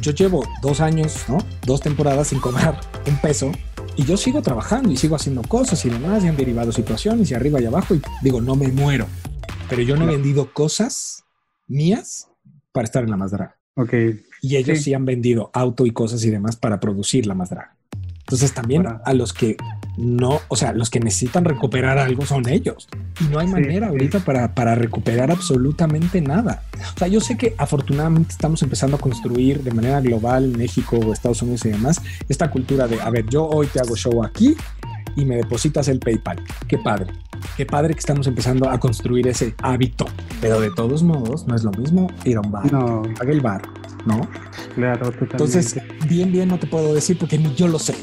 yo 0.00 0.12
llevo 0.12 0.44
dos 0.62 0.80
años, 0.80 1.24
¿no? 1.28 1.38
Dos 1.64 1.80
temporadas 1.80 2.28
sin 2.28 2.38
cobrar 2.40 2.80
un 3.06 3.16
peso 3.18 3.50
y 3.96 4.04
yo 4.04 4.16
sigo 4.16 4.42
trabajando 4.42 4.90
y 4.92 4.96
sigo 4.96 5.16
haciendo 5.16 5.42
cosas 5.42 5.84
y 5.84 5.90
demás 5.90 6.22
y 6.24 6.28
han 6.28 6.36
derivado 6.36 6.70
situaciones 6.72 7.30
y 7.30 7.34
arriba 7.34 7.60
y 7.60 7.64
abajo 7.66 7.94
y 7.94 8.02
digo, 8.22 8.40
no 8.40 8.54
me 8.56 8.68
muero. 8.68 9.06
Pero 9.68 9.82
yo 9.82 9.96
no 9.96 10.04
he 10.04 10.06
vendido 10.08 10.52
cosas 10.52 11.24
mías 11.66 12.28
para 12.72 12.84
estar 12.84 13.02
en 13.04 13.10
la 13.10 13.16
más 13.16 13.30
draga. 13.30 13.56
ok. 13.74 13.92
Y 14.42 14.56
ellos 14.56 14.78
Sí. 14.78 14.84
sí. 14.84 14.94
han 14.94 15.06
vendido 15.06 15.50
auto 15.54 15.86
y 15.86 15.90
cosas 15.92 16.22
y 16.24 16.30
demás 16.30 16.56
para 16.56 16.78
producir 16.78 17.26
la 17.26 17.34
más 17.34 17.50
draga. 17.50 17.74
Entonces 18.20 18.52
también 18.52 18.86
a 19.04 19.12
los 19.14 19.32
que 19.32 19.56
no, 19.96 20.40
o 20.48 20.56
sea, 20.56 20.72
los 20.72 20.90
que 20.90 21.00
necesitan 21.00 21.44
recuperar 21.44 21.98
algo 21.98 22.26
son 22.26 22.48
ellos. 22.48 22.88
Y 23.20 23.24
no 23.24 23.38
hay 23.38 23.46
manera 23.46 23.86
sí. 23.86 23.92
ahorita 23.92 24.20
para, 24.20 24.54
para 24.54 24.74
recuperar 24.74 25.30
absolutamente 25.30 26.20
nada. 26.20 26.62
O 26.94 26.98
sea, 26.98 27.08
yo 27.08 27.20
sé 27.20 27.36
que 27.36 27.54
afortunadamente 27.56 28.32
estamos 28.32 28.62
empezando 28.62 28.96
a 28.96 29.00
construir 29.00 29.62
de 29.62 29.72
manera 29.72 30.00
global, 30.00 30.48
México 30.56 30.98
o 30.98 31.12
Estados 31.12 31.42
Unidos 31.42 31.64
y 31.64 31.70
demás, 31.70 32.02
esta 32.28 32.50
cultura 32.50 32.86
de, 32.86 33.00
a 33.00 33.10
ver, 33.10 33.26
yo 33.26 33.46
hoy 33.46 33.66
te 33.68 33.80
hago 33.80 33.96
show 33.96 34.22
aquí 34.22 34.54
y 35.16 35.24
me 35.24 35.36
depositas 35.36 35.88
el 35.88 35.98
PayPal. 35.98 36.42
Qué 36.68 36.78
padre. 36.78 37.12
Qué 37.56 37.64
padre 37.64 37.94
que 37.94 38.00
estamos 38.00 38.26
empezando 38.26 38.68
a 38.68 38.78
construir 38.78 39.26
ese 39.28 39.54
hábito. 39.62 40.06
Pero 40.40 40.60
de 40.60 40.70
todos 40.70 41.02
modos, 41.02 41.46
no 41.46 41.56
es 41.56 41.64
lo 41.64 41.70
mismo 41.72 42.08
ir 42.24 42.36
a 42.36 42.40
un 42.40 42.50
bar. 42.50 42.70
No, 42.70 43.02
Paga 43.18 43.32
el 43.32 43.40
bar, 43.40 43.62
¿no? 44.04 44.28
claro, 44.74 45.06
totalmente. 45.06 45.32
Entonces, 45.32 45.80
bien, 46.06 46.30
bien 46.30 46.48
no 46.48 46.58
te 46.58 46.66
puedo 46.66 46.92
decir 46.94 47.18
porque 47.18 47.38
ni 47.38 47.54
yo 47.54 47.66
lo 47.66 47.78
sé. 47.78 47.94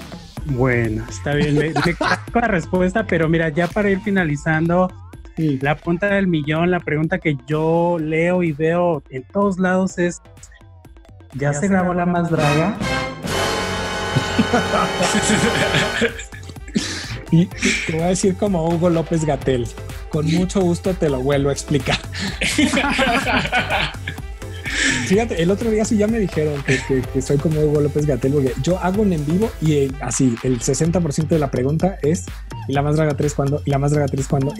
Bueno, 0.45 1.05
está 1.09 1.35
bien, 1.35 1.55
me, 1.55 1.69
me 1.69 1.95
la 2.33 2.47
respuesta, 2.47 3.05
pero 3.05 3.29
mira, 3.29 3.49
ya 3.49 3.67
para 3.67 3.89
ir 3.89 4.01
finalizando, 4.01 4.91
la 5.37 5.75
punta 5.75 6.07
del 6.07 6.27
millón, 6.27 6.69
la 6.69 6.79
pregunta 6.79 7.17
que 7.17 7.37
yo 7.47 7.97
leo 7.99 8.43
y 8.43 8.51
veo 8.51 9.01
en 9.09 9.23
todos 9.23 9.57
lados 9.57 9.97
es, 9.97 10.21
¿ya, 11.33 11.53
se 11.53 11.67
grabó 11.67 11.93
la 11.93 12.05
más 12.05 12.29
draga? 12.29 12.75
y 17.31 17.45
te 17.45 17.93
voy 17.93 18.01
a 18.01 18.07
decir 18.07 18.35
como 18.35 18.67
Hugo 18.67 18.89
López 18.89 19.25
Gatel, 19.25 19.67
con 20.09 20.25
mucho 20.33 20.61
gusto 20.61 20.93
te 20.93 21.09
lo 21.09 21.21
vuelvo 21.21 21.49
a 21.49 21.53
explicar. 21.53 21.97
Fíjate, 25.13 25.43
el 25.43 25.51
otro 25.51 25.69
día 25.69 25.85
sí 25.85 25.95
ya 25.95 26.07
me 26.07 26.17
dijeron 26.17 26.55
que, 26.63 27.21
soy 27.21 27.37
como 27.37 27.61
Hugo 27.61 27.81
López 27.81 28.07
Gatel, 28.07 28.33
porque 28.33 28.51
yo 28.63 28.79
hago 28.79 29.03
un 29.03 29.13
en 29.13 29.23
vivo 29.27 29.47
y 29.61 29.91
así, 30.01 30.35
el 30.41 30.59
60% 30.59 31.27
de 31.27 31.37
la 31.37 31.51
pregunta 31.51 31.99
es 32.01 32.25
¿y 32.67 32.73
la 32.73 32.81
más 32.81 32.95
draga 32.95 33.15
3 33.15 33.35
cuando? 33.35 33.61
¿Y 33.63 33.69
la 33.69 33.77
más 33.77 33.91
draga 33.91 34.07
3 34.07 34.27
cuando? 34.27 34.51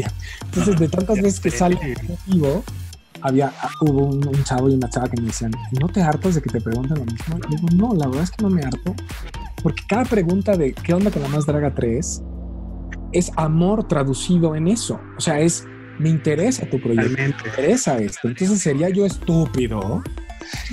Entonces, 0.45 0.79
de 0.79 0.87
tantas 0.89 1.19
veces 1.19 1.39
que 1.39 1.49
sale 1.49 1.79
en 1.81 1.95
vivo, 2.27 2.63
había, 3.21 3.51
hubo 3.81 4.05
un, 4.05 4.43
chavo 4.43 4.69
y 4.69 4.75
una 4.75 4.87
chava 4.91 5.09
que 5.09 5.19
me 5.19 5.29
decían, 5.29 5.53
¿no 5.81 5.89
te 5.89 6.03
hartas 6.03 6.35
de 6.35 6.41
que 6.43 6.51
te 6.51 6.61
pregunten 6.61 6.99
lo 6.99 7.05
mismo? 7.05 7.39
Y 7.49 7.55
digo, 7.55 7.67
no, 7.75 7.95
la 7.95 8.05
verdad 8.05 8.23
es 8.23 8.29
que 8.29 8.43
no 8.43 8.51
me 8.51 8.61
harto, 8.61 8.95
porque 9.63 9.81
cada 9.89 10.05
pregunta 10.05 10.55
de 10.55 10.73
¿qué 10.73 10.93
onda 10.93 11.09
con 11.09 11.23
la 11.23 11.29
más 11.29 11.47
draga 11.47 11.73
3? 11.73 12.21
es 13.11 13.31
amor 13.37 13.87
traducido 13.87 14.55
en 14.55 14.67
eso. 14.67 14.99
O 15.17 15.21
sea, 15.21 15.39
es 15.39 15.65
me 15.97 16.09
interesa 16.09 16.69
tu 16.69 16.79
proyecto, 16.79 17.15
me 17.17 17.25
interesa 17.25 17.97
esto. 17.97 18.27
Entonces 18.27 18.59
sería 18.59 18.89
yo 18.89 19.03
estúpido 19.05 20.03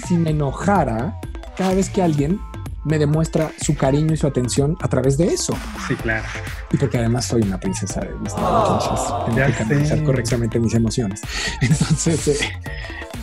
si 0.07 0.17
me 0.17 0.31
enojara 0.31 1.21
cada 1.57 1.75
vez 1.75 1.91
que 1.91 2.03
alguien 2.03 2.41
me 2.85 2.99
demuestra 2.99 3.51
su 3.61 3.77
cariño 3.77 4.15
y 4.15 4.17
su 4.17 4.27
atención 4.27 4.77
a 4.81 4.89
través 4.89 5.19
de 5.19 5.27
eso. 5.27 5.55
Sí, 5.87 5.95
claro. 5.97 6.25
Y 6.73 6.77
porque 6.77 6.99
además 6.99 7.27
soy 7.27 7.43
una 7.43 7.59
princesa 7.59 8.01
de 8.01 8.13
Disney, 8.23 8.45
entonces 8.45 9.01
tengo 9.27 9.47
que 9.47 9.53
canalizar 9.53 10.03
correctamente 10.05 10.59
mis 10.59 10.75
emociones. 10.75 11.21
Entonces, 11.61 12.29
eh, 12.29 12.39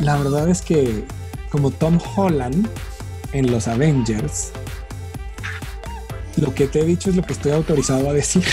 la 0.02 0.18
verdad 0.18 0.50
es 0.50 0.62
que 0.62 1.06
como 1.50 1.72
Tom 1.72 1.98
Holland 2.16 2.68
en 3.32 3.52
los 3.52 3.68
Avengers, 3.68 4.52
lo 6.36 6.54
que 6.54 6.68
te 6.68 6.82
he 6.82 6.86
dicho 6.86 7.10
es 7.10 7.16
lo 7.16 7.24
que 7.24 7.34
estoy 7.34 7.54
autorizado 7.54 8.10
a 8.10 8.14
decir. 8.14 8.45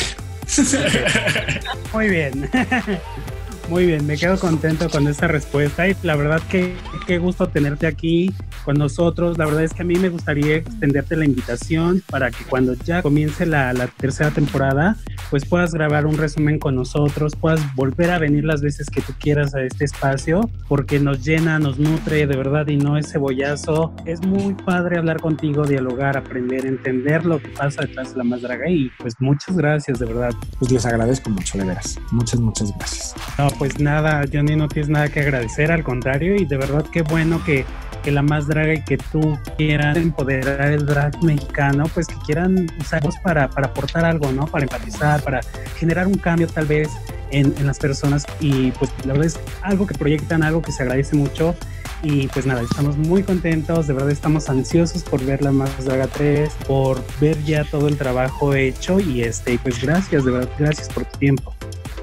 Muy 1.93 2.09
bien. 2.09 2.51
Muy 3.69 3.87
bien, 3.87 4.07
me 4.07 4.19
quedo 4.19 4.39
contento 4.39 4.91
con 4.91 5.09
esta 5.09 5.27
respuesta 5.27 5.89
y 5.89 5.97
la 6.03 6.17
verdad 6.17 6.43
que 6.51 6.77
qué 7.07 7.19
gusto 7.19 7.49
tenerte 7.49 7.87
aquí 7.87 8.33
con 8.65 8.77
nosotros. 8.77 9.39
La 9.39 9.47
verdad 9.47 9.65
es 9.65 9.73
que 9.73 9.83
a 9.83 9.85
mí 9.85 9.97
me 9.97 10.09
gustaría 10.09 10.57
extenderte 10.57 11.17
la 11.17 11.25
invitación 11.25 12.03
para 12.11 12.31
que 12.31 12.45
cuando 12.45 12.75
ya 12.75 13.03
comience 13.03 13.47
la, 13.47 13.73
la 13.73 13.87
tercera 13.87 14.31
temporada, 14.31 14.97
pues 15.31 15.45
puedas 15.45 15.73
grabar 15.73 16.07
un 16.07 16.17
resumen 16.17 16.59
con 16.59 16.75
nosotros, 16.75 17.35
puedas 17.37 17.61
volver 17.75 18.11
a 18.11 18.19
venir 18.19 18.45
las 18.45 18.61
veces 18.63 18.89
que 18.89 19.01
tú 19.01 19.13
quieras 19.19 19.55
a 19.55 19.63
este 19.63 19.85
espacio, 19.85 20.49
porque 20.69 20.99
nos 20.99 21.25
llena, 21.25 21.59
nos 21.59 21.79
nutre 21.79 22.27
de 22.27 22.37
verdad 22.37 22.67
y 22.69 22.77
no 22.77 22.97
es 22.97 23.13
cebollazo. 23.13 23.95
Es 24.07 24.25
muy 24.27 24.55
padre 24.55 24.99
hablar 24.99 25.21
contigo, 25.21 25.65
dialogar, 25.65 26.17
aprender, 26.17 26.67
entender 26.67 27.25
lo 27.25 27.41
que 27.41 27.49
pasa 27.49 27.83
detrás 27.83 28.13
de 28.13 28.19
la 28.19 28.25
más 28.25 28.43
draga 28.43 28.69
y 28.69 28.91
pues 28.99 29.15
muchas 29.21 29.57
gracias 29.57 29.99
de 29.99 30.07
verdad. 30.07 30.31
Pues 30.59 30.71
les 30.71 30.87
agradezco 30.87 31.31
mucho, 31.31 31.59
de 31.59 31.65
veras. 31.65 31.99
Muchas, 32.11 32.41
muchas 32.41 32.73
gracias 32.77 33.15
pues 33.59 33.79
nada, 33.81 34.25
Johnny, 34.33 34.57
no 34.57 34.69
tienes 34.69 34.89
nada 34.89 35.09
que 35.09 35.21
agradecer, 35.21 35.73
al 35.73 35.83
contrario, 35.83 36.37
y 36.37 36.45
de 36.45 36.57
verdad 36.57 36.85
qué 36.91 37.03
bueno 37.03 37.43
que, 37.45 37.65
la 38.05 38.21
más 38.21 38.47
draga 38.47 38.54
y 38.63 38.83
que 38.83 38.97
tú 38.99 39.39
quieras 39.57 39.97
empoderar 39.97 40.71
el 40.71 40.87
drag 40.87 41.23
mexicano, 41.23 41.85
pues 41.93 42.07
que 42.07 42.17
quieran 42.27 42.67
usarlos 42.81 43.17
para, 43.23 43.49
para 43.49 43.69
aportar 43.69 44.05
algo, 44.05 44.31
¿no? 44.33 44.47
Para 44.47 44.65
empatizar, 44.65 45.23
para 45.23 45.41
generar 45.77 46.07
un 46.07 46.15
cambio 46.19 46.47
tal 46.47 46.67
vez 46.67 46.89
en, 47.31 47.55
en, 47.59 47.67
las 47.67 47.79
personas 47.79 48.25
y 48.41 48.71
pues 48.73 48.91
la 49.05 49.13
verdad 49.13 49.27
es 49.27 49.41
algo 49.63 49.87
que 49.87 49.95
proyectan, 49.95 50.43
algo 50.43 50.63
que 50.63 50.73
se 50.73 50.83
agradece 50.83 51.17
mucho 51.17 51.55
y 52.03 52.29
pues 52.29 52.47
nada, 52.47 52.63
estamos 52.63 52.97
muy 52.97 53.23
contentos, 53.23 53.87
de 53.87 53.95
verdad 53.95 54.11
estamos 54.11 54.49
ansiosos 54.49 55.03
por 55.03 55.25
ver 55.25 55.43
la 55.43 55.53
más 55.53 55.85
draga 55.85 56.07
3, 56.07 56.53
por 56.67 57.03
ver 57.21 57.43
ya 57.45 57.65
todo 57.65 57.89
el 57.89 57.97
trabajo 57.97 58.55
hecho 58.55 59.01
y 59.01 59.23
este, 59.23 59.59
pues 59.59 59.83
gracias, 59.83 60.25
de 60.25 60.31
verdad, 60.31 60.51
gracias 60.59 60.89
por 60.89 61.05
tu 61.07 61.19
tiempo. 61.19 61.55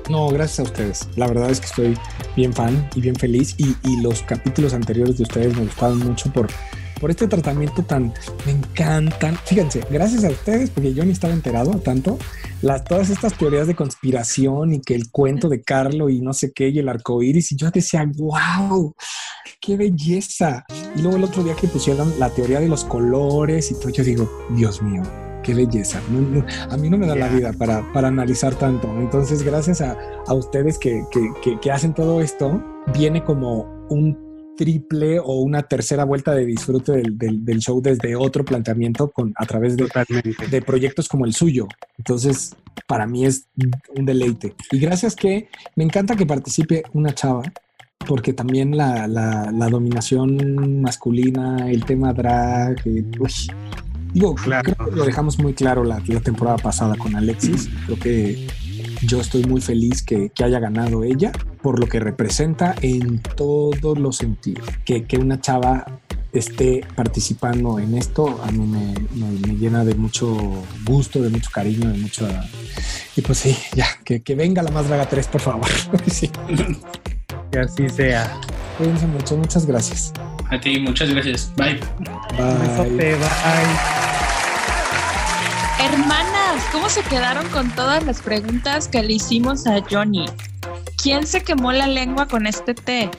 No, 0.10 0.28
gracias 0.30 0.60
a 0.60 0.64
ustedes. 0.64 1.08
La 1.16 1.28
verdad 1.28 1.50
es 1.52 1.60
que 1.60 1.68
estoy 1.68 1.98
bien 2.36 2.54
fan 2.54 2.90
y 2.96 3.02
bien 3.02 3.16
feliz 3.16 3.56
y, 3.58 3.76
los 4.02 4.22
capítulos 4.24 4.74
anteriores 4.74 5.18
de 5.18 5.24
ustedes 5.24 5.56
me 5.56 5.64
gustaron 5.64 6.00
mucho 6.00 6.32
por, 6.34 6.48
por 7.00 7.12
este 7.12 7.28
tratamiento 7.28 7.84
tan 7.84 8.14
me 8.46 8.54
encantan. 8.54 9.38
Fíjense, 9.46 9.82
gracias 9.92 10.24
a 10.24 10.30
ustedes, 10.30 10.70
porque 10.70 10.94
yo 10.94 11.06
ni 11.06 11.12
estaba 11.12 11.34
enterado 11.34 11.72
tanto, 11.80 12.18
las, 12.62 12.84
todas 12.84 13.10
estas 13.10 13.38
teorías 13.38 13.68
de 13.68 13.76
conspiración 13.76 14.74
y 14.74 14.82
que 14.82 14.96
el 14.96 15.12
cuento 15.12 15.50
de 15.50 15.62
Carlo 15.62 16.10
y 16.10 16.22
no 16.22 16.34
sé 16.34 16.52
qué 16.52 16.70
y 16.70 16.80
el 16.80 16.90
arco 16.90 17.22
iris, 17.22 17.52
y 17.52 17.58
yo 17.58 17.70
decía, 17.70 18.10
wow, 18.16 18.96
qué 19.60 19.78
belleza. 19.78 20.66
Y 20.96 21.02
luego 21.02 21.18
el 21.18 21.24
otro 21.26 21.44
día 21.44 21.56
que 21.56 21.68
pusieron 21.68 22.18
la 22.20 22.30
teoría 22.30 22.60
de 22.60 22.68
los 22.68 22.86
colores 22.86 23.72
y 23.72 23.76
todo, 23.76 23.90
yo 23.90 24.04
digo, 24.04 24.48
Dios 24.50 24.82
mío, 24.82 25.04
qué 25.44 25.54
belleza. 25.54 26.02
a 26.70 26.78
mí 26.78 26.90
no 26.90 26.98
me 26.98 27.08
da 27.08 27.16
la 27.16 27.28
vida 27.28 27.54
para, 27.54 27.92
para, 27.94 28.08
analizar 28.08 28.56
tanto. 28.56 28.88
Entonces, 29.00 29.44
gracias 29.44 29.82
a, 29.82 29.98
a 30.28 30.34
ustedes 30.34 30.78
que, 30.78 31.04
que, 31.12 31.60
que, 31.60 31.72
hacen 31.72 31.94
todo 31.94 32.22
esto, 32.22 32.62
viene 32.94 33.24
como 33.24 33.88
un 33.90 34.32
triple 34.58 35.20
o 35.20 35.42
una 35.42 35.64
tercera 35.64 36.04
vuelta 36.04 36.34
de 36.34 36.46
disfrute 36.46 36.92
del, 36.92 37.46
del, 37.46 37.60
show 37.60 37.82
desde 37.82 38.16
otro 38.16 38.46
planteamiento 38.46 39.10
con, 39.10 39.34
a 39.36 39.46
través 39.46 39.76
de, 39.76 39.88
de 40.50 40.62
proyectos 40.62 41.08
como 41.08 41.26
el 41.26 41.34
suyo. 41.34 41.68
Entonces, 41.98 42.56
para 42.88 43.08
mí 43.08 43.26
es 43.26 43.48
un 43.96 44.06
deleite. 44.06 44.56
Y 44.72 44.80
gracias 44.80 45.16
que 45.16 45.50
me 45.76 45.84
encanta 45.84 46.16
que 46.16 46.26
participe 46.26 46.84
una 46.94 47.14
chava 47.14 47.44
porque 48.08 48.34
también 48.34 48.76
la, 48.76 49.08
la, 49.08 49.52
la 49.52 49.70
dominación 49.70 50.82
masculina, 50.82 51.70
el 51.70 51.86
tema 51.86 52.14
drag, 52.14 52.76
eh, 52.86 53.04
Digo, 54.14 54.36
claro. 54.36 54.74
creo 54.74 54.90
que 54.90 54.96
lo 54.96 55.06
dejamos 55.06 55.40
muy 55.40 55.54
claro 55.54 55.84
la, 55.84 56.02
temporada 56.02 56.58
pasada 56.58 56.96
con 56.96 57.16
Alexis. 57.16 57.70
Creo 57.86 58.00
que 58.00 58.48
yo 59.04 59.22
estoy 59.22 59.44
muy 59.44 59.62
feliz 59.62 60.02
que, 60.02 60.32
haya 60.44 60.60
ganado 60.60 61.04
ella 61.04 61.32
por 61.62 61.80
lo 61.80 61.88
que 61.88 62.00
representa 62.00 62.76
en 62.82 63.20
todos 63.20 63.98
los 63.98 64.18
sentidos. 64.18 64.68
Que, 64.86 65.06
una 65.20 65.40
chava 65.40 65.86
esté 66.34 66.86
participando 66.96 67.78
en 67.78 67.98
esto 67.98 68.42
a 68.42 68.52
mí 68.52 68.66
me, 68.66 69.56
llena 69.56 69.84
de 69.84 69.96
mucho 69.96 70.34
gusto, 70.86 71.22
de 71.22 71.30
mucho 71.30 71.50
cariño, 71.52 71.90
de 71.90 71.98
mucho... 71.98 72.28
Y 73.16 73.22
pues 73.22 73.40
sí, 73.40 73.58
ya, 73.76 73.86
que, 74.04 74.36
venga 74.36 74.64
la 74.64 74.72
más 74.72 74.88
draga 74.88 75.08
3, 75.08 75.28
por 75.28 75.42
favor. 75.42 75.68
Que 77.52 77.60
así 77.60 77.90
sea. 77.90 78.40
Cuídense 78.78 79.06
mucho, 79.08 79.36
muchas 79.36 79.66
gracias. 79.66 80.14
A 80.52 80.60
ti, 80.60 80.80
muchas 80.80 81.10
gracias. 81.10 81.52
Bye. 81.56 81.80
Bye. 82.38 83.16
bye. 83.16 83.18
Hermanas, 85.80 86.64
¿cómo 86.74 86.90
se 86.90 87.02
quedaron 87.04 87.48
con 87.50 87.72
todas 87.72 88.06
las 88.06 88.22
preguntas 88.22 88.90
que 88.90 89.02
le 89.02 89.14
hicimos 89.14 89.66
a 89.66 89.82
Johnny? 89.90 90.26
¿Quién 91.02 91.26
se 91.26 91.42
quemó 91.42 91.72
la 91.72 91.88
lengua 91.88 92.28
con 92.28 92.46
este 92.48 92.74
té? 92.74 93.10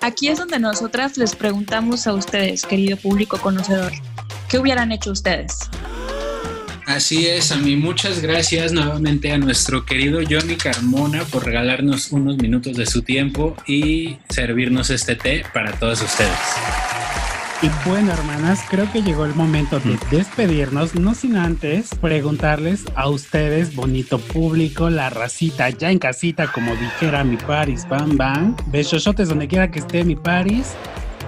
Aquí 0.00 0.28
es 0.28 0.38
donde 0.38 0.58
nosotras 0.58 1.18
les 1.18 1.36
preguntamos 1.36 2.06
a 2.06 2.14
ustedes, 2.14 2.64
querido 2.64 2.96
público 2.96 3.36
conocedor, 3.36 3.92
¿qué 4.48 4.58
hubieran 4.58 4.90
hecho 4.90 5.12
ustedes? 5.12 5.58
Así 6.90 7.28
es, 7.28 7.52
a 7.52 7.56
mí 7.56 7.76
muchas 7.76 8.20
gracias 8.20 8.72
nuevamente 8.72 9.30
a 9.30 9.38
nuestro 9.38 9.86
querido 9.86 10.18
Johnny 10.28 10.56
Carmona 10.56 11.22
por 11.24 11.44
regalarnos 11.44 12.10
unos 12.10 12.36
minutos 12.38 12.76
de 12.76 12.84
su 12.84 13.02
tiempo 13.02 13.54
y 13.64 14.18
servirnos 14.28 14.90
este 14.90 15.14
té 15.14 15.44
para 15.54 15.70
todos 15.70 16.02
ustedes. 16.02 16.36
Y 17.62 17.70
bueno, 17.88 18.12
hermanas, 18.12 18.64
creo 18.68 18.90
que 18.90 19.02
llegó 19.02 19.24
el 19.24 19.36
momento 19.36 19.78
de 19.78 19.98
despedirnos, 20.10 20.96
no 20.96 21.14
sin 21.14 21.36
antes 21.36 21.90
preguntarles 21.94 22.82
a 22.96 23.08
ustedes, 23.08 23.76
bonito 23.76 24.18
público, 24.18 24.90
la 24.90 25.10
racita 25.10 25.70
ya 25.70 25.92
en 25.92 26.00
casita, 26.00 26.50
como 26.50 26.74
dijera 26.74 27.22
mi 27.22 27.36
Paris, 27.36 27.86
bam, 27.88 28.16
bam, 28.16 28.56
besosotes 28.66 29.28
donde 29.28 29.46
quiera 29.46 29.70
que 29.70 29.78
esté 29.78 30.02
mi 30.02 30.16
Paris 30.16 30.74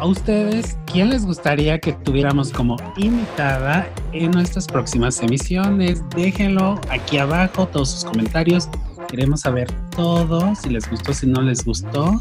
a 0.02 0.06
ustedes, 0.06 0.76
¿quién 0.84 1.10
les 1.10 1.24
gustaría 1.24 1.78
que 1.78 1.92
tuviéramos 1.92 2.50
como 2.50 2.76
invitada 2.96 3.88
en 4.12 4.32
nuestras 4.32 4.66
próximas 4.66 5.22
emisiones? 5.22 6.02
Déjenlo 6.10 6.80
aquí 6.90 7.18
abajo, 7.18 7.68
todos 7.68 7.92
sus 7.92 8.04
comentarios. 8.04 8.68
Queremos 9.06 9.42
saber 9.42 9.70
todo, 9.94 10.56
si 10.56 10.70
les 10.70 10.90
gustó, 10.90 11.14
si 11.14 11.28
no 11.28 11.40
les 11.40 11.64
gustó. 11.64 12.20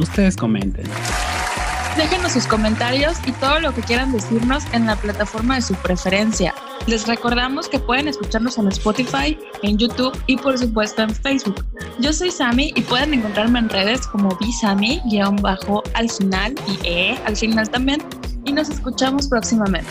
Ustedes 0.00 0.34
comenten. 0.34 0.86
Déjenos 1.96 2.32
sus 2.32 2.48
comentarios 2.48 3.18
y 3.24 3.30
todo 3.32 3.60
lo 3.60 3.72
que 3.72 3.80
quieran 3.80 4.10
decirnos 4.10 4.64
en 4.72 4.86
la 4.86 4.96
plataforma 4.96 5.54
de 5.54 5.62
su 5.62 5.74
preferencia. 5.74 6.52
Les 6.86 7.06
recordamos 7.06 7.68
que 7.68 7.78
pueden 7.78 8.08
escucharnos 8.08 8.58
en 8.58 8.66
Spotify, 8.66 9.38
en 9.62 9.78
YouTube 9.78 10.20
y 10.26 10.36
por 10.36 10.58
supuesto 10.58 11.02
en 11.02 11.14
Facebook. 11.14 11.64
Yo 12.00 12.12
soy 12.12 12.32
Sami 12.32 12.72
y 12.74 12.80
pueden 12.80 13.14
encontrarme 13.14 13.60
en 13.60 13.68
redes 13.68 14.08
como 14.08 14.36
Bisami, 14.40 15.00
guion 15.04 15.36
bajo 15.36 15.84
al 15.94 16.10
final 16.10 16.56
y 16.66 16.86
E 16.86 17.18
al 17.26 17.36
final 17.36 17.70
también. 17.70 18.02
Y 18.44 18.52
nos 18.52 18.70
escuchamos 18.70 19.28
próximamente. 19.28 19.88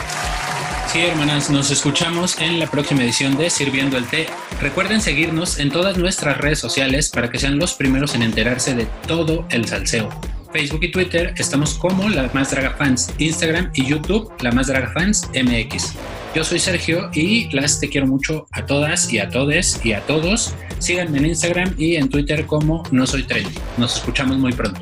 Sí, 0.88 0.99
hermanas, 0.99 1.49
nos 1.49 1.72
escuchamos 1.72 2.38
en 2.39 2.60
la 2.60 2.68
próxima 2.68 3.04
edición 3.04 3.38
de 3.38 3.49
Sirviendo 3.49 3.97
el 3.97 4.06
Té. 4.08 4.28
Recuerden 4.60 4.99
seguirnos 4.99 5.58
en 5.58 5.72
todas 5.72 5.97
nuestras 5.97 6.38
redes 6.38 6.60
sociales 6.60 7.10
para 7.10 7.32
que 7.32 7.39
sean 7.39 7.58
los 7.58 7.74
primeros 7.74 8.14
en 8.14 8.24
enterarse 8.24 8.76
de 8.76 8.88
todo 9.08 9.45
el 9.49 9.66
salseo. 9.68 10.10
Facebook 10.54 10.84
y 10.84 10.91
Twitter 10.91 11.34
estamos 11.38 11.74
como 11.74 12.08
La 12.08 12.30
Más 12.34 12.51
Draga 12.51 12.76
Fans, 12.78 13.12
Instagram 13.18 13.72
y 13.74 13.86
YouTube 13.86 14.32
La 14.41 14.51
Más 14.51 14.68
Draga 14.68 14.91
Fans 14.93 15.28
MX. 15.34 15.95
Yo 16.36 16.43
soy 16.43 16.60
Sergio 16.60 17.10
y 17.14 17.49
las 17.56 17.80
te 17.80 17.89
quiero 17.89 18.08
mucho 18.08 18.45
a 18.51 18.66
todas 18.66 19.12
y 19.12 19.20
a 19.20 19.30
todes 19.30 19.84
y 19.84 19.93
a 19.93 20.01
todos. 20.01 20.54
Síganme 20.78 21.18
en 21.18 21.26
Instagram 21.26 21.74
y 21.78 21.95
en 21.95 22.08
Twitter 22.08 22.45
como 22.45 22.84
No 22.91 23.06
Soy 23.08 23.24
Trendy. 23.24 23.54
Nos 23.78 23.97
escuchamos 23.97 24.38
muy 24.38 24.54
pronto. 24.54 24.80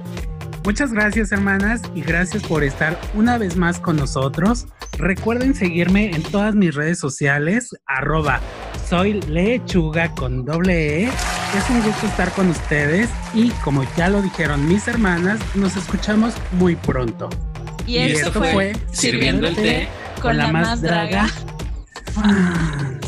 Muchas 0.63 0.93
gracias 0.93 1.31
hermanas 1.31 1.81
y 1.95 2.01
gracias 2.01 2.43
por 2.43 2.63
estar 2.63 2.99
una 3.15 3.37
vez 3.37 3.57
más 3.57 3.79
con 3.79 3.95
nosotros. 3.95 4.67
Recuerden 4.97 5.55
seguirme 5.55 6.11
en 6.11 6.21
todas 6.23 6.55
mis 6.55 6.75
redes 6.75 6.99
sociales, 6.99 7.75
arroba 7.87 8.39
soy 8.91 9.21
lechuga 9.21 10.13
con 10.15 10.43
doble 10.43 11.03
E. 11.03 11.07
Es 11.07 11.69
un 11.69 11.81
gusto 11.81 12.07
estar 12.07 12.29
con 12.33 12.49
ustedes 12.49 13.09
y 13.33 13.49
como 13.63 13.85
ya 13.95 14.09
lo 14.09 14.21
dijeron 14.21 14.67
mis 14.67 14.85
hermanas, 14.85 15.39
nos 15.55 15.77
escuchamos 15.77 16.33
muy 16.59 16.75
pronto. 16.75 17.29
Y, 17.87 17.99
esto, 17.99 18.33
fue, 18.33 18.73
Sirviendo 18.91 19.47
el 19.47 19.55
té 19.55 19.87
con, 20.21 20.35
la, 20.35 20.51
más 20.51 20.81
draga. 20.81 21.27
Ah. 22.17 23.00